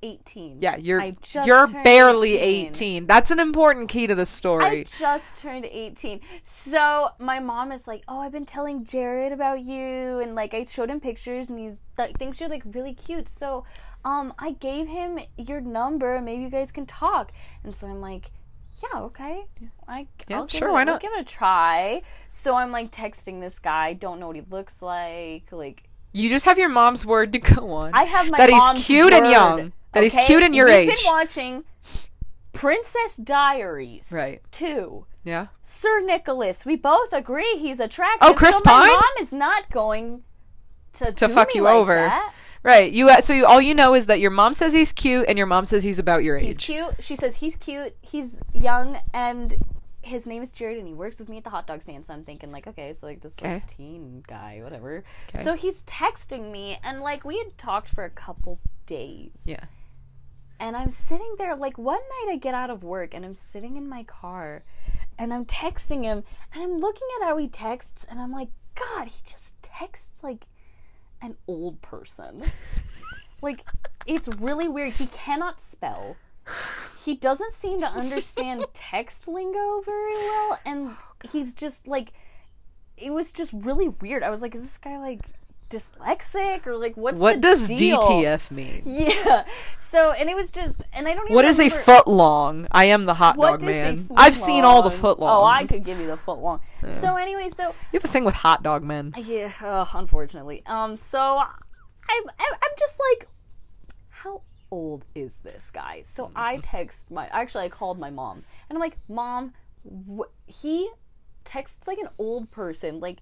18. 0.01 0.57
Yeah, 0.61 0.77
you're 0.77 1.01
I 1.01 1.11
just 1.21 1.47
you're 1.47 1.67
barely 1.67 2.37
18. 2.37 2.67
18. 2.67 3.05
That's 3.07 3.31
an 3.31 3.39
important 3.39 3.89
key 3.89 4.07
to 4.07 4.15
the 4.15 4.25
story. 4.25 4.65
I 4.65 4.83
just 4.83 5.37
turned 5.37 5.65
18. 5.65 6.21
So 6.43 7.09
my 7.19 7.39
mom 7.39 7.71
is 7.71 7.87
like, 7.87 8.03
"Oh, 8.07 8.19
I've 8.19 8.31
been 8.31 8.45
telling 8.45 8.83
Jared 8.85 9.31
about 9.31 9.61
you 9.61 10.19
and 10.19 10.35
like 10.35 10.53
I 10.53 10.63
showed 10.65 10.89
him 10.89 10.99
pictures 10.99 11.49
and 11.49 11.59
he's 11.59 11.79
like 11.97 12.17
thinks 12.17 12.39
you're 12.39 12.49
like 12.49 12.63
really 12.65 12.93
cute." 12.93 13.27
So 13.29 13.65
um 14.05 14.33
I 14.39 14.51
gave 14.51 14.87
him 14.87 15.19
your 15.37 15.61
number, 15.61 16.19
maybe 16.21 16.43
you 16.43 16.49
guys 16.49 16.71
can 16.71 16.85
talk. 16.85 17.31
And 17.63 17.75
so 17.75 17.87
I'm 17.87 18.01
like, 18.01 18.31
"Yeah, 18.81 18.99
okay. 19.01 19.45
I 19.87 20.07
Yeah, 20.27 20.37
I'll 20.37 20.47
sure, 20.47 20.69
it, 20.69 20.73
why 20.73 20.79
I'll 20.81 20.85
not? 20.85 21.01
give 21.01 21.11
it 21.13 21.21
a 21.21 21.25
try." 21.25 22.01
So 22.27 22.55
I'm 22.55 22.71
like 22.71 22.91
texting 22.91 23.41
this 23.41 23.59
guy, 23.59 23.93
don't 23.93 24.19
know 24.19 24.27
what 24.27 24.35
he 24.35 24.43
looks 24.49 24.81
like, 24.81 25.51
like 25.51 25.83
you 26.11 26.29
just 26.29 26.45
have 26.45 26.57
your 26.57 26.69
mom's 26.69 27.05
word 27.05 27.31
to 27.33 27.39
go 27.39 27.71
on. 27.71 27.91
I 27.93 28.03
have 28.03 28.29
my 28.31 28.37
that 28.37 28.49
he's 28.49 28.85
cute 28.85 29.13
and 29.13 29.27
young. 29.27 29.73
That 29.93 30.03
he's 30.03 30.15
cute 30.25 30.43
and 30.43 30.55
your 30.55 30.67
age. 30.67 30.87
We've 30.87 30.93
age. 30.97 31.03
been 31.03 31.11
watching 31.11 31.63
Princess 32.53 33.15
Diaries. 33.17 34.09
Right. 34.11 34.41
Two. 34.51 35.05
yeah. 35.23 35.47
Sir 35.63 36.01
Nicholas. 36.01 36.65
We 36.65 36.75
both 36.75 37.13
agree 37.13 37.57
he's 37.57 37.79
attractive. 37.79 38.27
Oh, 38.27 38.33
Chris 38.33 38.57
so 38.57 38.63
my 38.65 38.81
Pine? 38.81 38.91
mom 38.91 39.03
is 39.19 39.33
not 39.33 39.69
going 39.71 40.23
to 40.93 41.11
To 41.11 41.29
fuck 41.29 41.53
you 41.55 41.63
like 41.63 41.75
over. 41.75 41.95
that. 41.95 42.33
Right. 42.61 42.91
You 42.91 43.09
uh, 43.09 43.21
so 43.21 43.33
you, 43.33 43.45
all 43.45 43.61
you 43.61 43.73
know 43.73 43.93
is 43.95 44.07
that 44.07 44.19
your 44.19 44.31
mom 44.31 44.53
says 44.53 44.73
he's 44.73 44.91
cute 44.91 45.25
and 45.29 45.37
your 45.37 45.47
mom 45.47 45.63
says 45.65 45.83
he's 45.83 45.99
about 45.99 46.23
your 46.23 46.37
He's 46.37 46.55
age. 46.55 46.65
He's 46.65 46.75
cute. 46.77 46.95
She 46.99 47.15
says 47.15 47.35
he's 47.37 47.55
cute. 47.55 47.95
He's 48.01 48.39
young 48.53 48.99
and. 49.13 49.55
His 50.01 50.25
name 50.25 50.41
is 50.41 50.53
Jared, 50.53 50.77
and 50.79 50.87
he 50.87 50.93
works 50.93 51.19
with 51.19 51.27
me 51.27 51.37
at 51.37 51.43
the 51.43 51.49
hot 51.49 51.67
dog 51.67 51.81
stand. 51.81 52.05
So 52.05 52.13
I'm 52.13 52.23
thinking, 52.23 52.51
like, 52.53 52.65
okay, 52.67 52.93
so 52.93 53.05
like 53.05 53.21
this 53.21 53.35
like, 53.43 53.67
teen 53.75 54.23
guy, 54.25 54.61
whatever. 54.63 55.03
Okay. 55.27 55.43
So 55.43 55.55
he's 55.55 55.83
texting 55.83 56.51
me, 56.51 56.79
and 56.83 57.01
like 57.01 57.25
we 57.25 57.37
had 57.37 57.55
talked 57.57 57.89
for 57.89 58.05
a 58.05 58.09
couple 58.09 58.59
days. 58.87 59.31
Yeah. 59.43 59.65
And 60.59 60.75
I'm 60.75 60.91
sitting 60.91 61.35
there, 61.37 61.55
like, 61.55 61.77
one 61.77 61.99
night 61.99 62.33
I 62.33 62.37
get 62.37 62.53
out 62.53 62.69
of 62.69 62.83
work 62.83 63.13
and 63.13 63.23
I'm 63.23 63.35
sitting 63.35 63.77
in 63.77 63.87
my 63.87 64.03
car 64.03 64.63
and 65.17 65.33
I'm 65.33 65.45
texting 65.45 66.03
him 66.03 66.23
and 66.53 66.63
I'm 66.63 66.79
looking 66.79 67.07
at 67.19 67.27
how 67.27 67.37
he 67.37 67.47
texts 67.47 68.05
and 68.09 68.19
I'm 68.19 68.31
like, 68.31 68.49
God, 68.75 69.07
he 69.07 69.21
just 69.25 69.61
texts 69.61 70.23
like 70.23 70.47
an 71.21 71.35
old 71.47 71.81
person. 71.81 72.43
like, 73.41 73.65
it's 74.05 74.27
really 74.27 74.67
weird. 74.67 74.93
He 74.93 75.07
cannot 75.07 75.61
spell. 75.61 76.17
He 77.03 77.15
doesn't 77.15 77.53
seem 77.53 77.79
to 77.79 77.87
understand 77.87 78.65
text 78.73 79.27
lingo 79.27 79.81
very 79.81 80.13
well. 80.13 80.59
And 80.65 80.89
oh, 80.89 80.97
he's 81.31 81.53
just 81.53 81.87
like, 81.87 82.11
it 82.97 83.11
was 83.11 83.31
just 83.31 83.53
really 83.53 83.87
weird. 83.87 84.23
I 84.23 84.29
was 84.29 84.41
like, 84.41 84.55
is 84.55 84.61
this 84.61 84.77
guy 84.77 84.97
like 84.97 85.21
dyslexic 85.69 86.65
or 86.67 86.75
like 86.77 86.95
what's 86.97 87.19
What 87.19 87.41
does 87.41 87.67
deal? 87.67 87.99
DTF 88.01 88.51
mean? 88.51 88.81
Yeah. 88.85 89.45
So 89.79 90.11
and 90.11 90.29
it 90.29 90.35
was 90.35 90.49
just 90.49 90.81
and 90.93 91.07
I 91.07 91.13
don't 91.13 91.25
even 91.25 91.35
What 91.35 91.45
is 91.45 91.59
a 91.59 91.63
remember- 91.63 91.83
foot 91.83 92.07
long? 92.07 92.67
I 92.71 92.85
am 92.85 93.05
the 93.05 93.13
hot 93.15 93.37
dog 93.37 93.61
man. 93.61 94.09
I've 94.15 94.35
seen 94.35 94.63
all 94.63 94.81
the 94.81 94.89
long- 94.89 94.97
foot 94.99 95.17
Oh, 95.19 95.43
I 95.43 95.65
could 95.65 95.83
give 95.83 95.99
you 95.99 96.07
the 96.07 96.17
foot 96.17 96.39
long. 96.39 96.61
So 96.87 97.15
anyway, 97.15 97.49
so 97.49 97.67
You 97.91 97.99
have 97.99 98.05
a 98.05 98.07
thing 98.07 98.25
with 98.25 98.35
hot 98.35 98.63
dog 98.63 98.83
men. 98.83 99.13
yeah, 99.17 99.51
ugh, 99.63 99.87
unfortunately. 99.93 100.63
Um, 100.65 100.95
so 100.95 101.19
I'm, 101.37 102.23
I'm 102.39 102.53
I'm 102.53 102.71
just 102.77 102.99
like, 103.11 103.27
how 104.09 104.41
old 104.71 105.05
is 105.15 105.35
this 105.43 105.71
guy? 105.71 106.01
So 106.03 106.31
I 106.35 106.57
text 106.57 107.09
my 107.11 107.27
actually 107.27 107.65
I 107.65 107.69
called 107.69 107.99
my 107.99 108.09
mom 108.09 108.43
and 108.69 108.77
I'm 108.77 108.79
like, 108.81 108.97
mom, 109.07 109.53
wh- 109.85 110.29
he 110.47 110.89
texts 111.45 111.87
like 111.87 111.97
an 111.97 112.09
old 112.19 112.51
person. 112.51 112.99
Like, 112.99 113.17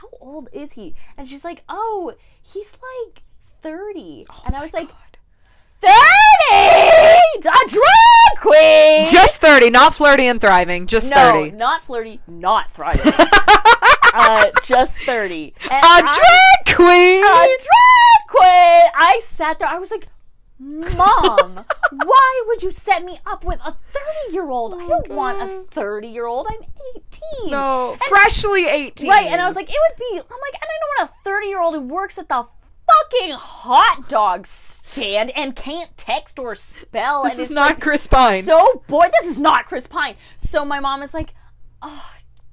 how 0.00 0.08
old 0.20 0.48
is 0.52 0.72
he? 0.72 0.94
And 1.16 1.28
she's 1.28 1.44
like, 1.44 1.62
oh, 1.68 2.14
he's 2.42 2.72
like 2.72 3.22
thirty. 3.62 4.26
and 4.46 4.56
I 4.56 4.60
was 4.62 4.72
like, 4.72 4.88
thirty, 5.80 5.92
a 7.48 7.68
drag 7.68 8.40
queen. 8.40 9.08
Just 9.10 9.40
30, 9.40 9.70
not 9.70 9.94
flirty 9.94 10.26
and 10.26 10.40
thriving. 10.40 10.86
Just 10.86 11.10
no, 11.10 11.16
30. 11.16 11.50
not 11.52 11.82
flirty, 11.82 12.20
not 12.26 12.70
thriving. 12.70 13.12
uh, 14.14 14.46
just 14.64 14.98
thirty. 15.00 15.54
And 15.62 15.72
A 15.72 15.86
I- 15.86 16.00
drag 16.00 16.76
queen! 16.76 17.24
a 17.24 17.46
drag 17.58 18.28
queen. 18.28 18.90
I 18.94 19.20
sat 19.22 19.58
there. 19.58 19.68
I 19.68 19.78
was 19.78 19.90
like, 19.90 20.08
Mom, 20.58 21.64
why 21.90 22.42
would 22.46 22.62
you 22.62 22.70
set 22.70 23.04
me 23.04 23.18
up 23.26 23.44
with 23.44 23.58
a 23.64 23.72
30 23.92 24.32
year 24.32 24.48
old? 24.48 24.74
I 24.74 24.86
don't 24.86 25.06
oh 25.10 25.14
want 25.14 25.42
a 25.42 25.64
30 25.70 26.08
year 26.08 26.26
old. 26.26 26.46
I'm 26.48 26.62
18. 27.42 27.50
no, 27.50 27.96
freshly 28.08 28.66
18. 28.68 29.08
Right. 29.10 29.26
And 29.26 29.40
I 29.40 29.46
was 29.46 29.56
like, 29.56 29.68
it 29.68 29.76
would 29.90 29.98
be, 29.98 30.18
I'm 30.18 30.40
like, 30.40 30.54
and 30.54 30.62
I 30.62 30.78
don't 30.80 31.08
want 31.08 31.10
a 31.10 31.24
30 31.24 31.46
year 31.48 31.60
old 31.60 31.74
who 31.74 31.80
works 31.82 32.18
at 32.18 32.28
the 32.28 32.46
fucking 32.86 33.32
hot 33.34 34.08
dog 34.08 34.46
stand 34.46 35.30
and 35.30 35.56
can't 35.56 35.96
text 35.96 36.38
or 36.38 36.54
spell. 36.54 37.24
this 37.24 37.32
and 37.32 37.40
is 37.40 37.46
is 37.48 37.54
not 37.54 37.70
like, 37.70 37.80
Chris 37.80 38.06
Pine. 38.06 38.42
so 38.42 38.84
boy, 38.86 39.08
This 39.20 39.30
is 39.30 39.38
not 39.38 39.66
Chris 39.66 39.86
Pine. 39.86 40.16
So 40.38 40.64
my 40.64 40.80
mom 40.80 41.02
is 41.02 41.14
like, 41.14 41.34
oh 41.80 42.04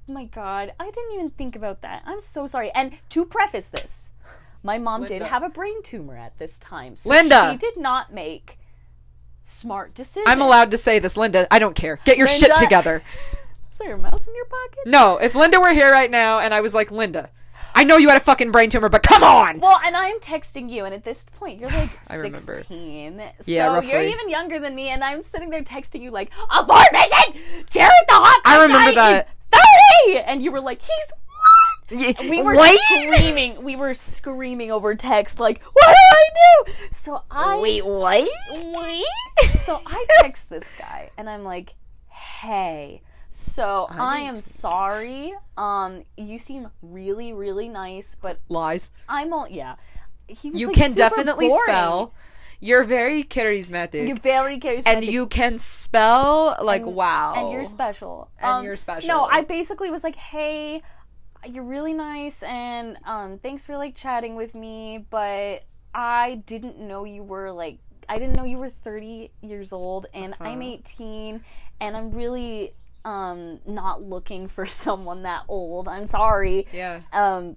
my 0.08 0.24
god, 0.24 0.72
I 0.80 0.90
didn't 0.90 1.12
even 1.14 1.30
think 1.30 1.54
about 1.54 1.82
that. 1.82 2.02
I'm 2.06 2.20
so 2.20 2.46
sorry. 2.46 2.70
And 2.74 2.92
to 3.10 3.24
preface 3.26 3.68
this, 3.68 4.10
my 4.62 4.78
mom 4.78 5.06
did 5.06 5.22
have 5.22 5.42
a 5.42 5.48
brain 5.48 5.82
tumor 5.82 6.16
at 6.16 6.38
this 6.38 6.58
time. 6.58 6.96
So 6.96 7.08
Linda. 7.08 7.50
She 7.52 7.58
did 7.58 7.76
not 7.76 8.12
make 8.12 8.58
smart 9.42 9.94
decisions. 9.94 10.26
I'm 10.28 10.42
allowed 10.42 10.70
to 10.72 10.78
say 10.78 10.98
this, 10.98 11.16
Linda. 11.16 11.46
I 11.52 11.58
don't 11.58 11.74
care. 11.74 11.98
Get 12.04 12.18
your 12.18 12.26
shit 12.26 12.54
together. 12.56 13.02
Is 13.70 13.78
there 13.78 13.94
a 13.94 14.00
mouse 14.00 14.26
in 14.26 14.34
your 14.34 14.44
pocket? 14.44 14.80
No, 14.86 15.16
if 15.16 15.34
Linda 15.34 15.58
were 15.60 15.72
here 15.72 15.90
right 15.90 16.10
now 16.10 16.38
and 16.38 16.52
I 16.52 16.60
was 16.60 16.74
like, 16.74 16.90
Linda, 16.90 17.30
I 17.74 17.84
know 17.84 17.96
you 17.96 18.08
had 18.08 18.16
a 18.16 18.20
fucking 18.24 18.50
brain 18.50 18.68
tumor, 18.68 18.88
but 18.88 19.02
come 19.02 19.22
on! 19.22 19.60
Well, 19.60 19.78
and 19.84 19.96
I'm 19.96 20.18
texting 20.20 20.70
you, 20.70 20.84
and 20.84 20.94
at 20.94 21.04
this 21.04 21.24
point, 21.36 21.60
you're 21.60 21.70
like 21.70 21.90
I 22.10 22.16
remember. 22.16 22.56
16. 22.56 23.22
Yeah, 23.46 23.68
so 23.68 23.74
roughly. 23.74 23.90
you're 23.92 24.02
even 24.02 24.28
younger 24.28 24.58
than 24.58 24.74
me, 24.74 24.88
and 24.88 25.04
I'm 25.04 25.22
sitting 25.22 25.50
there 25.50 25.62
texting 25.62 26.02
you, 26.02 26.10
like, 26.10 26.30
abort 26.50 26.86
mission! 26.92 27.40
Jared 27.70 27.92
the 28.08 28.14
hot 28.14 28.40
I 28.44 28.62
remember 28.62 28.92
guy 28.92 29.12
that. 29.12 29.28
is 29.52 29.60
30! 30.06 30.18
And 30.18 30.42
you 30.42 30.50
were 30.50 30.60
like, 30.60 30.80
he's 30.82 31.12
what? 31.26 31.28
Y- 31.28 31.29
we 31.90 32.42
were 32.42 32.56
Wait? 32.56 32.78
screaming. 32.78 33.62
We 33.62 33.76
were 33.76 33.94
screaming 33.94 34.70
over 34.70 34.94
text, 34.94 35.40
like, 35.40 35.60
"What 35.72 35.86
do 35.88 35.94
I 35.94 36.24
do?" 36.66 36.72
So 36.92 37.22
I 37.30 37.58
wait, 37.58 37.84
what? 37.84 38.28
wait. 38.52 39.04
So 39.50 39.80
I 39.86 40.06
text 40.20 40.48
this 40.50 40.70
guy, 40.78 41.10
and 41.16 41.28
I'm 41.28 41.44
like, 41.44 41.74
"Hey." 42.08 43.02
So 43.32 43.86
I, 43.88 44.20
need 44.20 44.26
am 44.26 44.36
to- 44.36 44.42
sorry. 44.42 45.32
Um, 45.56 46.04
you 46.16 46.38
seem 46.38 46.68
really, 46.82 47.32
really 47.32 47.68
nice, 47.68 48.16
but 48.20 48.40
Lies. 48.48 48.90
I'm 49.08 49.32
all 49.32 49.46
yeah. 49.48 49.76
He 50.26 50.50
was, 50.50 50.60
You 50.60 50.66
like, 50.68 50.76
can 50.76 50.90
super 50.90 50.98
definitely 51.10 51.48
boring. 51.48 51.62
spell. 51.66 52.14
You're 52.62 52.84
very 52.84 53.22
charismatic. 53.22 54.06
You're 54.06 54.16
very 54.16 54.58
charismatic. 54.60 54.86
and 54.86 55.04
you 55.04 55.26
can 55.28 55.58
spell 55.58 56.56
like 56.60 56.82
And- 56.82 56.94
wow. 56.94 57.34
and 57.36 57.52
you're 57.52 57.64
special. 57.66 58.30
And 58.40 58.50
Um, 58.50 58.64
you're 58.64 58.76
special. 58.76 59.08
No, 59.08 59.24
I 59.24 59.42
basically 59.44 59.90
was 59.90 60.02
like, 60.04 60.16
"Hey, 60.16 60.82
you're 61.46 61.64
really 61.64 61.94
nice, 61.94 62.42
and 62.42 62.98
um, 63.04 63.38
thanks 63.38 63.66
for 63.66 63.76
like 63.76 63.94
chatting 63.94 64.36
with 64.36 64.54
me, 64.54 65.06
but 65.10 65.64
I 65.94 66.42
didn't 66.46 66.78
know 66.78 67.04
you 67.04 67.22
were 67.22 67.50
like." 67.52 67.78
I 68.08 68.18
didn't 68.18 68.34
know 68.34 68.42
you 68.42 68.58
were 68.58 68.68
30 68.68 69.30
years 69.40 69.72
old 69.72 70.06
and 70.12 70.34
I'm 70.42 70.62
Uh-huh. 70.62 70.62
18 70.62 71.44
and 71.80 71.96
I'm 71.96 72.10
really 72.10 72.74
um 73.04 73.60
not 73.66 74.02
looking 74.02 74.48
for 74.48 74.66
someone 74.84 75.22
that 75.22 75.44
old. 75.46 75.86
I'm 75.86 76.08
sorry. 76.08 76.66
Yeah. 76.72 77.02
Um, 77.12 77.54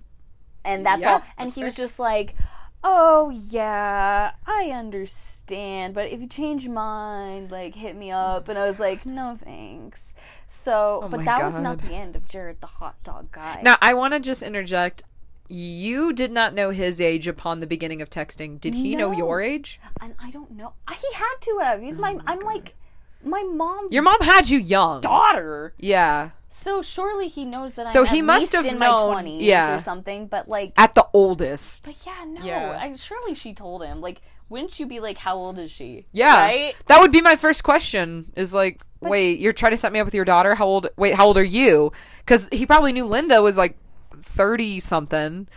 and 0.63 0.85
that's 0.85 1.01
Yeah, 1.01 1.07
all. 1.07 1.23
And 1.37 1.49
that's 1.49 1.55
he 1.55 1.63
was 1.63 1.75
just 1.75 1.99
like, 1.99 2.35
"Oh 2.83 3.29
yeah, 3.29 4.31
I 4.45 4.71
understand, 4.71 5.93
but 5.93 6.07
if 6.07 6.21
you 6.21 6.27
change 6.27 6.63
your 6.65 6.73
mind, 6.73 7.51
like 7.51 7.75
hit 7.75 7.95
me 7.95 8.11
up." 8.11 8.47
And 8.49 8.57
I 8.59 8.65
was 8.65 8.79
like, 8.79 9.05
"No 9.05 9.35
thanks." 9.37 10.15
So, 10.55 11.01
Oh 11.03 11.07
but 11.09 11.17
my 11.21 11.25
that 11.25 11.43
was 11.43 11.57
not 11.57 11.79
the 11.79 11.93
end 11.93 12.15
of 12.15 12.27
Jared 12.27 12.61
the 12.61 12.67
hot 12.67 12.95
dog 13.03 13.31
guy. 13.31 13.59
Now 13.63 13.75
I 13.81 13.95
want 13.95 14.13
to 14.13 14.19
just 14.19 14.43
interject. 14.43 15.01
You 15.49 16.13
did 16.13 16.31
not 16.31 16.53
know 16.53 16.69
his 16.69 17.01
age 17.01 17.27
upon 17.27 17.59
the 17.59 17.67
beginning 17.67 18.01
of 18.01 18.09
texting. 18.09 18.61
Did 18.61 18.75
he 18.75 18.95
know 18.95 19.11
your 19.11 19.41
age? 19.41 19.79
and 19.99 20.13
I 20.21 20.29
don't 20.31 20.51
know. 20.51 20.73
He 20.89 21.13
had 21.15 21.35
to 21.41 21.59
have. 21.63 21.81
He's 21.81 21.97
oh 21.97 22.01
my. 22.01 22.17
I'm 22.27 22.39
like 22.41 22.75
my 23.23 23.41
mom's 23.43 23.91
Your 23.91 24.03
mom 24.03 24.21
had 24.21 24.47
you 24.49 24.59
young. 24.59 25.01
daughter. 25.01 25.73
Yeah. 25.79 26.31
So 26.49 26.83
surely 26.83 27.29
he 27.29 27.45
knows 27.45 27.73
that. 27.73 27.87
So 27.87 28.01
I'm 28.01 28.07
he 28.13 28.21
must 28.21 28.51
have 28.53 28.65
in 28.65 28.77
known- 28.77 29.13
my 29.15 29.23
20s 29.23 29.41
yeah. 29.41 29.75
or 29.75 29.79
something. 29.79 30.27
But 30.27 30.47
like, 30.47 30.73
At 30.77 30.93
the 30.93 31.07
oldest. 31.13 31.83
But 31.83 32.03
yeah, 32.05 32.25
no. 32.25 32.45
Yeah. 32.45 32.79
I, 32.79 32.95
surely 32.95 33.33
she 33.33 33.53
told 33.55 33.83
him. 33.83 34.01
Like, 34.01 34.21
wouldn't 34.53 34.79
you 34.79 34.85
be 34.85 34.99
like, 35.01 35.17
"How 35.17 35.35
old 35.35 35.59
is 35.59 35.71
she?" 35.71 36.05
Yeah. 36.13 36.39
Right. 36.39 36.75
That 36.87 37.01
would 37.01 37.11
be 37.11 37.21
my 37.21 37.35
first 37.35 37.63
question 37.63 38.31
is 38.37 38.53
like, 38.53 38.81
wait, 39.01 39.39
you're 39.39 39.51
trying 39.51 39.71
to 39.73 39.77
set 39.77 39.91
me 39.91 39.99
up 39.99 40.05
with 40.05 40.13
your 40.15 40.23
daughter? 40.23 40.55
How 40.55 40.65
old 40.65 40.87
wait, 40.95 41.15
how 41.15 41.25
old 41.27 41.37
are 41.37 41.43
you? 41.43 41.91
Cuz 42.25 42.47
he 42.53 42.65
probably 42.65 42.93
knew 42.93 43.05
Linda 43.05 43.41
was 43.41 43.57
like 43.57 43.75
30 44.21 44.79
something. 44.79 45.47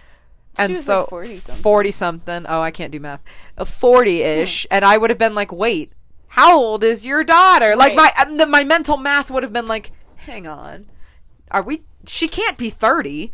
And 0.58 0.78
so 0.78 1.00
like, 1.00 1.10
40-something. 1.28 1.62
40 1.62 1.90
something. 1.92 2.46
Oh, 2.48 2.60
I 2.62 2.70
can't 2.70 2.90
do 2.90 2.98
math. 2.98 3.22
40ish 3.58 4.66
and 4.70 4.84
I 4.84 4.96
would 4.96 5.10
have 5.10 5.18
been 5.18 5.34
like, 5.34 5.52
"Wait, 5.52 5.92
how 6.28 6.58
old 6.58 6.82
is 6.82 7.04
your 7.04 7.22
daughter?" 7.24 7.76
Like 7.76 7.94
my 7.94 8.10
Right. 8.16 8.40
um, 8.40 8.50
my 8.50 8.64
mental 8.64 8.96
math 8.96 9.30
would 9.30 9.42
have 9.42 9.52
been 9.52 9.66
like, 9.66 9.92
"Hang 10.16 10.46
on. 10.46 10.86
Are 11.50 11.62
we 11.62 11.82
she 12.06 12.26
can't 12.26 12.56
be 12.56 12.70
30." 12.70 13.30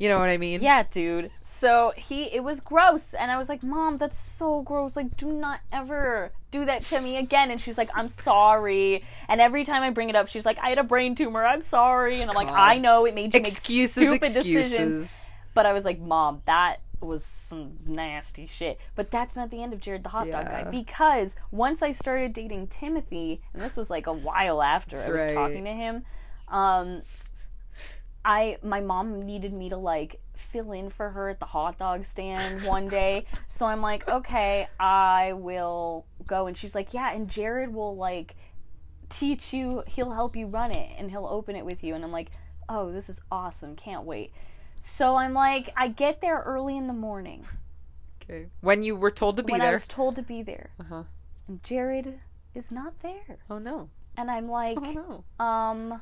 You 0.00 0.08
know 0.08 0.18
what 0.18 0.30
I 0.30 0.38
mean? 0.38 0.62
Yeah, 0.62 0.84
dude. 0.90 1.30
So 1.42 1.92
he, 1.94 2.24
it 2.34 2.42
was 2.42 2.60
gross, 2.60 3.12
and 3.12 3.30
I 3.30 3.36
was 3.36 3.50
like, 3.50 3.62
"Mom, 3.62 3.98
that's 3.98 4.16
so 4.16 4.62
gross. 4.62 4.96
Like, 4.96 5.14
do 5.18 5.30
not 5.30 5.60
ever 5.70 6.32
do 6.50 6.64
that 6.64 6.84
to 6.86 7.02
me 7.02 7.18
again." 7.18 7.50
And 7.50 7.60
she's 7.60 7.76
like, 7.76 7.90
"I'm 7.94 8.08
sorry." 8.08 9.04
And 9.28 9.42
every 9.42 9.62
time 9.62 9.82
I 9.82 9.90
bring 9.90 10.08
it 10.08 10.16
up, 10.16 10.26
she's 10.26 10.46
like, 10.46 10.58
"I 10.58 10.70
had 10.70 10.78
a 10.78 10.82
brain 10.82 11.14
tumor. 11.14 11.44
I'm 11.44 11.60
sorry." 11.60 12.22
And 12.22 12.30
I'm 12.30 12.34
like, 12.34 12.48
"I 12.48 12.78
know 12.78 13.04
it 13.04 13.14
made 13.14 13.34
you 13.34 13.40
Excuses, 13.40 14.10
make 14.10 14.24
stupid 14.24 14.36
excuses. 14.38 14.70
decisions." 14.70 15.34
But 15.52 15.66
I 15.66 15.74
was 15.74 15.84
like, 15.84 16.00
"Mom, 16.00 16.40
that 16.46 16.76
was 17.02 17.22
some 17.22 17.72
nasty 17.84 18.46
shit." 18.46 18.78
But 18.94 19.10
that's 19.10 19.36
not 19.36 19.50
the 19.50 19.62
end 19.62 19.74
of 19.74 19.82
Jared 19.82 20.02
the 20.02 20.08
hot 20.08 20.30
dog 20.30 20.46
guy 20.46 20.64
because 20.64 21.36
once 21.50 21.82
I 21.82 21.92
started 21.92 22.32
dating 22.32 22.68
Timothy, 22.68 23.42
and 23.52 23.60
this 23.60 23.76
was 23.76 23.90
like 23.90 24.06
a 24.06 24.14
while 24.14 24.62
after 24.62 24.96
I 24.96 25.10
was 25.10 25.26
right. 25.26 25.34
talking 25.34 25.64
to 25.64 25.72
him, 25.72 26.04
um, 26.48 27.02
I 28.24 28.58
my 28.62 28.80
mom 28.80 29.20
needed 29.22 29.52
me 29.52 29.68
to 29.70 29.76
like 29.76 30.20
fill 30.36 30.72
in 30.72 30.88
for 30.90 31.10
her 31.10 31.28
at 31.28 31.38
the 31.40 31.46
hot 31.46 31.78
dog 31.78 32.04
stand 32.06 32.62
one 32.64 32.88
day. 32.88 33.24
so 33.48 33.66
I'm 33.66 33.80
like, 33.82 34.08
okay, 34.08 34.68
I 34.78 35.32
will 35.34 36.06
go. 36.26 36.46
And 36.46 36.56
she's 36.56 36.74
like, 36.74 36.92
yeah, 36.94 37.12
and 37.12 37.28
Jared 37.28 37.72
will 37.74 37.96
like 37.96 38.36
teach 39.08 39.52
you. 39.52 39.82
He'll 39.86 40.12
help 40.12 40.36
you 40.36 40.46
run 40.46 40.70
it, 40.70 40.90
and 40.98 41.10
he'll 41.10 41.26
open 41.26 41.56
it 41.56 41.64
with 41.64 41.82
you. 41.84 41.94
And 41.94 42.04
I'm 42.04 42.12
like, 42.12 42.30
oh, 42.68 42.92
this 42.92 43.08
is 43.08 43.20
awesome. 43.30 43.76
Can't 43.76 44.04
wait. 44.04 44.32
So 44.80 45.16
I'm 45.16 45.34
like, 45.34 45.72
I 45.76 45.88
get 45.88 46.20
there 46.20 46.40
early 46.46 46.76
in 46.76 46.86
the 46.86 46.94
morning 46.94 47.44
Okay. 48.22 48.46
When 48.60 48.82
you 48.82 48.94
were 48.96 49.10
told 49.10 49.36
to 49.38 49.42
be 49.42 49.52
when 49.52 49.60
I 49.60 49.72
was 49.72 49.86
told 49.88 50.14
to 50.16 50.22
be 50.22 50.42
there, 50.42 50.70
Uh-huh. 50.78 51.02
and 51.48 51.62
Jared 51.64 52.20
is 52.54 52.70
not 52.70 53.00
there. 53.00 53.38
Oh 53.50 53.58
no. 53.58 53.88
And 54.16 54.30
I'm 54.30 54.48
like, 54.48 54.78
Oh 54.80 55.24
no. 55.38 55.44
um, 55.44 56.00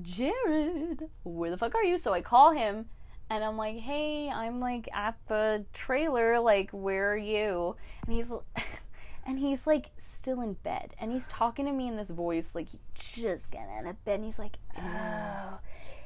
Jared, 0.00 1.08
where 1.22 1.50
the 1.50 1.58
fuck 1.58 1.74
are 1.74 1.84
you? 1.84 1.98
So 1.98 2.12
I 2.12 2.22
call 2.22 2.52
him 2.52 2.86
and 3.28 3.44
I'm 3.44 3.56
like, 3.56 3.78
hey, 3.78 4.30
I'm 4.30 4.60
like 4.60 4.88
at 4.94 5.16
the 5.28 5.64
trailer, 5.72 6.40
like, 6.40 6.70
where 6.70 7.12
are 7.12 7.16
you? 7.16 7.76
And 8.06 8.14
he's, 8.14 8.32
and 9.26 9.38
he's 9.38 9.66
like 9.66 9.90
still 9.96 10.40
in 10.40 10.54
bed 10.54 10.94
and 10.98 11.12
he's 11.12 11.26
talking 11.28 11.66
to 11.66 11.72
me 11.72 11.88
in 11.88 11.96
this 11.96 12.10
voice 12.10 12.54
like 12.54 12.68
he 12.68 12.78
just 12.94 13.50
got 13.50 13.68
out 13.68 13.86
of 13.86 14.04
bed 14.04 14.16
and 14.16 14.24
he's 14.24 14.38
like 14.38 14.56
oh 14.78 15.58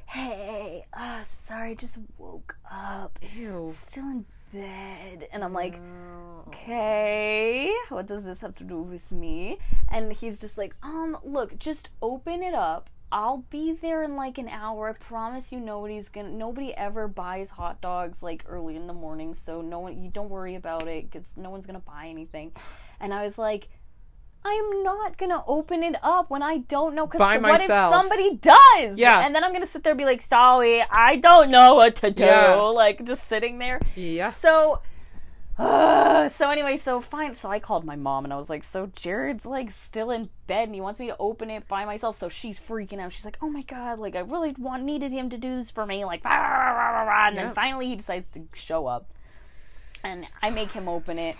hey 0.05 0.85
oh 0.97 1.19
sorry 1.23 1.75
just 1.75 1.99
woke 2.17 2.57
up 2.71 3.19
Ew. 3.35 3.65
still 3.65 4.05
in 4.05 4.25
bed 4.53 5.27
and 5.33 5.43
i'm 5.43 5.53
like 5.53 5.79
okay 6.47 7.73
what 7.89 8.07
does 8.07 8.25
this 8.25 8.41
have 8.41 8.55
to 8.55 8.63
do 8.63 8.81
with 8.81 9.11
me 9.11 9.57
and 9.89 10.13
he's 10.13 10.39
just 10.39 10.57
like 10.57 10.75
um 10.83 11.17
look 11.23 11.57
just 11.59 11.89
open 12.01 12.41
it 12.41 12.53
up 12.53 12.89
I'll 13.11 13.45
be 13.49 13.73
there 13.73 14.03
in 14.03 14.15
like 14.15 14.37
an 14.37 14.49
hour. 14.49 14.89
I 14.89 14.93
promise 14.93 15.51
you 15.51 15.59
nobody's 15.59 16.09
gonna 16.09 16.29
nobody 16.29 16.73
ever 16.73 17.07
buys 17.07 17.49
hot 17.51 17.79
dogs 17.81 18.21
like 18.21 18.43
early 18.47 18.75
in 18.75 18.87
the 18.87 18.93
morning, 18.93 19.33
so 19.33 19.61
no 19.61 19.79
one 19.79 20.01
you 20.01 20.09
don't 20.09 20.29
worry 20.29 20.55
about 20.55 20.87
it 20.87 21.11
cuz 21.11 21.33
no 21.37 21.49
one's 21.49 21.65
to 21.79 21.85
buy 21.85 22.07
anything. 22.07 22.51
And 22.99 23.13
I 23.13 23.23
was 23.23 23.37
like 23.37 23.69
I 24.45 24.51
am 24.51 24.83
not 24.83 25.17
gonna 25.17 25.43
open 25.47 25.83
it 25.83 25.95
up 26.03 26.29
when 26.29 26.41
I 26.41 26.59
don't 26.59 26.95
know. 26.95 27.07
Cause 27.07 27.19
By 27.19 27.35
so 27.35 27.41
what 27.41 27.59
if 27.59 27.67
somebody 27.67 28.35
does? 28.35 28.97
Yeah. 28.97 29.25
and 29.25 29.35
then 29.35 29.43
I'm 29.43 29.51
gonna 29.51 29.65
sit 29.65 29.83
there 29.83 29.91
and 29.91 29.97
be 29.97 30.05
like, 30.05 30.21
"Sorry, 30.21 30.83
I 30.89 31.17
don't 31.17 31.49
know 31.49 31.75
what 31.75 31.95
to 31.97 32.11
do." 32.11 32.23
Yeah. 32.23 32.55
Like 32.55 33.03
just 33.05 33.27
sitting 33.27 33.57
there. 33.57 33.79
Yeah. 33.95 34.29
So, 34.29 34.81
uh, 35.57 36.29
so 36.29 36.49
anyway, 36.49 36.77
so 36.77 37.01
fine. 37.01 37.35
So 37.35 37.49
I 37.49 37.59
called 37.59 37.85
my 37.85 37.95
mom 37.95 38.23
and 38.23 38.33
I 38.33 38.37
was 38.37 38.49
like, 38.49 38.63
"So 38.63 38.87
Jared's 38.95 39.45
like 39.45 39.71
still 39.71 40.11
in 40.11 40.29
bed 40.47 40.67
and 40.67 40.75
he 40.75 40.81
wants 40.81 40.99
me 40.99 41.07
to 41.07 41.15
open 41.19 41.49
it 41.49 41.67
by 41.67 41.85
myself." 41.85 42.15
So 42.15 42.29
she's 42.29 42.59
freaking 42.59 42.99
out. 42.99 43.11
She's 43.11 43.25
like, 43.25 43.37
"Oh 43.41 43.49
my 43.49 43.61
god! 43.63 43.99
Like 43.99 44.15
I 44.15 44.19
really 44.19 44.53
want 44.57 44.83
needed 44.83 45.11
him 45.11 45.29
to 45.29 45.37
do 45.37 45.55
this 45.55 45.71
for 45.71 45.85
me." 45.85 46.05
Like, 46.05 46.23
rah, 46.23 46.31
rah, 46.31 47.03
rah, 47.03 47.27
and 47.27 47.35
Yeah. 47.35 47.45
then 47.45 47.53
finally 47.55 47.87
he 47.87 47.95
decides 47.95 48.29
to 48.31 48.43
show 48.53 48.87
up, 48.87 49.09
and 50.03 50.27
I 50.41 50.49
make 50.49 50.71
him 50.71 50.87
open 50.87 51.17
it. 51.19 51.35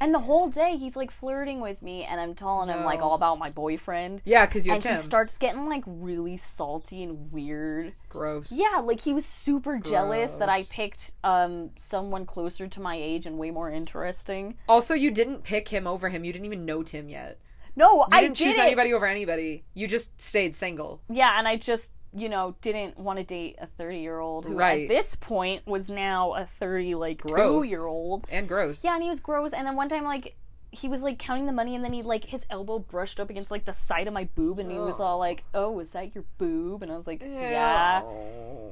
And 0.00 0.14
the 0.14 0.20
whole 0.20 0.48
day 0.48 0.76
he's 0.76 0.96
like 0.96 1.10
flirting 1.10 1.60
with 1.60 1.82
me, 1.82 2.04
and 2.04 2.20
I'm 2.20 2.34
telling 2.34 2.68
him 2.68 2.84
like 2.84 3.00
all 3.00 3.14
about 3.14 3.38
my 3.38 3.50
boyfriend. 3.50 4.22
Yeah, 4.24 4.46
because 4.46 4.66
you're 4.66 4.74
And 4.74 4.82
Tim. 4.82 4.96
he 4.96 5.02
starts 5.02 5.38
getting 5.38 5.66
like 5.66 5.82
really 5.86 6.36
salty 6.36 7.02
and 7.02 7.32
weird. 7.32 7.94
Gross. 8.08 8.52
Yeah, 8.52 8.78
like 8.84 9.00
he 9.00 9.12
was 9.14 9.26
super 9.26 9.78
jealous 9.78 10.32
that 10.34 10.48
I 10.48 10.58
Gross. 10.60 10.68
picked 10.68 11.12
um 11.24 11.70
someone 11.76 12.26
closer 12.26 12.68
to 12.68 12.80
my 12.80 12.96
age 12.96 13.26
and 13.26 13.38
way 13.38 13.50
more 13.50 13.70
interesting. 13.70 14.56
Also, 14.68 14.94
you 14.94 15.10
didn't 15.10 15.42
pick 15.44 15.68
him 15.68 15.86
over 15.86 16.08
him. 16.08 16.24
You 16.24 16.32
didn't 16.32 16.46
even 16.46 16.64
know 16.64 16.82
Tim 16.82 17.08
yet. 17.08 17.38
No, 17.76 17.98
You 17.98 18.04
I 18.10 18.22
didn't 18.22 18.36
did 18.36 18.44
choose 18.44 18.58
anybody 18.58 18.92
over 18.92 19.06
anybody. 19.06 19.64
You 19.74 19.86
just 19.86 20.20
stayed 20.20 20.56
single. 20.56 21.00
Yeah, 21.08 21.38
and 21.38 21.46
I 21.46 21.56
just 21.56 21.92
you 22.14 22.28
know 22.28 22.56
didn't 22.62 22.98
want 22.98 23.18
to 23.18 23.24
date 23.24 23.56
a 23.60 23.66
30 23.66 23.98
year 23.98 24.18
old 24.18 24.46
who 24.46 24.54
Right. 24.54 24.82
at 24.82 24.88
this 24.88 25.14
point 25.14 25.66
was 25.66 25.90
now 25.90 26.34
a 26.34 26.46
30 26.46 26.94
like 26.94 27.22
two 27.26 27.62
year 27.64 27.84
old. 27.84 28.26
And 28.30 28.48
gross. 28.48 28.82
Yeah, 28.84 28.94
and 28.94 29.02
he 29.02 29.08
was 29.10 29.20
gross. 29.20 29.52
And 29.52 29.66
then 29.66 29.76
one 29.76 29.88
time 29.88 30.04
like. 30.04 30.36
He 30.70 30.86
was 30.86 31.02
like 31.02 31.18
counting 31.18 31.46
the 31.46 31.52
money, 31.52 31.74
and 31.74 31.82
then 31.82 31.94
he 31.94 32.02
like 32.02 32.26
his 32.26 32.44
elbow 32.50 32.78
brushed 32.78 33.18
up 33.18 33.30
against 33.30 33.50
like 33.50 33.64
the 33.64 33.72
side 33.72 34.06
of 34.06 34.12
my 34.12 34.28
boob, 34.34 34.58
and 34.58 34.70
he 34.70 34.78
was 34.78 35.00
all 35.00 35.16
like, 35.18 35.42
"Oh, 35.54 35.78
is 35.80 35.92
that 35.92 36.14
your 36.14 36.24
boob?" 36.36 36.82
And 36.82 36.92
I 36.92 36.96
was 36.98 37.06
like, 37.06 37.22
"Yeah." 37.22 38.02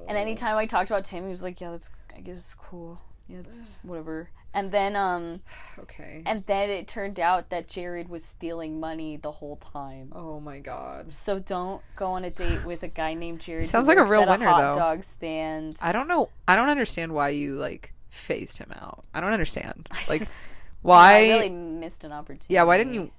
And 0.06 0.18
anytime 0.18 0.58
I 0.58 0.66
talked 0.66 0.90
about 0.90 1.06
Tim, 1.06 1.24
he 1.24 1.30
was 1.30 1.42
like, 1.42 1.58
"Yeah, 1.58 1.70
that's 1.70 1.88
I 2.14 2.20
guess 2.20 2.36
it's 2.36 2.54
cool. 2.54 3.00
Yeah, 3.28 3.38
it's 3.38 3.70
whatever." 3.82 4.28
And 4.56 4.72
then 4.72 4.96
um 4.96 5.40
Okay. 5.78 6.22
and 6.24 6.42
then 6.46 6.70
it 6.70 6.88
turned 6.88 7.20
out 7.20 7.50
that 7.50 7.68
Jared 7.68 8.08
was 8.08 8.24
stealing 8.24 8.80
money 8.80 9.18
the 9.18 9.30
whole 9.32 9.56
time. 9.56 10.10
Oh 10.14 10.40
my 10.40 10.58
god. 10.60 11.12
So 11.12 11.38
don't 11.38 11.82
go 11.94 12.06
on 12.06 12.24
a 12.24 12.30
date 12.30 12.64
with 12.64 12.82
a 12.82 12.88
guy 12.88 13.12
named 13.14 13.40
Jared. 13.40 13.68
Sounds 13.76 13.86
like 13.86 13.98
a 13.98 14.04
real 14.04 14.26
winner, 14.26 14.46
a 14.46 14.50
hot 14.50 14.72
though. 14.74 14.78
dog 14.80 15.04
stand. 15.04 15.76
I 15.82 15.92
don't 15.92 16.08
know. 16.08 16.30
I 16.48 16.56
don't 16.56 16.70
understand 16.70 17.12
why 17.12 17.28
you 17.28 17.52
like 17.54 17.92
phased 18.08 18.56
him 18.58 18.72
out. 18.74 19.04
I 19.14 19.20
don't 19.20 19.32
understand. 19.32 19.88
Like 20.08 20.20
Just- 20.20 20.34
why? 20.80 21.14
I 21.16 21.18
really 21.28 21.50
missed 21.50 22.04
an 22.04 22.12
opportunity. 22.12 22.54
yeah. 22.54 22.62
Why 22.62 22.78
didn't 22.78 22.94
you 22.94 23.10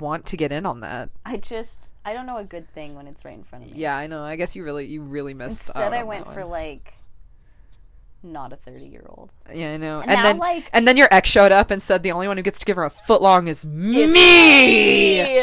want 0.00 0.26
to 0.26 0.36
get 0.36 0.50
in 0.50 0.66
on 0.66 0.80
that? 0.80 1.10
I 1.24 1.36
just 1.36 1.88
I 2.04 2.12
don't 2.14 2.26
know 2.26 2.38
a 2.38 2.44
good 2.44 2.68
thing 2.74 2.94
when 2.96 3.06
it's 3.06 3.24
right 3.24 3.34
in 3.34 3.44
front 3.44 3.66
of 3.66 3.70
me. 3.70 3.76
Yeah, 3.78 3.96
I 3.96 4.06
know. 4.06 4.24
I 4.24 4.36
guess 4.36 4.56
you 4.56 4.64
really, 4.64 4.86
you 4.86 5.02
really 5.02 5.34
missed. 5.34 5.68
Instead, 5.68 5.92
out 5.92 5.94
I 5.94 6.02
went 6.04 6.26
for 6.26 6.40
one. 6.40 6.50
like 6.50 6.94
not 8.22 8.52
a 8.52 8.56
thirty 8.56 8.86
year 8.86 9.04
old. 9.08 9.30
Yeah, 9.52 9.72
I 9.72 9.76
know. 9.76 10.00
And 10.00 10.10
And, 10.10 10.18
now, 10.18 10.22
then, 10.24 10.38
like- 10.38 10.64
and 10.72 10.86
then 10.88 10.96
your 10.96 11.08
ex 11.10 11.28
showed 11.28 11.52
up 11.52 11.70
and 11.70 11.82
said 11.82 12.02
the 12.02 12.12
only 12.12 12.28
one 12.28 12.36
who 12.36 12.42
gets 12.42 12.58
to 12.60 12.64
give 12.66 12.76
her 12.76 12.84
a 12.84 12.90
foot 12.90 13.22
long 13.22 13.48
is 13.48 13.64
me. 13.66 15.38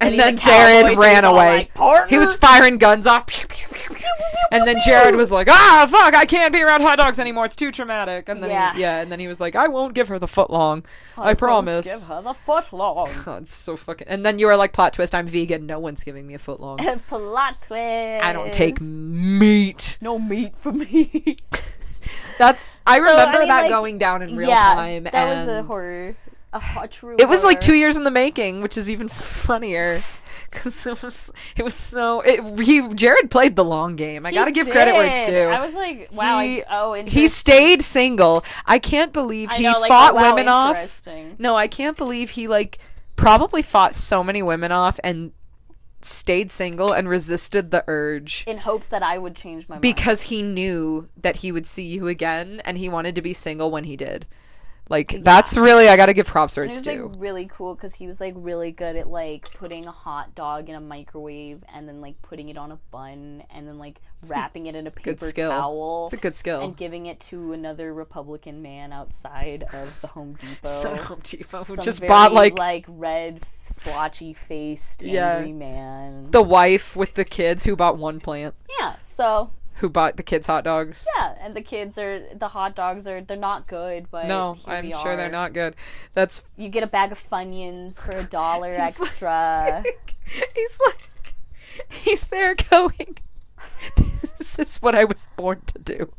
And, 0.00 0.14
he's 0.14 0.22
then 0.22 0.36
Jared 0.38 0.96
ran 0.96 1.24
away. 1.24 1.70
like, 1.76 2.08
he 2.08 2.16
was 2.16 2.34
firing 2.36 2.78
guns 2.78 3.06
off. 3.06 3.26
Pew, 3.26 3.46
pew, 3.46 3.68
pew. 3.74 3.96
And 4.50 4.66
then 4.68 4.76
Jared 4.84 5.16
was 5.16 5.32
like, 5.32 5.48
"Ah, 5.50 5.86
fuck! 5.90 6.14
I 6.14 6.24
can't 6.26 6.52
be 6.52 6.62
around 6.62 6.82
hot 6.82 6.96
dogs 6.98 7.18
anymore. 7.18 7.46
It's 7.46 7.56
too 7.56 7.72
traumatic." 7.72 8.28
And 8.28 8.42
then 8.42 8.50
Yeah. 8.50 8.74
he, 8.74 8.80
yeah, 8.82 9.00
and 9.00 9.10
then 9.10 9.18
he 9.18 9.26
was 9.26 9.40
like, 9.40 9.56
"I 9.56 9.68
won't 9.68 9.94
give 9.94 10.08
her 10.08 10.18
the 10.18 10.28
foot 10.28 10.50
long. 10.50 10.84
I, 11.16 11.28
won't 11.28 11.38
promise." 11.38 11.86
Give 11.86 12.16
her 12.16 12.22
the 12.22 12.34
foot 12.34 12.70
long. 12.72 13.08
Oh, 13.26 13.36
it's 13.36 13.54
so 13.54 13.76
fucking. 13.76 14.08
And 14.08 14.24
then 14.26 14.38
you 14.38 14.46
were 14.46 14.56
like, 14.56 14.72
"Plot 14.74 14.92
twist: 14.92 15.14
I'm 15.14 15.26
vegan. 15.26 15.66
No 15.66 15.78
one's 15.78 16.04
giving 16.04 16.26
me 16.26 16.34
a 16.34 16.38
foot 16.38 16.60
long. 16.60 16.78
Plot 17.08 17.62
twist. 17.62 18.24
I 18.24 18.32
don't 18.34 18.52
take 18.52 18.78
meat." 18.80 19.96
no 20.02 20.18
meat 20.18 20.56
for 20.56 20.72
me. 20.72 21.36
That's. 22.38 22.82
I 22.86 22.98
So, 22.98 23.04
remember 23.04 23.36
I 23.36 23.40
mean, 23.40 23.48
that 23.48 23.60
like, 23.62 23.70
going 23.70 23.98
down 23.98 24.22
in 24.22 24.36
real 24.36 24.48
yeah, 24.48 24.74
time. 24.74 25.04
that 25.04 25.14
and 25.14 25.38
was 25.40 25.48
a 25.48 25.62
horror. 25.62 26.16
A, 26.52 26.62
a 26.82 26.88
true. 26.88 27.16
It 27.18 27.28
was 27.28 27.44
like 27.44 27.60
two 27.60 27.74
years 27.74 27.96
in 27.96 28.04
the 28.04 28.10
making, 28.10 28.60
which 28.60 28.76
is 28.76 28.90
even 28.90 29.08
funnier. 29.08 29.98
Because 30.50 30.86
it 30.86 31.02
was, 31.02 31.30
it 31.56 31.62
was 31.62 31.74
so. 31.74 32.20
It, 32.20 32.60
he 32.60 32.86
Jared 32.94 33.30
played 33.30 33.56
the 33.56 33.64
long 33.64 33.96
game. 33.96 34.26
I 34.26 34.30
He 34.30 34.34
gotta 34.34 34.50
give 34.50 34.68
credit 34.68 34.92
where 34.92 35.06
it's 35.06 35.30
due. 35.30 35.48
I 35.48 35.64
was 35.64 35.74
like, 35.74 36.10
wow. 36.12 36.40
He- 36.40 36.62
I, 36.62 36.66
oh, 36.78 36.92
he 36.92 37.26
stayed 37.28 37.80
single. 37.80 38.44
I 38.66 38.78
can't 38.78 39.14
believe 39.14 39.50
I 39.50 39.56
he 39.56 39.62
know, 39.62 39.80
like, 39.80 39.88
fought 39.88 40.14
wow, 40.14 40.30
women 40.30 40.48
off. 40.48 41.08
No, 41.38 41.56
I 41.56 41.68
can't 41.68 41.96
believe 41.96 42.30
he 42.30 42.48
like 42.48 42.78
probably 43.16 43.62
fought 43.62 43.94
so 43.94 44.22
many 44.22 44.42
women 44.42 44.72
off 44.72 45.00
and 45.02 45.32
stayed 46.04 46.50
single 46.50 46.92
and 46.92 47.08
resisted 47.08 47.70
the 47.70 47.84
urge 47.86 48.44
In 48.46 48.58
hopes 48.58 48.88
that 48.88 49.02
I 49.02 49.18
would 49.18 49.34
change 49.36 49.68
my 49.68 49.74
mind. 49.76 49.82
because 49.82 50.22
he 50.22 50.42
knew 50.42 51.08
that 51.20 51.36
he 51.36 51.52
would 51.52 51.66
see 51.66 51.84
you 51.84 52.08
again 52.08 52.60
and 52.64 52.78
he 52.78 52.88
wanted 52.88 53.14
to 53.14 53.22
be 53.22 53.32
single 53.32 53.70
when 53.70 53.84
he 53.84 53.96
did. 53.96 54.26
Like 54.92 55.24
that's 55.24 55.56
really 55.56 55.88
I 55.88 55.96
got 55.96 56.06
to 56.06 56.12
give 56.14 56.26
props 56.26 56.56
where 56.56 56.64
it 56.64 56.68
it's 56.68 56.78
was 56.78 56.84
due. 56.84 57.08
like 57.08 57.20
really 57.20 57.46
cool 57.50 57.74
because 57.74 57.94
he 57.94 58.06
was 58.06 58.20
like 58.20 58.34
really 58.36 58.70
good 58.70 58.94
at 58.94 59.08
like 59.08 59.50
putting 59.54 59.86
a 59.86 59.90
hot 59.90 60.34
dog 60.34 60.68
in 60.68 60.74
a 60.74 60.80
microwave 60.80 61.64
and 61.74 61.88
then 61.88 62.00
like 62.02 62.20
putting 62.20 62.50
it 62.50 62.58
on 62.58 62.70
a 62.72 62.76
bun 62.90 63.42
and 63.50 63.66
then 63.66 63.78
like 63.78 64.00
wrapping 64.28 64.66
it 64.66 64.74
in 64.76 64.86
a 64.86 64.90
paper 64.90 65.10
good 65.12 65.20
skill. 65.22 65.50
towel. 65.50 66.04
It's 66.04 66.12
a 66.12 66.18
good 66.18 66.34
skill. 66.34 66.60
And 66.62 66.76
giving 66.76 67.06
it 67.06 67.18
to 67.20 67.52
another 67.54 67.92
Republican 67.94 68.60
man 68.62 68.92
outside 68.92 69.64
of 69.72 69.98
the 70.02 70.08
Home 70.08 70.34
Depot. 70.40 70.70
So 70.70 70.94
Home 70.94 71.20
Depot 71.22 71.64
who 71.64 71.76
just 71.78 72.00
very, 72.00 72.08
bought 72.08 72.32
like 72.34 72.58
like 72.58 72.84
red, 72.86 73.40
splotchy 73.64 74.34
faced 74.34 75.02
Yeah. 75.02 75.36
angry 75.36 75.52
man. 75.54 76.30
the 76.30 76.42
wife 76.42 76.94
with 76.94 77.14
the 77.14 77.24
kids 77.24 77.64
who 77.64 77.74
bought 77.76 77.96
one 77.96 78.20
plant, 78.20 78.54
yeah, 78.78 78.96
so 79.02 79.50
who 79.76 79.88
bought 79.88 80.16
the 80.16 80.22
kids 80.22 80.46
hot 80.46 80.64
dogs. 80.64 81.06
yeah, 81.16 81.34
and 81.40 81.54
the 81.54 81.62
kids 81.62 81.98
are 81.98 82.22
the 82.34 82.48
hot 82.48 82.74
dogs 82.74 83.06
are 83.06 83.20
they're 83.20 83.36
not 83.36 83.66
good, 83.66 84.06
but 84.10 84.26
No, 84.26 84.56
I'm 84.66 84.90
sure 84.90 85.16
they're 85.16 85.30
not 85.30 85.52
good. 85.52 85.74
That's 86.14 86.42
You 86.56 86.68
get 86.68 86.82
a 86.82 86.86
bag 86.86 87.12
of 87.12 87.30
Funyuns 87.30 87.94
for 87.96 88.12
a 88.12 88.24
dollar 88.40 88.70
extra. 88.74 89.82
he's 90.54 90.80
like 90.86 91.08
he's 91.88 92.26
there 92.28 92.54
going 92.70 93.18
this 94.38 94.58
is 94.58 94.76
what 94.78 94.94
I 94.94 95.04
was 95.04 95.28
born 95.36 95.62
to 95.66 95.78
do. 95.78 96.12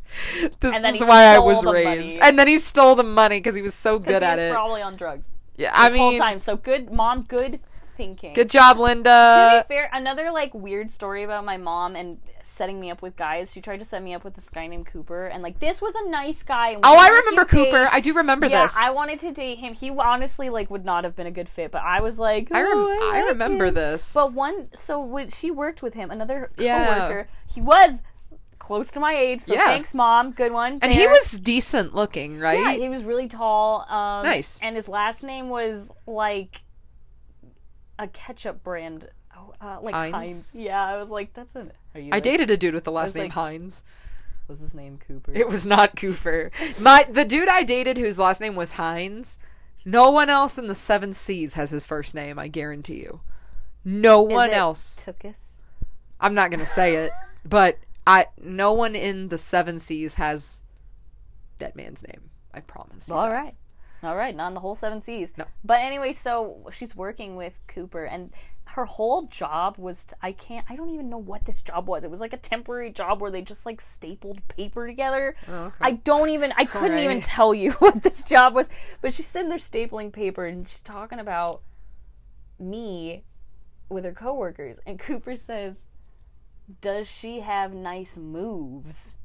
This 0.59 0.95
is 0.95 1.01
why 1.01 1.25
I 1.35 1.39
was 1.39 1.63
raised. 1.65 2.17
money. 2.17 2.19
And 2.21 2.39
then 2.39 2.47
he 2.47 2.57
stole 2.59 2.95
the 2.95 3.03
money 3.03 3.37
because 3.39 3.55
he 3.55 3.61
was 3.61 3.75
so 3.75 3.99
good 3.99 4.21
he 4.21 4.27
at 4.27 4.35
was 4.37 4.43
it. 4.43 4.51
probably 4.51 4.81
on 4.81 4.95
drugs 4.95 5.33
yeah, 5.55 5.71
I 5.73 5.89
mean, 5.89 5.97
whole 5.99 6.17
time. 6.17 6.39
So 6.39 6.57
good, 6.57 6.91
mom. 6.91 7.23
Good 7.23 7.59
thinking. 7.95 8.33
good 8.33 8.49
job, 8.49 8.77
Linda. 8.79 9.63
To 9.63 9.65
be 9.67 9.73
fair, 9.75 9.89
another 9.93 10.31
like 10.31 10.53
weird 10.53 10.91
story 10.91 11.23
about 11.23 11.45
my 11.45 11.57
mom 11.57 11.95
and 11.95 12.17
setting 12.41 12.79
me 12.79 12.91
up 12.91 13.01
with 13.01 13.15
guys. 13.15 13.51
She 13.51 13.61
tried 13.61 13.77
to 13.77 13.85
set 13.85 14.03
me 14.03 14.13
up 14.13 14.23
with 14.23 14.33
this 14.35 14.49
guy 14.49 14.67
named 14.67 14.85
Cooper, 14.87 15.27
and 15.27 15.41
like 15.41 15.59
this 15.59 15.81
was 15.81 15.95
a 15.95 16.09
nice 16.09 16.43
guy. 16.43 16.75
Oh, 16.75 16.79
I 16.83 16.91
went 16.97 17.01
on 17.01 17.11
a 17.11 17.13
remember 17.15 17.45
Cooper. 17.45 17.89
I 17.91 17.99
do 17.99 18.13
remember 18.13 18.47
yeah, 18.47 18.63
this. 18.63 18.75
I 18.77 18.91
wanted 18.93 19.19
to 19.21 19.31
date 19.31 19.59
him. 19.59 19.73
He 19.73 19.89
honestly 19.91 20.49
like 20.49 20.69
would 20.69 20.85
not 20.85 21.03
have 21.03 21.15
been 21.15 21.27
a 21.27 21.31
good 21.31 21.49
fit, 21.49 21.71
but 21.71 21.81
I 21.83 22.01
was 22.01 22.19
like, 22.19 22.49
I, 22.51 22.61
rem- 22.61 22.71
oh, 22.75 23.11
I 23.13 23.19
remember 23.21 23.65
him. 23.65 23.73
this. 23.75 24.13
But 24.13 24.33
one, 24.33 24.67
so 24.73 24.99
when 24.99 25.29
she 25.29 25.51
worked 25.51 25.81
with 25.81 25.93
him, 25.93 26.11
another 26.11 26.51
Yeah. 26.57 26.85
coworker, 26.85 27.29
he 27.47 27.61
was 27.61 28.01
close 28.59 28.89
to 28.91 28.99
my 28.99 29.13
age. 29.13 29.41
So 29.41 29.53
Yeah. 29.53 29.65
thanks, 29.65 29.93
mom. 29.93 30.31
Good 30.31 30.51
one. 30.53 30.79
and 30.81 30.91
he 30.91 31.05
was 31.07 31.37
decent 31.39 31.93
looking, 31.93 32.39
right? 32.39 32.59
Yeah, 32.59 32.71
he 32.73 32.87
was 32.89 33.03
really 33.03 33.27
tall. 33.27 33.81
Um, 33.89 34.25
Nice. 34.25 34.61
And 34.63 34.75
his 34.75 34.87
last 34.87 35.23
name 35.23 35.49
was 35.49 35.91
like 36.07 36.61
a 38.03 38.07
ketchup 38.07 38.63
brand, 38.63 39.07
oh, 39.35 39.53
uh, 39.61 39.79
like 39.81 39.95
Heinz? 39.95 40.13
Heinz. 40.13 40.51
Yeah, 40.53 40.83
I 40.85 40.97
was 40.97 41.09
like, 41.09 41.33
that's 41.33 41.55
an. 41.55 41.71
Are 41.95 42.01
you? 42.01 42.09
I 42.11 42.17
like- 42.17 42.23
dated 42.23 42.51
a 42.51 42.57
dude 42.57 42.73
with 42.73 42.83
the 42.83 42.91
last 42.91 43.07
was 43.07 43.15
name 43.15 43.23
like- 43.25 43.31
Hines. 43.33 43.83
Was 44.47 44.59
his 44.59 44.75
name 44.75 44.99
Cooper? 45.07 45.31
It 45.33 45.47
was 45.47 45.65
not 45.65 45.95
Cooper. 45.95 46.51
My 46.81 47.05
the 47.09 47.23
dude 47.23 47.47
I 47.47 47.63
dated 47.63 47.97
whose 47.97 48.19
last 48.19 48.41
name 48.41 48.55
was 48.55 48.73
Hines. 48.73 49.39
No 49.85 50.11
one 50.11 50.29
else 50.29 50.57
in 50.57 50.67
the 50.67 50.75
seven 50.75 51.13
seas 51.13 51.53
has 51.53 51.71
his 51.71 51.85
first 51.85 52.13
name. 52.13 52.37
I 52.37 52.49
guarantee 52.49 52.97
you. 52.99 53.21
No 53.85 54.21
one 54.21 54.49
it 54.49 54.55
else. 54.55 55.05
Tookus. 55.05 55.61
I'm 56.19 56.33
not 56.33 56.51
gonna 56.51 56.65
say 56.65 56.95
it, 56.95 57.11
but 57.45 57.77
I. 58.05 58.27
No 58.41 58.73
one 58.73 58.95
in 58.95 59.29
the 59.29 59.37
seven 59.37 59.79
seas 59.79 60.15
has 60.15 60.61
that 61.59 61.75
man's 61.77 62.05
name. 62.05 62.29
I 62.53 62.59
promise. 62.59 63.09
All 63.09 63.31
right. 63.31 63.55
All 64.03 64.15
right, 64.15 64.35
not 64.35 64.49
in 64.49 64.53
the 64.53 64.59
whole 64.59 64.75
seven 64.75 65.01
seas. 65.01 65.33
No. 65.37 65.45
But 65.63 65.79
anyway, 65.79 66.13
so 66.13 66.69
she's 66.71 66.95
working 66.95 67.35
with 67.35 67.59
Cooper, 67.67 68.03
and 68.03 68.31
her 68.65 68.85
whole 68.85 69.23
job 69.23 69.77
was 69.77 70.05
to, 70.05 70.15
I 70.21 70.31
can't 70.31 70.65
I 70.69 70.75
don't 70.75 70.89
even 70.89 71.09
know 71.09 71.17
what 71.17 71.45
this 71.45 71.61
job 71.61 71.87
was. 71.87 72.03
It 72.03 72.11
was 72.11 72.21
like 72.21 72.33
a 72.33 72.37
temporary 72.37 72.91
job 72.91 73.21
where 73.21 73.31
they 73.31 73.41
just 73.41 73.65
like 73.65 73.81
stapled 73.81 74.45
paper 74.47 74.87
together. 74.87 75.35
Oh, 75.47 75.53
okay. 75.65 75.75
I 75.81 75.91
don't 75.91 76.29
even 76.29 76.53
I 76.57 76.65
couldn't 76.65 76.99
even 76.99 77.21
tell 77.21 77.53
you 77.53 77.71
what 77.79 78.03
this 78.03 78.23
job 78.23 78.53
was. 78.55 78.67
But 79.01 79.13
she's 79.13 79.27
sitting 79.27 79.49
there 79.49 79.57
stapling 79.57 80.11
paper 80.11 80.45
and 80.45 80.67
she's 80.67 80.81
talking 80.81 81.19
about 81.19 81.61
me 82.59 83.23
with 83.89 84.05
her 84.05 84.13
coworkers, 84.13 84.79
and 84.85 84.97
Cooper 84.97 85.37
says, 85.37 85.75
"Does 86.81 87.07
she 87.07 87.41
have 87.41 87.73
nice 87.73 88.17
moves?" 88.17 89.15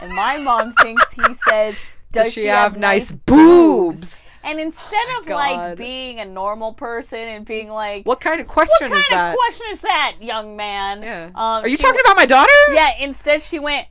And 0.00 0.12
my 0.14 0.38
mom 0.38 0.72
thinks 0.72 1.10
he 1.12 1.34
says, 1.34 1.76
"Does, 2.24 2.32
she 2.32 2.46
have 2.46 2.76
nice 2.76 3.10
boobs?" 3.12 4.24
And 4.44 4.60
instead 4.60 5.04
of 5.18 5.28
like 5.28 5.76
being 5.76 6.20
a 6.20 6.24
normal 6.24 6.72
person 6.72 7.18
and 7.18 7.44
being 7.44 7.68
like, 7.68 8.06
What 8.06 8.20
kind 8.20 8.40
of 8.40 8.46
question 8.46 8.90
what 8.90 8.98
is 9.00 9.06
kind 9.08 9.18
that? 9.20 9.30
of 9.30 9.36
question 9.36 9.66
is 9.72 9.80
that, 9.80 10.12
young 10.20 10.54
man? 10.56 11.02
yeah. 11.02 11.24
Um, 11.34 11.64
Are 11.64 11.68
you 11.68 11.76
she- 11.76 11.82
talking 11.82 12.00
about 12.04 12.16
my 12.16 12.26
daughter? 12.26 12.52
Yeah. 12.72 12.90
Instead, 13.00 13.42
she 13.42 13.58
went, 13.58 13.88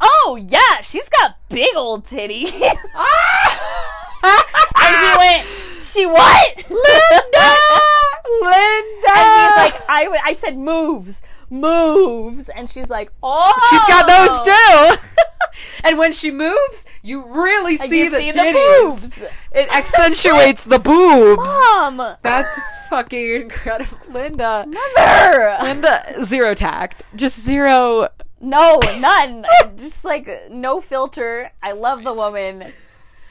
"Oh 0.00 0.38
yeah, 0.48 0.80
she's 0.82 1.08
got 1.08 1.36
big 1.48 1.74
old 1.74 2.04
titties." 2.06 2.52
and 4.22 4.96
he 4.96 5.18
went, 5.18 5.46
"She 5.82 6.06
what?" 6.06 6.56
Linda! 6.70 7.56
Linda! 8.42 9.10
And 9.10 9.26
she's 9.34 9.56
like, 9.56 9.88
I, 9.88 10.02
w- 10.04 10.22
I 10.24 10.32
said 10.34 10.56
moves, 10.56 11.22
moves. 11.50 12.48
And 12.48 12.68
she's 12.68 12.88
like, 12.90 13.10
oh. 13.22 13.52
She's 13.70 13.84
got 13.86 14.06
those 14.06 14.40
oh! 14.46 14.96
too. 14.96 15.56
and 15.84 15.98
when 15.98 16.12
she 16.12 16.30
moves, 16.30 16.86
you 17.02 17.26
really 17.26 17.76
see 17.76 18.04
you 18.04 18.10
the 18.10 18.18
see 18.18 18.30
titties. 18.38 19.00
the 19.00 19.08
boobs. 19.20 19.30
It 19.52 19.68
accentuates 19.72 20.64
the 20.64 20.78
boobs. 20.78 21.44
Mom. 21.44 22.16
That's 22.22 22.58
fucking 22.88 23.34
incredible, 23.42 23.98
Linda. 24.08 24.64
Mother. 24.66 25.58
Linda, 25.62 26.24
zero 26.24 26.54
tact, 26.54 27.02
just 27.16 27.40
zero. 27.40 28.08
No, 28.40 28.80
none. 28.98 29.44
Just 29.76 30.04
like 30.04 30.50
no 30.50 30.80
filter. 30.80 31.52
I 31.62 31.72
love 31.72 32.04
the 32.04 32.14
woman. 32.14 32.72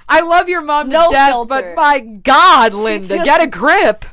I 0.08 0.22
love 0.22 0.50
your 0.50 0.62
mom 0.62 0.90
to 0.90 0.94
No 0.98 1.12
death, 1.12 1.30
filter. 1.30 1.48
but 1.48 1.76
my 1.76 2.00
God, 2.00 2.74
Linda, 2.74 3.08
just- 3.08 3.26
get 3.26 3.42
a 3.42 3.48
grip. 3.48 4.06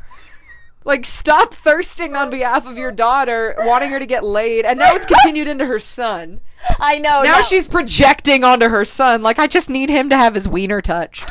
Like, 0.87 1.05
stop 1.05 1.53
thirsting 1.53 2.14
on 2.14 2.30
behalf 2.30 2.64
of 2.64 2.78
your 2.78 2.93
daughter, 2.93 3.57
wanting 3.59 3.91
her 3.91 3.99
to 3.99 4.07
get 4.07 4.22
laid, 4.22 4.64
and 4.64 4.78
now 4.78 4.93
it's 4.93 5.05
continued 5.05 5.49
into 5.49 5.66
her 5.66 5.80
son. 5.80 6.41
I 6.78 6.99
know. 7.01 7.22
Now 7.22 7.39
no. 7.39 7.43
she's 7.43 7.66
projecting 7.66 8.45
onto 8.45 8.68
her 8.68 8.84
son. 8.84 9.20
Like, 9.20 9.41
I 9.41 9.49
just 9.49 9.68
need 9.68 9.91
him 9.91 10.09
to 10.11 10.16
have 10.16 10.37
his 10.37 10.49
wiener 10.49 10.80
touched. 10.80 11.28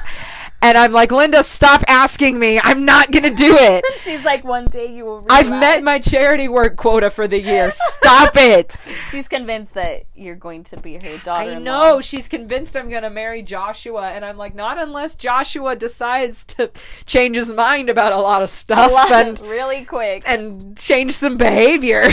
And 0.62 0.78
I'm 0.80 0.92
like, 0.92 1.12
Linda, 1.12 1.44
stop 1.44 1.84
asking 1.88 2.40
me. 2.40 2.60
I'm 2.64 2.86
not 2.86 3.12
gonna 3.12 3.34
do 3.34 3.56
it. 3.56 3.84
She's 4.00 4.26
like, 4.26 4.44
one 4.44 4.66
day 4.66 4.88
you 4.96 5.06
will. 5.06 5.24
I've 5.30 5.50
met 5.50 5.84
my 5.84 6.00
charity 6.00 6.48
work 6.48 6.76
quota 6.76 7.12
for 7.12 7.28
the 7.28 7.40
year. 7.40 7.70
Stop 7.76 8.36
it. 8.36 8.76
She's 9.12 9.28
convinced 9.28 9.76
that 9.76 10.06
you're 10.16 10.36
going 10.36 10.64
to 10.66 10.78
be 10.78 10.94
her 10.96 11.18
daughter. 11.24 11.52
I 11.52 11.60
know 11.60 12.02
she's 12.02 12.28
convinced 12.28 12.76
I'm 12.76 12.90
gonna 12.90 13.12
marry 13.12 13.44
Joshua, 13.44 14.10
and 14.10 14.26
I'm 14.26 14.38
like, 14.38 14.56
not 14.56 14.80
unless 14.80 15.16
Joshua 15.16 15.76
decides 15.76 16.44
to 16.46 16.72
change 17.06 17.36
his 17.36 17.54
mind 17.54 17.90
about 17.90 18.12
a 18.14 18.18
lot 18.18 18.42
of 18.42 18.50
stuff 18.50 18.92
and 19.12 19.40
really 19.42 19.86
quick. 19.86 20.24
and 20.26 20.76
change 20.78 21.12
some 21.12 21.38
behavior 21.38 22.04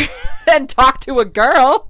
and 0.50 0.68
talk 0.68 1.00
to 1.00 1.20
a 1.20 1.24
girl. 1.24 1.88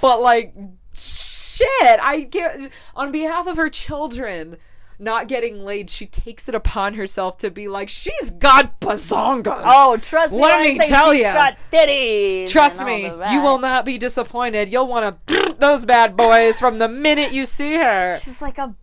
But 0.00 0.20
like, 0.20 0.54
shit, 0.94 2.00
I 2.00 2.26
get 2.28 2.72
on 2.96 3.12
behalf 3.12 3.46
of 3.46 3.56
her 3.56 3.70
children. 3.70 4.56
Not 5.02 5.26
getting 5.26 5.64
laid, 5.64 5.90
she 5.90 6.06
takes 6.06 6.48
it 6.48 6.54
upon 6.54 6.94
herself 6.94 7.36
to 7.38 7.50
be 7.50 7.66
like, 7.66 7.88
she's 7.88 8.30
got 8.30 8.80
bazongas. 8.80 9.62
oh, 9.64 9.96
trust 9.96 10.32
me. 10.32 10.40
Let 10.40 10.60
me 10.60 10.78
tell 10.78 11.12
she's 11.12 11.22
ya. 11.22 11.34
Got 11.34 11.58
titties. 11.72 12.48
Trust 12.48 12.84
me, 12.84 13.06
you 13.06 13.42
will 13.42 13.58
not 13.58 13.84
be 13.84 13.98
disappointed. 13.98 14.68
You'll 14.70 14.86
want 14.86 15.26
to 15.26 15.56
those 15.58 15.84
bad 15.84 16.16
boys 16.16 16.60
from 16.60 16.78
the 16.78 16.88
minute 16.88 17.32
you 17.32 17.46
see 17.46 17.74
her. 17.74 18.16
She's 18.18 18.40
like 18.40 18.58
a 18.58 18.74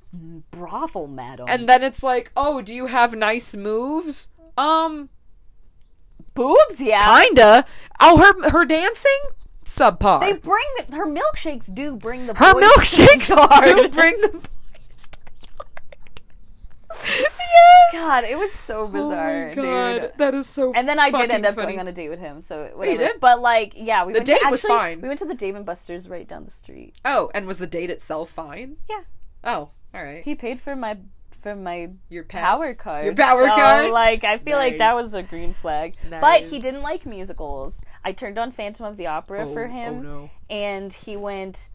brothel 0.51 1.07
madam. 1.07 1.45
And 1.47 1.69
then 1.69 1.83
it's 1.83 2.03
like, 2.03 2.31
oh, 2.35 2.61
do 2.61 2.73
you 2.73 2.87
have 2.87 3.13
nice 3.13 3.55
moves? 3.55 4.29
Um, 4.57 5.09
boobs, 6.33 6.81
yeah. 6.81 7.23
kinda. 7.23 7.65
Oh, 7.99 8.17
her 8.17 8.49
her 8.49 8.65
dancing 8.65 9.19
subpar. 9.65 10.19
They 10.19 10.33
bring 10.33 10.65
the, 10.77 10.95
her 10.95 11.05
milkshakes. 11.05 11.73
Do 11.73 11.95
bring 11.95 12.27
the 12.27 12.33
her 12.35 12.53
milkshakes 12.53 13.27
do 13.63 13.89
bring 13.89 14.19
the 14.21 14.29
boys 14.29 15.07
to 15.11 15.19
the 15.25 15.47
yard. 15.47 15.67
Yes. 16.91 17.91
God, 17.93 18.23
it 18.23 18.37
was 18.37 18.51
so 18.51 18.87
bizarre, 18.87 19.45
oh 19.45 19.47
my 19.49 19.53
god, 19.55 20.01
dude. 20.01 20.11
that 20.17 20.33
is 20.33 20.47
so. 20.47 20.73
And 20.73 20.87
then 20.87 20.99
I 20.99 21.11
did 21.11 21.31
end 21.31 21.45
up 21.45 21.55
funny. 21.55 21.67
going 21.67 21.79
on 21.79 21.87
a 21.87 21.91
date 21.91 22.09
with 22.09 22.19
him. 22.19 22.41
So 22.41 22.69
oh, 22.73 22.77
whatever. 22.77 22.97
did? 22.97 23.19
But 23.19 23.41
like, 23.41 23.73
yeah, 23.75 24.05
we 24.05 24.13
The 24.13 24.19
went 24.19 24.27
date 24.27 24.41
to, 24.41 24.49
was 24.49 24.63
actually, 24.63 24.77
fine. 24.77 25.01
We 25.01 25.07
went 25.07 25.19
to 25.19 25.25
the 25.25 25.33
Dave 25.35 25.55
and 25.55 25.65
Buster's 25.65 26.07
right 26.09 26.27
down 26.27 26.45
the 26.45 26.51
street. 26.51 26.95
Oh, 27.05 27.29
and 27.33 27.47
was 27.47 27.57
the 27.57 27.67
date 27.67 27.89
itself 27.89 28.29
fine? 28.29 28.77
Yeah, 28.89 29.01
Oh, 29.43 29.69
all 29.93 30.03
right. 30.03 30.23
he 30.23 30.35
paid 30.35 30.59
for 30.59 30.75
my 30.75 30.97
for 31.31 31.55
my 31.55 31.89
Your 32.09 32.25
pass? 32.25 32.57
power 32.57 32.73
card. 32.73 33.05
Your 33.05 33.15
power 33.15 33.47
So, 33.47 33.55
card. 33.55 33.91
Like, 33.91 34.25
I 34.25 34.39
feel 34.39 34.57
like 34.57 34.77
that 34.79 34.93
was 34.93 35.13
a 35.13 35.23
green 35.23 35.53
flag. 35.53 35.95
But 36.09 36.41
he 36.41 36.59
didn't 36.59 36.81
like 36.81 37.05
musicals. 37.05 37.79
I 38.03 38.11
turned 38.11 38.37
on 38.37 38.51
Phantom 38.51 38.85
of 38.85 38.97
the 38.97 39.07
Opera 39.07 39.47
Oh, 39.47 39.53
for 39.53 39.65
oh 39.65 39.69
him, 39.69 40.03
no. 40.03 40.29
and 40.49 40.91
he 40.91 41.15
went, 41.15 41.69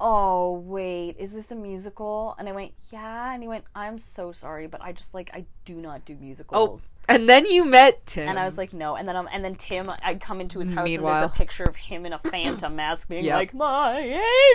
"Oh 0.00 0.52
wait, 0.64 1.16
is 1.18 1.32
this 1.32 1.50
a 1.50 1.54
musical?" 1.56 2.34
And 2.38 2.48
I 2.48 2.52
went, 2.52 2.72
"Yeah." 2.92 3.32
And 3.32 3.42
he 3.42 3.48
went, 3.48 3.64
"I'm 3.74 3.98
so 3.98 4.32
sorry, 4.32 4.66
but 4.66 4.80
I 4.82 4.92
just 4.92 5.14
like 5.14 5.30
I 5.34 5.44
do 5.64 5.74
not 5.74 6.04
do 6.04 6.14
musicals 6.14 6.58
Oh, 6.58 6.72
musicals." 6.72 6.92
and 7.08 7.28
then 7.28 7.46
you 7.46 7.64
met 7.64 8.06
Tim. 8.06 8.28
And 8.28 8.38
I 8.38 8.44
was 8.44 8.56
like, 8.58 8.72
no. 8.72 8.94
And 8.96 9.08
then 9.08 9.16
um, 9.16 9.28
and 9.32 9.44
then 9.44 9.54
Tim, 9.56 9.90
I'd 10.02 10.20
come 10.20 10.40
into 10.40 10.58
his 10.60 10.70
house 10.70 10.88
and 10.88 11.04
there's 11.04 11.30
a 11.30 11.34
picture 11.34 11.64
of 11.64 11.76
him 11.76 12.04
in 12.06 12.12
a 12.12 12.18
phantom 12.18 12.76
mask, 12.76 13.08
being 13.08 13.24
Yep. 13.24 13.34
like, 13.34 13.54
"My 13.54 13.98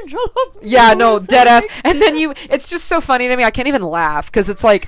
angel." 0.02 0.20
Of 0.56 0.58
Yeah, 0.64 0.94
no, 0.94 1.20
dead 1.20 1.48
ass. 1.48 1.66
And 1.84 2.02
then 2.02 2.16
you, 2.16 2.34
it's 2.50 2.70
just 2.70 2.86
so 2.86 3.02
funny 3.02 3.28
to 3.28 3.36
me. 3.36 3.44
I 3.44 3.52
can't 3.52 3.68
even 3.68 3.82
laugh 3.84 4.28
because 4.28 4.50
it's 4.50 4.64
like 4.64 4.88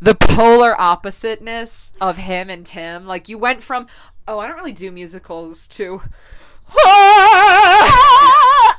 the 0.00 0.14
polar 0.14 0.74
oppositeness 0.80 1.92
of 2.00 2.16
him 2.16 2.50
and 2.50 2.66
Tim. 2.66 3.06
Like 3.06 3.28
you 3.28 3.38
went 3.38 3.62
from, 3.62 3.86
oh, 4.26 4.38
I 4.40 4.46
don't 4.48 4.56
really 4.56 4.72
do 4.72 4.90
musicals 4.90 5.66
to, 5.68 6.02
Ah, 6.84 8.01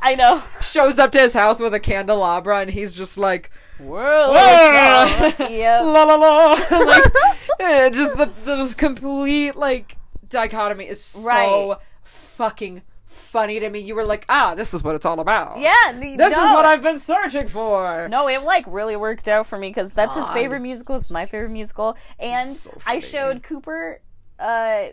I 0.04 0.16
know. 0.16 0.44
shows 0.62 1.00
up 1.00 1.12
to 1.14 1.20
his 1.20 1.34
house 1.34 1.60
with 1.60 1.74
a 1.74 1.80
candelabra 1.80 2.60
and 2.60 2.70
he's 2.70 2.94
just 2.96 3.18
like, 3.18 3.50
World. 3.80 4.36
Yep. 4.36 5.40
la 5.86 6.04
la 6.04 6.16
la. 6.16 6.48
like, 6.86 7.14
eh, 7.60 7.90
just 7.90 8.16
the, 8.18 8.26
the 8.26 8.74
complete 8.78 9.56
like 9.56 9.98
dichotomy 10.30 10.86
is 10.88 11.04
so 11.04 11.28
Right. 11.70 11.78
fucking 12.04 12.84
funny 13.06 13.60
to 13.60 13.70
me. 13.70 13.80
You 13.80 13.96
were 13.96 14.04
like, 14.04 14.26
ah, 14.30 14.54
this 14.56 14.74
is 14.74 14.84
what 14.84 14.94
it's 14.96 15.06
all 15.06 15.20
about. 15.20 15.60
Yeah. 15.60 15.74
The, 15.92 16.16
This 16.18 16.36
no. 16.36 16.46
is 16.46 16.52
what 16.54 16.66
I've 16.66 16.84
been 16.84 17.00
searching 17.00 17.48
for. 17.48 18.08
No, 18.10 18.28
it 18.28 18.44
like 18.44 18.66
really 18.68 18.96
worked 18.96 19.28
out 19.28 19.48
for 19.48 19.58
me 19.58 19.70
because 19.70 19.92
that's 19.94 20.16
his 20.16 20.30
favorite 20.32 20.60
musical. 20.62 20.96
It's 20.96 21.10
my 21.10 21.26
favorite 21.26 21.50
musical, 21.50 21.98
and 22.20 22.50
so 22.50 22.78
I 22.86 23.00
showed 23.00 23.42
Cooper 23.42 24.02
uh, 24.40 24.88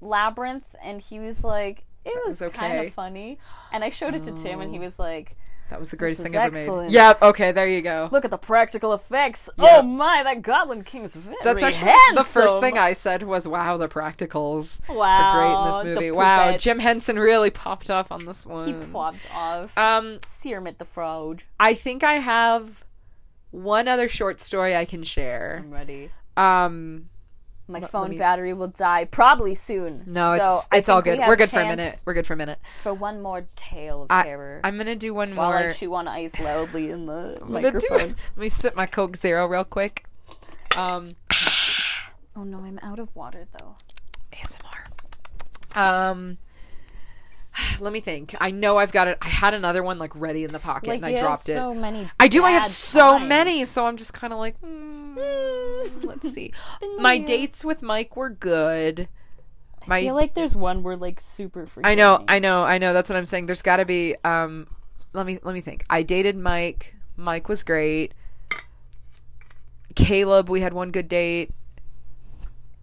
Labyrinth, 0.00 0.74
and 0.82 1.00
he 1.00 1.18
was 1.18 1.42
like, 1.44 1.84
"It 2.04 2.14
was, 2.26 2.40
was 2.40 2.52
kind 2.52 2.86
of 2.86 2.92
funny." 2.92 3.38
And 3.72 3.84
I 3.84 3.90
showed 3.90 4.14
it 4.14 4.24
to 4.24 4.32
Tim, 4.32 4.60
and 4.60 4.72
he 4.72 4.78
was 4.78 4.98
like, 4.98 5.36
That 5.70 5.78
was 5.78 5.90
the 5.90 5.96
greatest 5.96 6.22
thing 6.22 6.34
ever 6.34 6.56
excellent. 6.56 6.88
made. 6.88 6.94
Yeah, 6.94 7.14
okay, 7.22 7.52
there 7.52 7.68
you 7.68 7.80
go. 7.82 8.08
"Look 8.10 8.24
at 8.24 8.30
the 8.30 8.38
practical 8.38 8.92
effects! 8.92 9.48
Yeah. 9.56 9.78
Oh 9.78 9.82
my, 9.82 10.22
that 10.24 10.42
Goblin 10.42 10.82
King's 10.82 11.14
very 11.14 11.36
That's 11.44 11.62
actually 11.62 11.92
the 12.14 12.24
first 12.24 12.60
thing 12.60 12.76
I 12.76 12.92
said 12.92 13.22
was, 13.22 13.46
"Wow, 13.46 13.76
the 13.76 13.88
practicals 13.88 14.80
Wow, 14.88 15.06
are 15.06 15.32
great 15.36 15.54
in 15.54 15.86
this 15.86 15.94
movie." 15.94 16.10
Wow. 16.10 16.56
Jim 16.56 16.80
Henson 16.80 17.18
really 17.18 17.50
popped 17.50 17.90
off 17.90 18.10
on 18.10 18.24
this 18.24 18.44
one. 18.46 18.66
He 18.66 18.86
popped 18.86 19.18
off. 19.32 19.76
Um, 19.78 20.18
Searmit 20.24 20.78
the 20.78 20.84
Fraud. 20.84 21.44
I 21.60 21.74
think 21.74 22.02
I 22.02 22.14
have 22.14 22.84
one 23.52 23.86
other 23.88 24.08
short 24.08 24.40
story 24.40 24.74
I 24.76 24.84
can 24.84 25.02
share. 25.02 25.60
I'm 25.64 25.70
ready. 25.70 26.10
Um, 26.36 27.10
My 27.70 27.78
let 27.80 27.90
phone 27.90 28.10
me- 28.10 28.18
battery 28.18 28.52
will 28.52 28.68
die 28.68 29.04
probably 29.04 29.54
soon. 29.54 30.02
no, 30.06 30.36
So 30.36 30.42
it's 30.42 30.68
it's 30.72 30.88
all 30.88 31.02
think 31.02 31.14
we 31.14 31.18
good. 31.22 31.28
We're 31.28 31.36
good 31.36 31.50
for 31.50 31.60
a 31.60 31.66
minute. 31.68 32.00
We're 32.04 32.14
good 32.14 32.26
for 32.26 32.32
a 32.34 32.36
minute. 32.36 32.58
For 32.82 32.92
one 32.92 33.22
more 33.22 33.46
tale 33.56 34.02
of 34.02 34.10
I, 34.10 34.24
terror. 34.24 34.60
I'm 34.64 34.76
gonna 34.76 34.96
do 34.96 35.14
one 35.14 35.34
while 35.36 35.50
more. 35.52 35.58
I 35.68 35.72
chew 35.72 35.94
on 35.94 36.08
ice 36.08 36.38
loudly 36.40 36.90
in 36.90 37.06
the 37.06 37.38
I'm 37.42 37.52
gonna 37.52 37.70
do 37.72 37.76
it. 37.78 37.82
microphone. 37.90 38.16
Let 38.36 38.42
me 38.42 38.48
sip 38.48 38.74
my 38.76 38.86
Coke 38.86 39.16
Zero 39.16 39.46
real 39.46 39.64
quick. 39.64 40.04
Um, 40.76 41.06
Oh 42.36 42.44
no, 42.44 42.58
I'm 42.58 42.78
out 42.82 42.98
of 42.98 43.14
water 43.14 43.46
though. 43.58 43.74
ASMR. 44.32 45.76
Um, 45.76 46.38
let 47.80 47.92
me 47.92 48.00
think. 48.00 48.34
I 48.40 48.50
know 48.50 48.78
I've 48.78 48.92
got 48.92 49.08
it. 49.08 49.18
I 49.22 49.28
had 49.28 49.54
another 49.54 49.82
one 49.82 49.98
like 49.98 50.14
ready 50.14 50.44
in 50.44 50.52
the 50.52 50.58
pocket 50.58 50.88
Like 50.88 50.96
and 50.98 51.06
I 51.06 51.16
dropped 51.18 51.48
it. 51.48 51.56
so 51.56 51.74
many. 51.74 52.10
I 52.18 52.28
do. 52.28 52.44
I 52.44 52.52
have 52.52 52.64
so 52.66 53.18
times. 53.18 53.28
many, 53.28 53.64
so 53.64 53.86
I'm 53.86 53.96
just 53.96 54.12
kind 54.12 54.32
of 54.32 54.38
like, 54.38 54.58
hmm, 54.60 55.16
let's 56.02 56.30
see. 56.32 56.52
My 56.98 57.18
dates 57.18 57.64
with 57.64 57.82
Mike 57.82 58.16
were 58.16 58.30
good. 58.30 59.08
My 59.86 59.98
I 59.98 60.02
feel 60.02 60.14
like 60.14 60.34
there's 60.34 60.54
one 60.54 60.82
where 60.82 60.96
like 60.96 61.20
super. 61.20 61.66
I 61.82 61.94
know. 61.94 62.24
I 62.28 62.38
know, 62.38 62.62
I 62.62 62.78
know. 62.78 62.92
That's 62.92 63.08
what 63.08 63.16
I'm 63.16 63.24
saying. 63.24 63.46
There's 63.46 63.62
got 63.62 63.76
to 63.76 63.84
be. 63.84 64.14
Um, 64.24 64.66
let 65.12 65.26
me 65.26 65.38
let 65.42 65.54
me 65.54 65.60
think. 65.60 65.84
I 65.88 66.02
dated 66.02 66.36
Mike. 66.36 66.94
Mike 67.16 67.48
was 67.48 67.62
great. 67.62 68.14
Caleb, 69.96 70.48
we 70.48 70.60
had 70.60 70.72
one 70.72 70.90
good 70.92 71.08
date, 71.08 71.50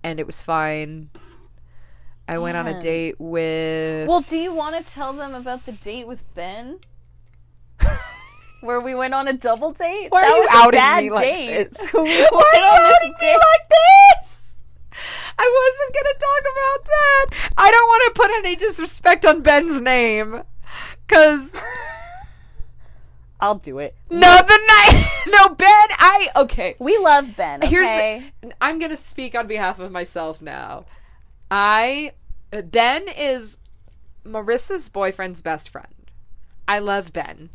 and 0.03 0.19
it 0.19 0.25
was 0.25 0.41
fine. 0.41 1.09
I 2.27 2.37
went 2.39 2.57
on 2.57 2.67
a 2.67 2.79
date 2.79 3.15
with. 3.19 4.07
Well, 4.07 4.21
do 4.21 4.37
you 4.37 4.53
want 4.53 4.75
to 4.83 4.93
tell 4.93 5.13
them 5.13 5.33
about 5.33 5.65
the 5.65 5.71
date 5.71 6.07
with 6.07 6.21
Ben? 6.35 6.79
Where 8.61 8.81
we 8.81 8.95
went 8.95 9.13
on 9.13 9.27
a 9.27 9.33
double 9.33 9.71
date? 9.71 10.07
Why 10.09 10.21
that 10.21 10.31
are 10.31 10.35
you 10.35 10.41
was 10.43 10.49
a 10.51 10.57
outing 10.57 10.79
bad 10.79 11.03
me 11.03 11.09
like 11.11 11.23
date. 11.23 11.71
this? 11.71 11.93
we 11.93 11.99
Why 12.01 12.05
are 12.05 12.17
you 12.17 12.87
this 12.87 12.95
outing 12.95 13.09
me 13.11 13.15
date. 13.19 13.37
like 13.37 13.69
this? 13.69 14.55
I 15.39 15.69
wasn't 15.69 15.95
gonna 15.95 16.19
talk 16.19 16.41
about 16.51 16.85
that. 16.85 17.51
I 17.57 17.71
don't 17.71 17.87
want 17.87 18.15
to 18.15 18.21
put 18.21 18.31
any 18.31 18.55
disrespect 18.55 19.25
on 19.25 19.41
Ben's 19.43 19.79
name, 19.81 20.41
cause 21.07 21.53
I'll 23.39 23.55
do 23.55 23.77
it. 23.77 23.95
no, 24.09 24.17
the 24.19 24.59
night, 24.67 25.07
no 25.27 25.49
Ben. 25.49 25.67
I 25.69 26.29
okay. 26.37 26.75
We 26.79 26.97
love 26.97 27.35
Ben. 27.37 27.59
Okay? 27.63 27.69
Here's 27.69 28.53
I'm 28.59 28.79
gonna 28.79 28.97
speak 28.97 29.35
on 29.35 29.45
behalf 29.45 29.77
of 29.79 29.91
myself 29.91 30.41
now. 30.41 30.85
I 31.49 32.11
uh, 32.51 32.61
Ben 32.61 33.07
is 33.07 33.57
Marissa's 34.25 34.89
boyfriend's 34.89 35.41
best 35.41 35.69
friend. 35.69 35.93
I 36.67 36.79
love 36.79 37.13
Ben. 37.13 37.49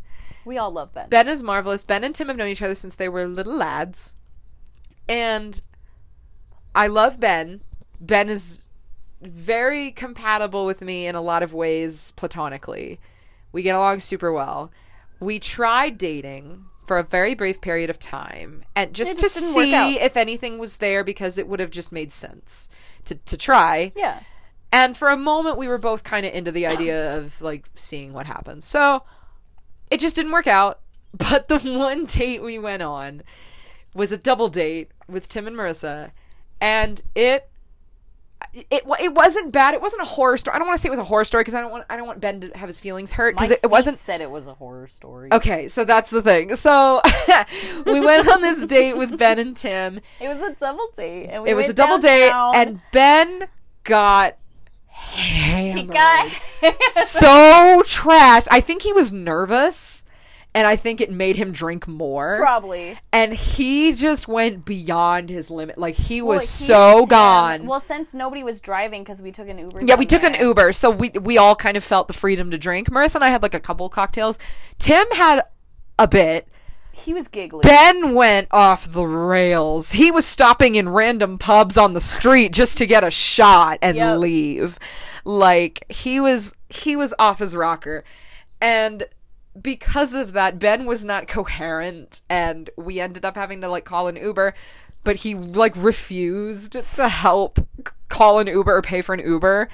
we 0.44 0.56
all 0.58 0.70
love 0.70 0.94
Ben. 0.94 1.08
Ben 1.08 1.28
is 1.28 1.42
marvelous. 1.42 1.84
Ben 1.84 2.04
and 2.04 2.14
Tim 2.14 2.28
have 2.28 2.36
known 2.36 2.48
each 2.48 2.62
other 2.62 2.74
since 2.74 2.96
they 2.96 3.08
were 3.08 3.26
little 3.26 3.56
lads. 3.56 4.14
And 5.08 5.60
I 6.74 6.86
love 6.86 7.20
Ben. 7.20 7.62
Ben 8.00 8.28
is 8.28 8.64
very 9.20 9.92
compatible 9.92 10.66
with 10.66 10.80
me 10.80 11.06
in 11.06 11.14
a 11.14 11.20
lot 11.20 11.42
of 11.42 11.52
ways 11.52 12.12
platonically. 12.16 12.98
We 13.52 13.62
get 13.62 13.76
along 13.76 14.00
super 14.00 14.32
well. 14.32 14.72
We 15.20 15.38
tried 15.38 15.98
dating 15.98 16.64
for 16.92 16.98
a 16.98 17.02
very 17.02 17.34
brief 17.34 17.62
period 17.62 17.88
of 17.88 17.98
time 17.98 18.62
and 18.76 18.92
just, 18.92 19.18
just 19.18 19.34
to 19.34 19.40
see 19.40 19.98
if 19.98 20.14
anything 20.14 20.58
was 20.58 20.76
there 20.76 21.02
because 21.02 21.38
it 21.38 21.48
would 21.48 21.58
have 21.58 21.70
just 21.70 21.90
made 21.90 22.12
sense 22.12 22.68
to, 23.06 23.14
to 23.14 23.34
try. 23.34 23.90
Yeah. 23.96 24.20
And 24.70 24.94
for 24.94 25.08
a 25.08 25.16
moment, 25.16 25.56
we 25.56 25.68
were 25.68 25.78
both 25.78 26.04
kind 26.04 26.26
of 26.26 26.34
into 26.34 26.52
the 26.52 26.66
idea 26.66 27.16
of 27.16 27.40
like 27.40 27.64
seeing 27.74 28.12
what 28.12 28.26
happens. 28.26 28.66
So 28.66 29.04
it 29.90 30.00
just 30.00 30.14
didn't 30.16 30.32
work 30.32 30.46
out. 30.46 30.80
But 31.14 31.48
the 31.48 31.58
one 31.60 32.04
date 32.04 32.42
we 32.42 32.58
went 32.58 32.82
on 32.82 33.22
was 33.94 34.12
a 34.12 34.18
double 34.18 34.48
date 34.48 34.90
with 35.08 35.28
Tim 35.28 35.46
and 35.46 35.56
Marissa, 35.56 36.10
and 36.60 37.02
it 37.14 37.48
it 38.54 38.82
it 39.00 39.14
wasn't 39.14 39.50
bad. 39.52 39.72
It 39.74 39.80
wasn't 39.80 40.02
a 40.02 40.06
horror 40.06 40.36
story. 40.36 40.54
I 40.54 40.58
don't 40.58 40.68
want 40.68 40.76
to 40.78 40.82
say 40.82 40.88
it 40.88 40.90
was 40.90 40.98
a 40.98 41.04
horror 41.04 41.24
story 41.24 41.40
because 41.42 41.54
I 41.54 41.60
don't 41.62 41.70
want 41.70 41.84
I 41.88 41.96
don't 41.96 42.06
want 42.06 42.20
Ben 42.20 42.40
to 42.42 42.48
have 42.58 42.68
his 42.68 42.78
feelings 42.80 43.12
hurt 43.12 43.34
because 43.34 43.50
it, 43.52 43.60
it 43.62 43.68
wasn't 43.68 43.96
said 43.96 44.20
it 44.20 44.30
was 44.30 44.46
a 44.46 44.54
horror 44.54 44.86
story. 44.88 45.30
Okay, 45.32 45.68
so 45.68 45.84
that's 45.84 46.10
the 46.10 46.20
thing. 46.20 46.54
So 46.56 47.00
we 47.86 48.00
went 48.00 48.28
on 48.28 48.42
this 48.42 48.64
date 48.66 48.96
with 48.96 49.16
Ben 49.18 49.38
and 49.38 49.56
Tim. 49.56 50.00
It 50.20 50.28
was 50.28 50.38
a 50.40 50.52
double 50.54 50.88
date, 50.96 51.28
and 51.30 51.42
we 51.42 51.50
It 51.50 51.54
was 51.54 51.68
a 51.68 51.72
double 51.72 51.98
downtown. 51.98 52.52
date, 52.52 52.58
and 52.60 52.80
Ben 52.92 53.48
got 53.84 54.36
he 54.88 55.72
hammered. 55.72 55.90
got 55.92 56.30
so 56.82 57.82
trash. 57.86 58.46
I 58.50 58.60
think 58.60 58.82
he 58.82 58.92
was 58.92 59.12
nervous, 59.12 60.04
and 60.54 60.66
I 60.66 60.76
think 60.76 61.00
it 61.00 61.10
made 61.10 61.36
him 61.36 61.50
drink 61.52 61.88
more. 61.88 62.36
probably. 62.36 62.98
And 63.12 63.32
he 63.32 63.92
just 63.94 64.28
went 64.28 64.64
beyond 64.64 65.30
his 65.30 65.50
limit. 65.50 65.78
Like 65.78 65.94
he 65.94 66.20
Well, 66.20 66.36
was 66.38 66.58
he 66.58 66.66
so 66.66 67.06
gone. 67.06 67.66
Well, 67.66 67.80
since 67.80 68.12
nobody 68.14 68.42
was 68.44 68.60
driving 68.60 69.02
because 69.02 69.22
we 69.22 69.32
took 69.32 69.48
an 69.48 69.58
Uber. 69.58 69.82
yeah, 69.86 69.94
we 69.96 70.06
took 70.06 70.22
an. 70.22 70.34
Uber, 70.34 70.72
so 70.72 70.90
we 70.90 71.08
we 71.10 71.38
all 71.38 71.56
kind 71.56 71.76
of 71.76 71.84
felt 71.84 72.06
the 72.08 72.14
freedom 72.14 72.50
to 72.50 72.58
drink. 72.58 72.90
Marissa 72.90 73.14
and 73.16 73.24
I 73.24 73.28
had 73.30 73.42
like 73.42 73.54
a 73.54 73.60
couple 73.60 73.88
cocktails. 73.88 74.38
Tim 74.78 75.06
had 75.12 75.42
a 75.98 76.06
bit. 76.08 76.48
He 76.94 77.14
was 77.14 77.26
giggling. 77.28 77.62
Ben 77.62 78.14
went 78.14 78.48
off 78.50 78.92
the 78.92 79.06
rails. 79.06 79.92
He 79.92 80.10
was 80.10 80.26
stopping 80.26 80.74
in 80.74 80.90
random 80.90 81.38
pubs 81.38 81.78
on 81.78 81.92
the 81.92 82.00
street 82.02 82.52
just 82.52 82.76
to 82.78 82.86
get 82.86 83.02
a 83.02 83.10
shot 83.10 83.78
and 83.80 83.96
Yep. 83.96 84.18
leave. 84.18 84.78
Like 85.24 85.86
he 85.88 86.20
was 86.20 86.52
he 86.68 86.94
was 86.96 87.14
off 87.18 87.38
his 87.38 87.56
rocker. 87.56 88.04
And 88.60 89.04
because 89.60 90.14
of 90.14 90.32
that 90.32 90.58
Ben 90.58 90.84
was 90.86 91.04
not 91.04 91.26
coherent 91.28 92.20
and 92.28 92.70
we 92.76 93.00
ended 93.00 93.24
up 93.24 93.34
having 93.36 93.60
to 93.60 93.68
like 93.68 93.84
call 93.84 94.08
an 94.08 94.16
Uber, 94.16 94.54
but 95.04 95.16
he 95.16 95.34
like 95.34 95.74
refused 95.76 96.72
to 96.94 97.08
help 97.08 97.58
call 98.08 98.38
an 98.38 98.46
Uber 98.46 98.76
or 98.76 98.82
pay 98.82 99.02
for 99.02 99.14
an 99.14 99.20
Uber. 99.20 99.68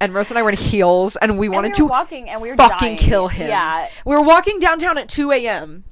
And 0.00 0.12
Marissa 0.12 0.30
and 0.30 0.38
I 0.38 0.42
were 0.42 0.50
in 0.50 0.56
heels 0.56 1.16
and 1.16 1.38
we 1.38 1.46
And 1.46 1.54
wanted 1.54 1.68
we 1.78 1.82
were 1.84 1.88
to 1.88 1.90
walking, 1.90 2.28
and 2.28 2.42
we 2.42 2.50
were 2.50 2.56
fucking 2.56 2.96
dying. 2.96 2.98
kill 2.98 3.28
him. 3.28 3.48
Yeah, 3.48 3.88
We 4.04 4.16
were 4.16 4.22
walking 4.22 4.58
downtown 4.58 4.98
at 4.98 5.08
2 5.08 5.30
a.m. 5.30 5.84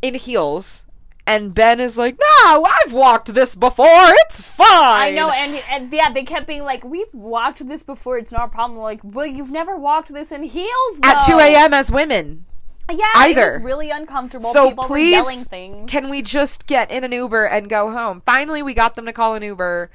in 0.00 0.14
heels, 0.14 0.86
and 1.26 1.52
Ben 1.52 1.78
is 1.78 1.98
like, 1.98 2.18
No, 2.18 2.64
I've 2.64 2.94
walked 2.94 3.34
this 3.34 3.54
before. 3.54 3.86
It's 3.86 4.40
fine. 4.40 5.00
I 5.02 5.10
know, 5.10 5.28
and 5.30 5.62
and 5.70 5.92
yeah, 5.92 6.10
they 6.10 6.24
kept 6.24 6.46
being 6.46 6.64
like, 6.64 6.82
"We've 6.84 7.12
walked 7.12 7.68
this 7.68 7.82
before. 7.82 8.16
It's 8.16 8.32
not 8.32 8.46
a 8.46 8.48
problem." 8.48 8.78
We're 8.78 8.84
like, 8.84 9.00
well, 9.04 9.26
you've 9.26 9.50
never 9.50 9.76
walked 9.76 10.10
this 10.12 10.32
in 10.32 10.42
heels 10.44 11.00
At 11.02 11.18
2 11.26 11.38
a.m. 11.38 11.74
as 11.74 11.92
women. 11.92 12.46
Yeah, 12.88 13.04
either. 13.16 13.48
It 13.50 13.54
was 13.58 13.62
really 13.62 13.90
uncomfortable. 13.90 14.52
So 14.52 14.70
People 14.70 14.84
please, 14.84 15.12
were 15.16 15.30
yelling 15.30 15.44
things. 15.44 15.90
can 15.90 16.08
we 16.10 16.22
just 16.22 16.66
get 16.66 16.90
in 16.90 17.04
an 17.04 17.12
Uber 17.12 17.44
and 17.46 17.68
go 17.68 17.90
home? 17.90 18.22
Finally, 18.26 18.62
we 18.62 18.74
got 18.74 18.96
them 18.96 19.06
to 19.06 19.12
call 19.12 19.34
an 19.34 19.42
Uber, 19.42 19.90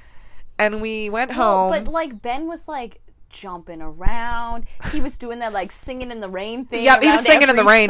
and 0.57 0.81
we 0.81 1.09
went 1.09 1.31
Well, 1.36 1.71
home. 1.71 1.83
but 1.83 1.91
like 1.91 2.21
Ben 2.21 2.47
was 2.47 2.67
like 2.67 3.01
jumping 3.36 3.81
around. 3.81 4.65
He 4.91 5.01
was 5.01 5.17
doing 5.17 5.39
that 5.39 5.51
like 5.51 5.71
singing 5.71 6.09
in 6.09 6.21
the 6.21 6.29
rain 6.29 6.65
thing. 6.65 6.86
Yeah, 6.86 6.99
he 7.01 7.11
was 7.11 7.21
singing 7.21 7.49
in 7.49 7.55
the 7.55 7.65
rain. 7.65 7.89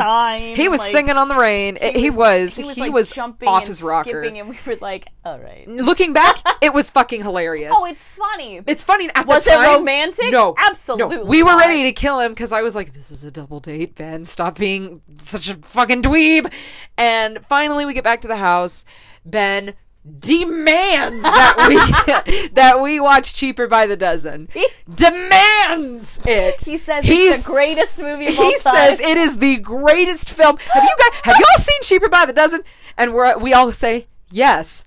he 0.55 0.67
was 0.67 0.79
like, 0.79 0.91
singing 0.91 1.17
on 1.17 1.27
the 1.27 1.35
rain. 1.35 1.77
He, 1.79 1.91
he 1.91 2.09
was. 2.09 2.55
He 2.55 2.63
was, 2.63 2.77
like, 2.77 3.13
jumping 3.13 3.47
off 3.47 3.61
and 3.61 3.67
his 3.67 3.83
rocker. 3.83 4.09
skipping, 4.09 4.39
and 4.39 4.49
we 4.49 4.57
were 4.65 4.77
like, 4.81 5.07
"All 5.23 5.39
right." 5.39 5.67
Looking 5.67 6.13
back, 6.13 6.39
it 6.61 6.73
was 6.73 6.89
fucking 6.89 7.21
hilarious. 7.21 7.73
Oh, 7.75 7.85
it's 7.85 8.03
funny. 8.03 8.61
It's 8.65 8.83
funny 8.83 9.09
at 9.13 9.27
Was 9.27 9.45
the 9.45 9.51
it 9.51 9.67
romantic? 9.67 10.31
No, 10.31 10.55
Absolutely 10.57 11.17
No. 11.17 11.23
We 11.25 11.43
were 11.43 11.57
ready 11.57 11.83
to 11.83 11.91
kill 11.91 12.19
him 12.19 12.31
because 12.31 12.51
I 12.51 12.63
was 12.63 12.73
like, 12.73 12.93
"This 12.93 13.11
is 13.11 13.23
a 13.23 13.31
double 13.31 13.59
date, 13.59 13.95
Ben. 13.95 14.25
Stop 14.25 14.57
being 14.57 15.01
such 15.19 15.49
a 15.49 15.53
fucking 15.53 16.01
dweeb." 16.01 16.51
And 16.97 17.45
finally, 17.45 17.85
we 17.85 17.93
get 17.93 18.03
back 18.03 18.21
to 18.21 18.27
the 18.27 18.37
house. 18.37 18.83
Ben 19.23 19.75
demands 20.19 21.23
that 21.23 21.65
we 21.67 22.49
that 22.53 22.79
we 22.81 22.99
watch 22.99 23.33
Cheaper 23.33 23.67
by 23.67 23.85
the 23.87 23.97
Dozen. 23.97 24.49
demands 24.93 26.19
it. 26.25 26.61
He 26.63 26.77
says 26.77 27.03
He- 27.05 27.29
it's 27.29 27.43
the 27.43 27.51
greatest 27.51 27.97
movie 27.99 28.27
of 28.27 28.37
all 28.39 28.45
He 28.45 28.57
time. 28.59 28.75
says 28.75 28.99
it 28.99 29.17
is 29.17 29.37
the 29.39 29.57
greatest 29.57 30.29
film. 30.29 30.57
Have 30.57 30.83
you 30.83 30.95
guys? 30.97 31.19
Have 31.23 31.35
you 31.39 31.45
all 31.51 31.61
seen 31.61 31.81
Cheaper 31.83 32.09
by 32.09 32.25
the 32.25 32.33
Dozen? 32.33 32.63
And 32.97 33.13
we're 33.13 33.37
we 33.37 33.53
all 33.53 33.71
say 33.71 34.07
yes. 34.31 34.85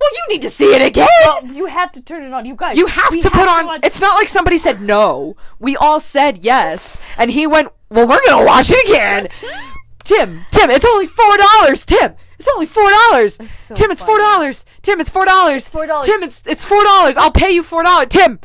Well, 0.00 0.10
you 0.12 0.34
need 0.34 0.42
to 0.42 0.50
see 0.50 0.74
it 0.74 0.80
again. 0.80 1.08
Well, 1.24 1.44
you 1.46 1.66
have 1.66 1.90
to 1.92 2.00
turn 2.00 2.24
it 2.24 2.32
on, 2.32 2.46
you 2.46 2.54
guys. 2.54 2.76
You 2.76 2.86
have 2.86 3.10
we 3.10 3.20
to 3.20 3.30
put 3.30 3.48
on. 3.48 3.66
watch- 3.66 3.80
it's 3.82 4.00
not 4.00 4.14
like 4.14 4.28
somebody 4.28 4.56
said 4.56 4.80
no. 4.80 5.36
We 5.58 5.76
all 5.76 5.98
said 6.00 6.38
yes, 6.38 7.02
and 7.16 7.30
he 7.32 7.46
went. 7.46 7.68
Well, 7.90 8.06
we're 8.06 8.20
gonna 8.26 8.44
watch 8.46 8.70
it 8.70 8.88
again. 8.88 9.28
Tim, 10.04 10.46
Tim, 10.52 10.70
it's 10.70 10.84
only 10.84 11.06
four 11.06 11.36
dollars. 11.36 11.84
Tim, 11.84 12.14
it's 12.38 12.48
only 12.48 12.66
four 12.66 12.88
dollars. 12.90 13.34
so 13.50 13.74
Tim, 13.74 13.90
it's 13.90 14.02
four 14.02 14.18
dollars. 14.18 14.64
Tim, 14.82 15.00
it's 15.00 15.10
four 15.10 15.24
dollars. 15.24 15.70
$4. 15.70 16.04
Tim, 16.04 16.22
it's 16.22 16.46
it's 16.46 16.64
four 16.64 16.82
dollars. 16.84 17.16
I'll 17.16 17.32
pay 17.32 17.50
you 17.50 17.62
four 17.62 17.82
dollars. 17.82 18.08
Tim, 18.10 18.38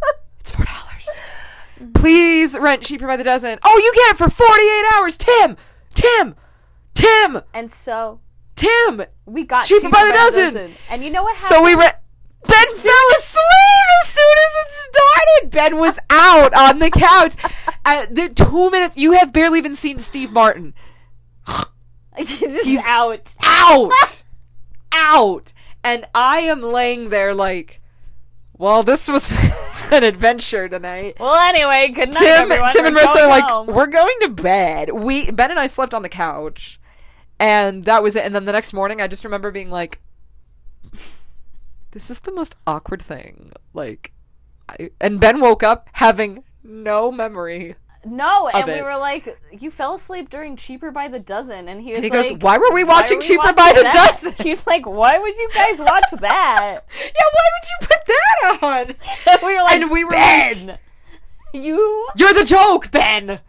it's 0.40 0.50
four 0.50 0.64
dollars. 0.64 0.74
Please 1.94 2.56
rent 2.58 2.82
cheaper 2.82 3.06
by 3.06 3.16
the 3.16 3.24
dozen. 3.24 3.58
Oh, 3.64 3.76
you 3.78 3.92
get 3.94 4.14
it 4.14 4.16
for 4.18 4.30
forty-eight 4.30 4.84
hours. 4.94 5.16
Tim, 5.16 5.56
Tim, 5.94 6.34
Tim, 6.94 7.42
and 7.54 7.70
so 7.70 8.20
Tim. 8.56 9.02
we 9.26 9.44
got 9.44 9.66
Cheaper 9.66 9.82
Cheaper 9.82 9.90
by 9.90 10.04
the 10.06 10.12
dozen. 10.12 10.74
And 10.90 11.04
you 11.04 11.10
know 11.10 11.22
what 11.22 11.36
happened? 11.36 11.56
So 11.56 11.62
we 11.64 11.74
re- 11.74 11.92
Ben 12.44 12.66
fell 12.76 13.08
asleep 13.18 13.86
as 14.02 14.08
soon 14.08 14.36
as 14.46 14.66
it 14.66 14.72
started. 14.72 15.50
Ben 15.50 15.76
was 15.76 15.98
out 16.10 16.54
on 16.54 16.78
the 16.78 16.90
couch. 16.90 17.34
At 17.84 18.14
the 18.14 18.28
two 18.28 18.70
minutes, 18.70 18.96
you 18.96 19.12
have 19.12 19.32
barely 19.32 19.58
even 19.58 19.74
seen 19.74 19.98
Steve 19.98 20.32
Martin. 20.32 20.74
He's 22.18 22.38
just 22.40 22.66
He's- 22.66 22.84
out. 22.86 23.34
Out, 23.42 24.24
out, 24.92 25.52
and 25.84 26.04
I 26.14 26.40
am 26.40 26.62
laying 26.62 27.10
there 27.10 27.34
like, 27.34 27.80
well, 28.56 28.82
this 28.82 29.06
was 29.08 29.30
an 29.92 30.02
adventure 30.04 30.68
tonight. 30.68 31.16
Well, 31.20 31.34
anyway, 31.34 31.88
good 31.88 32.12
night, 32.14 32.20
Tim, 32.20 32.50
everyone. 32.50 32.70
Tim 32.72 32.86
and 32.86 32.96
Marissa 32.96 33.16
are 33.22 33.28
like, 33.28 33.44
home. 33.44 33.66
we're 33.68 33.86
going 33.86 34.16
to 34.22 34.28
bed. 34.28 34.90
We 34.92 35.30
Ben 35.30 35.50
and 35.50 35.60
I 35.60 35.66
slept 35.66 35.94
on 35.94 36.02
the 36.02 36.08
couch, 36.08 36.80
and 37.38 37.84
that 37.84 38.02
was 38.02 38.16
it. 38.16 38.24
And 38.24 38.34
then 38.34 38.44
the 38.46 38.52
next 38.52 38.72
morning, 38.72 39.00
I 39.00 39.06
just 39.06 39.24
remember 39.24 39.50
being 39.50 39.70
like, 39.70 40.00
"This 41.92 42.10
is 42.10 42.20
the 42.20 42.32
most 42.32 42.56
awkward 42.66 43.00
thing." 43.02 43.52
Like, 43.74 44.12
I, 44.68 44.90
and 45.00 45.20
Ben 45.20 45.40
woke 45.40 45.62
up 45.62 45.88
having 45.92 46.42
no 46.62 47.10
memory. 47.12 47.76
No, 48.04 48.48
and 48.48 48.66
we 48.66 48.80
were 48.82 48.96
like, 48.96 49.38
you 49.52 49.70
fell 49.70 49.94
asleep 49.94 50.30
during 50.30 50.56
Cheaper 50.56 50.90
by 50.90 51.08
the 51.08 51.18
Dozen, 51.18 51.68
and 51.68 51.80
he 51.82 51.92
was 51.94 52.02
he 52.04 52.10
goes, 52.10 52.30
like, 52.30 52.42
"Why 52.42 52.58
were 52.58 52.72
we 52.72 52.84
watching 52.84 53.18
were 53.18 53.22
we 53.22 53.26
Cheaper 53.26 53.40
watching 53.46 53.54
by 53.56 53.72
the 53.74 53.82
that?" 53.82 53.92
Dozen?" 54.10 54.34
He's 54.38 54.66
like, 54.66 54.86
why 54.86 55.18
would 55.18 55.36
you 55.36 55.48
guys 55.54 55.78
watch 55.78 56.04
that? 56.20 56.84
yeah, 57.00 57.28
why 57.32 57.44
would 57.52 57.68
you 57.70 57.86
put 57.88 58.06
that 58.06 58.58
on? 58.62 59.38
we 59.46 59.54
were 59.54 59.62
like, 59.62 59.80
And 59.80 59.90
we 59.90 60.04
were 60.04 60.12
like- 60.12 60.54
Ben, 60.66 60.78
you. 61.52 62.08
You're 62.16 62.34
the 62.34 62.44
joke, 62.44 62.90
Ben. 62.90 63.40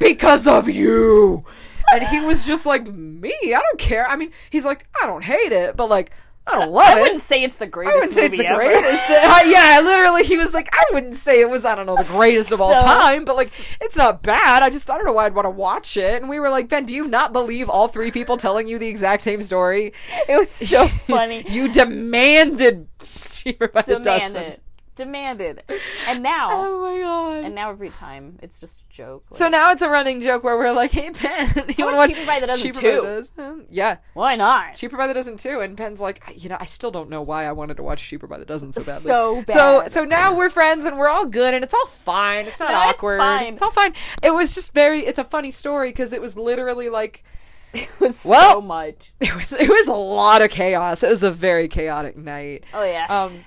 because 0.00 0.46
of 0.46 0.68
you. 0.68 1.44
and 1.92 2.06
he 2.08 2.20
was 2.20 2.46
just 2.46 2.64
like, 2.66 2.86
"Me, 2.86 3.32
I 3.44 3.60
don't 3.60 3.78
care." 3.78 4.06
I 4.08 4.16
mean, 4.16 4.30
he's 4.50 4.64
like, 4.64 4.86
"I 5.02 5.06
don't 5.06 5.24
hate 5.24 5.52
it, 5.52 5.76
but 5.76 5.88
like, 5.90 6.10
I 6.46 6.52
don't 6.58 6.72
love 6.72 6.86
I 6.86 6.98
it." 6.98 7.02
wouldn't 7.02 7.20
say 7.20 7.42
it's 7.42 7.56
the 7.56 7.66
greatest. 7.66 7.92
I 7.94 7.96
wouldn't 7.96 8.12
say 8.14 8.26
it's 8.26 8.36
the 8.36 8.46
ever. 8.46 8.56
greatest. 8.58 8.84
Uh, 9.10 9.40
yeah, 9.46 9.80
literally, 9.82 10.24
he 10.24 10.36
was 10.36 10.52
like, 10.52 10.68
I 10.72 10.84
wouldn't 10.92 11.14
say 11.14 11.40
it 11.40 11.48
was, 11.48 11.64
I 11.64 11.74
don't 11.74 11.86
know, 11.86 11.96
the 11.96 12.04
greatest 12.04 12.52
of 12.52 12.60
all 12.60 12.74
time, 12.74 13.24
but 13.24 13.36
like, 13.36 13.50
it's 13.80 13.96
not 13.96 14.22
bad. 14.22 14.62
I 14.62 14.68
just, 14.70 14.90
I 14.90 14.96
don't 14.96 15.06
know 15.06 15.12
why 15.12 15.24
I'd 15.26 15.34
want 15.34 15.46
to 15.46 15.50
watch 15.50 15.96
it. 15.96 16.20
And 16.20 16.28
we 16.28 16.38
were 16.40 16.50
like, 16.50 16.68
Ben, 16.68 16.84
do 16.84 16.94
you 16.94 17.06
not 17.08 17.32
believe 17.32 17.68
all 17.70 17.88
three 17.88 18.10
people 18.10 18.36
telling 18.36 18.68
you 18.68 18.78
the 18.78 18.88
exact 18.88 19.22
same 19.22 19.42
story? 19.42 19.92
It 20.28 20.38
was 20.38 20.50
so 20.50 20.86
funny. 21.08 21.44
you 21.48 21.72
demanded 21.72 22.88
cheaper 23.30 23.68
by 23.68 23.82
the 23.82 23.98
dozen. 24.00 24.32
demanded, 24.32 24.60
demanded, 24.96 25.62
and 26.08 26.22
now, 26.22 26.48
Oh 26.50 26.80
my 26.82 27.00
god. 27.00 27.44
and 27.44 27.54
now 27.54 27.70
every 27.70 27.90
time 27.90 28.38
it's 28.42 28.60
just 28.60 28.80
a 28.80 28.84
joke. 28.92 29.24
so 29.32 29.48
now 29.48 29.70
it's 29.72 29.82
a 29.82 29.88
running 29.88 30.20
joke 30.20 30.44
where 30.44 30.56
we're 30.56 30.72
like, 30.72 30.90
"Hey 30.92 31.10
Ben, 31.10 31.64
you 31.78 31.84
want 31.86 32.12
Cheaper 32.14 32.26
by 32.26 32.40
the 32.40 32.46
Dozen 32.46 32.62
Cheaper 32.62 32.80
too? 32.80 33.00
by 33.02 33.08
the 33.08 33.14
Dozen? 33.16 33.66
Yeah, 33.70 33.96
why 34.14 34.36
not? 34.36 34.74
Cheaper 34.76 34.96
by 34.96 35.06
the 35.06 35.14
Dozen 35.14 35.36
too. 35.36 35.60
And 35.60 35.76
Ben's 35.76 36.00
like, 36.00 36.22
you 36.42 36.48
know, 36.48 36.56
I 36.60 36.64
still 36.64 36.90
don't 36.90 37.10
know 37.10 37.22
why 37.22 37.46
I 37.46 37.52
wanted 37.52 37.76
to 37.78 37.82
watch 37.82 38.06
Cheaper 38.06 38.26
by 38.26 38.38
the 38.38 38.44
Dozen 38.44 38.72
so 38.72 38.80
badly. 38.80 38.94
So 38.94 39.44
So 39.46 39.80
bad. 39.80 39.92
so 39.92 40.04
now 40.04 40.36
we're 40.36 40.50
friends 40.50 40.84
and 40.84 40.96
we're 40.98 41.08
all 41.08 41.26
good 41.26 41.54
and 41.54 41.64
it's 41.64 41.74
all 41.74 41.86
fine. 41.86 42.46
It's 42.46 42.60
not 42.60 42.72
No, 42.72 42.78
it's 42.90 42.98
awkward. 42.98 43.18
fine. 43.18 43.58
all 43.60 43.70
fine. 43.70 43.94
It 44.22 44.30
was 44.32 44.54
just 44.54 44.72
very. 44.74 45.00
It's 45.00 45.18
a 45.18 45.24
funny 45.24 45.50
story 45.50 45.90
because 45.90 46.12
it 46.12 46.20
was 46.20 46.36
literally 46.36 46.88
like 46.88 47.24
It 47.74 47.88
was 47.98 48.24
Well- 48.24 48.54
so 48.54 48.60
much. 48.60 49.12
it 49.20 49.34
was. 49.34 49.52
It 49.52 49.68
was 49.68 49.88
a 49.88 49.92
lot 49.94 50.42
of 50.42 50.50
chaos. 50.50 51.02
It 51.02 51.08
was 51.08 51.22
a 51.24 51.30
very 51.32 51.66
chaotic 51.66 52.16
night. 52.16 52.64
Oh 52.72 52.84
yeah. 52.84 53.06
Um, 53.08 53.44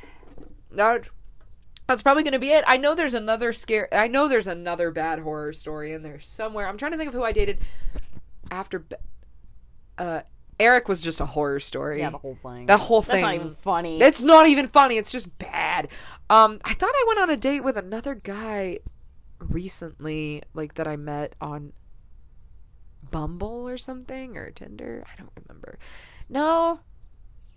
that's 1.88 2.02
probably 2.04 2.24
going 2.24 2.34
to 2.34 2.40
be 2.40 2.52
it. 2.52 2.64
I 2.68 2.78
know 2.78 2.94
there's 2.96 3.14
another 3.14 3.52
scare. 3.54 3.88
I 3.94 4.08
know 4.08 4.28
there's 4.28 4.48
another 4.48 4.92
bad 4.92 5.20
horror 5.20 5.54
story 5.54 5.94
in 5.94 6.02
there 6.02 6.20
somewhere. 6.20 6.68
I'm 6.68 6.78
trying 6.78 6.92
to 6.92 6.98
think 6.98 7.08
of 7.08 7.14
who 7.14 7.24
I 7.24 7.32
dated 7.32 7.60
after. 8.52 8.80
Be- 8.80 8.96
Uh, 9.98 10.22
Eric 10.60 10.88
was 10.88 11.02
just 11.02 11.22
a 11.22 11.26
horror 11.26 11.60
story. 11.60 12.00
yeah, 12.00 12.10
the 12.10 12.18
whole 12.18 12.38
thing. 12.42 12.66
That 12.66 12.80
whole 12.80 13.02
That's 13.02 13.22
not 13.22 13.28
thing. 13.30 13.40
even 13.42 13.54
funny. 13.56 14.00
It's 14.02 14.22
not 14.24 14.48
even 14.48 14.68
funny. 14.68 14.98
It's 14.98 15.12
just 15.12 15.38
bad. 15.38 15.88
Um, 16.30 16.60
I 16.66 16.74
thought 16.74 16.90
I 16.94 17.04
went 17.08 17.20
on 17.20 17.30
a 17.30 17.38
date 17.38 17.62
with 17.64 17.78
another 17.78 18.16
guy 18.16 18.80
recently, 19.40 20.42
like 20.56 20.74
that 20.76 20.88
I 20.88 20.96
met 20.96 21.36
on 21.40 21.74
Bumble 23.12 23.68
or 23.68 23.78
something 23.78 24.36
or 24.36 24.50
Tinder. 24.52 25.04
I 25.12 25.16
don't 25.18 25.32
remember. 25.48 25.78
No. 26.28 26.80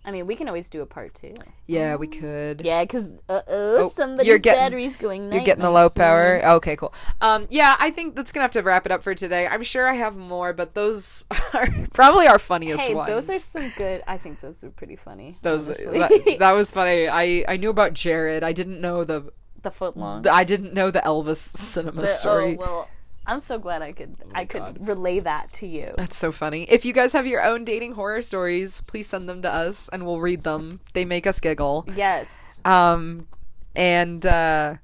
I 0.05 0.11
mean, 0.13 0.27
we 0.27 0.35
can 0.35 0.49
always 0.49 0.71
do 0.71 0.81
a 0.81 0.87
part 0.87 1.15
two. 1.15 1.35
Yeah, 1.67 1.97
we 1.97 2.07
could. 2.07 2.63
Yeah, 2.65 2.83
because 2.85 3.13
uh 3.29 3.43
oh, 3.47 3.91
somebody's 3.91 4.29
you're 4.29 4.39
getting- 4.39 4.59
battery's 4.61 4.97
going. 4.97 5.31
You're 5.31 5.45
getting 5.45 5.63
the 5.63 5.71
low 5.71 5.89
soon. 5.89 5.95
power. 5.97 6.41
Okay, 6.57 6.75
cool. 6.77 6.95
Um, 7.21 7.47
yeah, 7.51 7.77
I 7.79 7.91
think 7.91 8.17
that's 8.17 8.33
gonna 8.33 8.45
have 8.45 8.51
to 8.53 8.63
wrap 8.63 8.87
it 8.87 8.93
up 8.93 9.03
for 9.03 9.15
today. 9.15 9.47
I'm 9.47 9.63
sure 9.63 9.87
I 9.87 9.95
have 9.95 10.17
more, 10.17 10.53
but 10.55 10.73
those 10.75 11.25
are 11.55 11.69
probably 11.93 12.27
our 12.27 12.39
funniest 12.39 12.83
Hey, 12.83 12.95
ones. 12.95 13.09
those 13.11 13.29
are 13.31 13.39
some 13.39 13.73
good. 13.77 14.03
I 14.07 14.17
think 14.17 14.41
those 14.41 14.63
were 14.63 14.71
pretty 14.71 14.97
funny. 14.97 15.37
those. 15.43 15.69
honestly. 15.69 15.99
That, 15.99 16.39
that 16.39 16.53
was 16.53 16.71
funny. 16.73 17.07
I 17.09 17.45
I 17.47 17.57
knew 17.59 17.69
about 17.71 17.93
Jared. 17.93 18.43
I 18.43 18.53
didn't 18.53 18.81
know 18.81 19.05
the. 19.05 19.31
the 19.63 19.71
foot 19.71 19.99
long. 19.99 20.27
I 20.27 20.45
didn't 20.45 20.73
know 20.73 20.91
the 20.91 21.01
Elvis 21.01 21.37
cinema 21.37 22.01
The- 22.01 22.07
story. 22.07 22.57
Oh 22.59 22.63
well, 22.63 22.89
I'm 23.31 23.39
so 23.41 23.59
glad 23.61 23.81
I 23.81 23.93
could. 23.93 24.17
I 24.35 24.45
could 24.45 24.61
God. 24.61 24.89
relay 24.89 25.21
that 25.21 25.53
to 25.55 25.67
you. 25.67 25.95
That's 25.97 26.17
so 26.17 26.33
funny. 26.33 26.65
If 26.69 26.85
you 26.85 26.93
guys 26.93 27.13
have 27.13 27.27
your 27.29 27.43
own 27.45 27.65
dating 27.65 27.93
horror 27.95 28.23
stories, 28.23 28.81
please 28.83 29.07
send 29.07 29.29
them 29.29 29.41
to 29.43 29.53
us 29.53 29.89
and 29.93 30.05
we'll 30.05 30.21
read 30.21 30.43
them. 30.43 30.81
They 30.95 31.05
make 31.05 31.29
us 31.29 31.39
giggle. 31.39 31.87
Yes. 31.95 32.59
Um 32.65 33.29
and 33.77 34.27
uh 34.27 34.75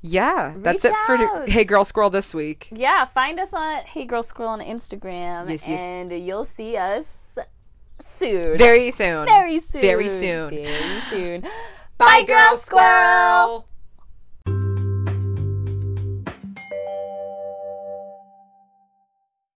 yeah, 0.00 0.54
that's 0.58 0.84
it 0.84 0.92
Reach 1.08 1.20
for. 1.28 1.46
Hey 1.48 1.64
Girl 1.64 1.84
Squirrel 1.84 2.10
this 2.10 2.32
week. 2.32 2.68
Yeah, 2.70 3.04
find 3.04 3.40
us 3.40 3.52
on 3.52 3.82
Hey 3.84 4.04
Girl 4.04 4.22
Squirrel 4.22 4.52
on 4.52 4.60
Instagram, 4.60 5.48
Yes, 5.50 5.66
yes. 5.66 5.80
and 5.80 6.12
you'll 6.12 6.44
see 6.44 6.76
us 6.76 7.36
soon. 8.00 8.56
Very 8.58 8.92
soon. 8.92 9.26
Very 9.26 9.58
soon. 9.58 9.80
Very 9.82 10.08
soon. 10.08 10.50
Very 10.50 11.00
soon. 11.10 11.48
Bye, 11.98 12.22
Girl 12.28 12.56
Squirrel. 12.58 13.66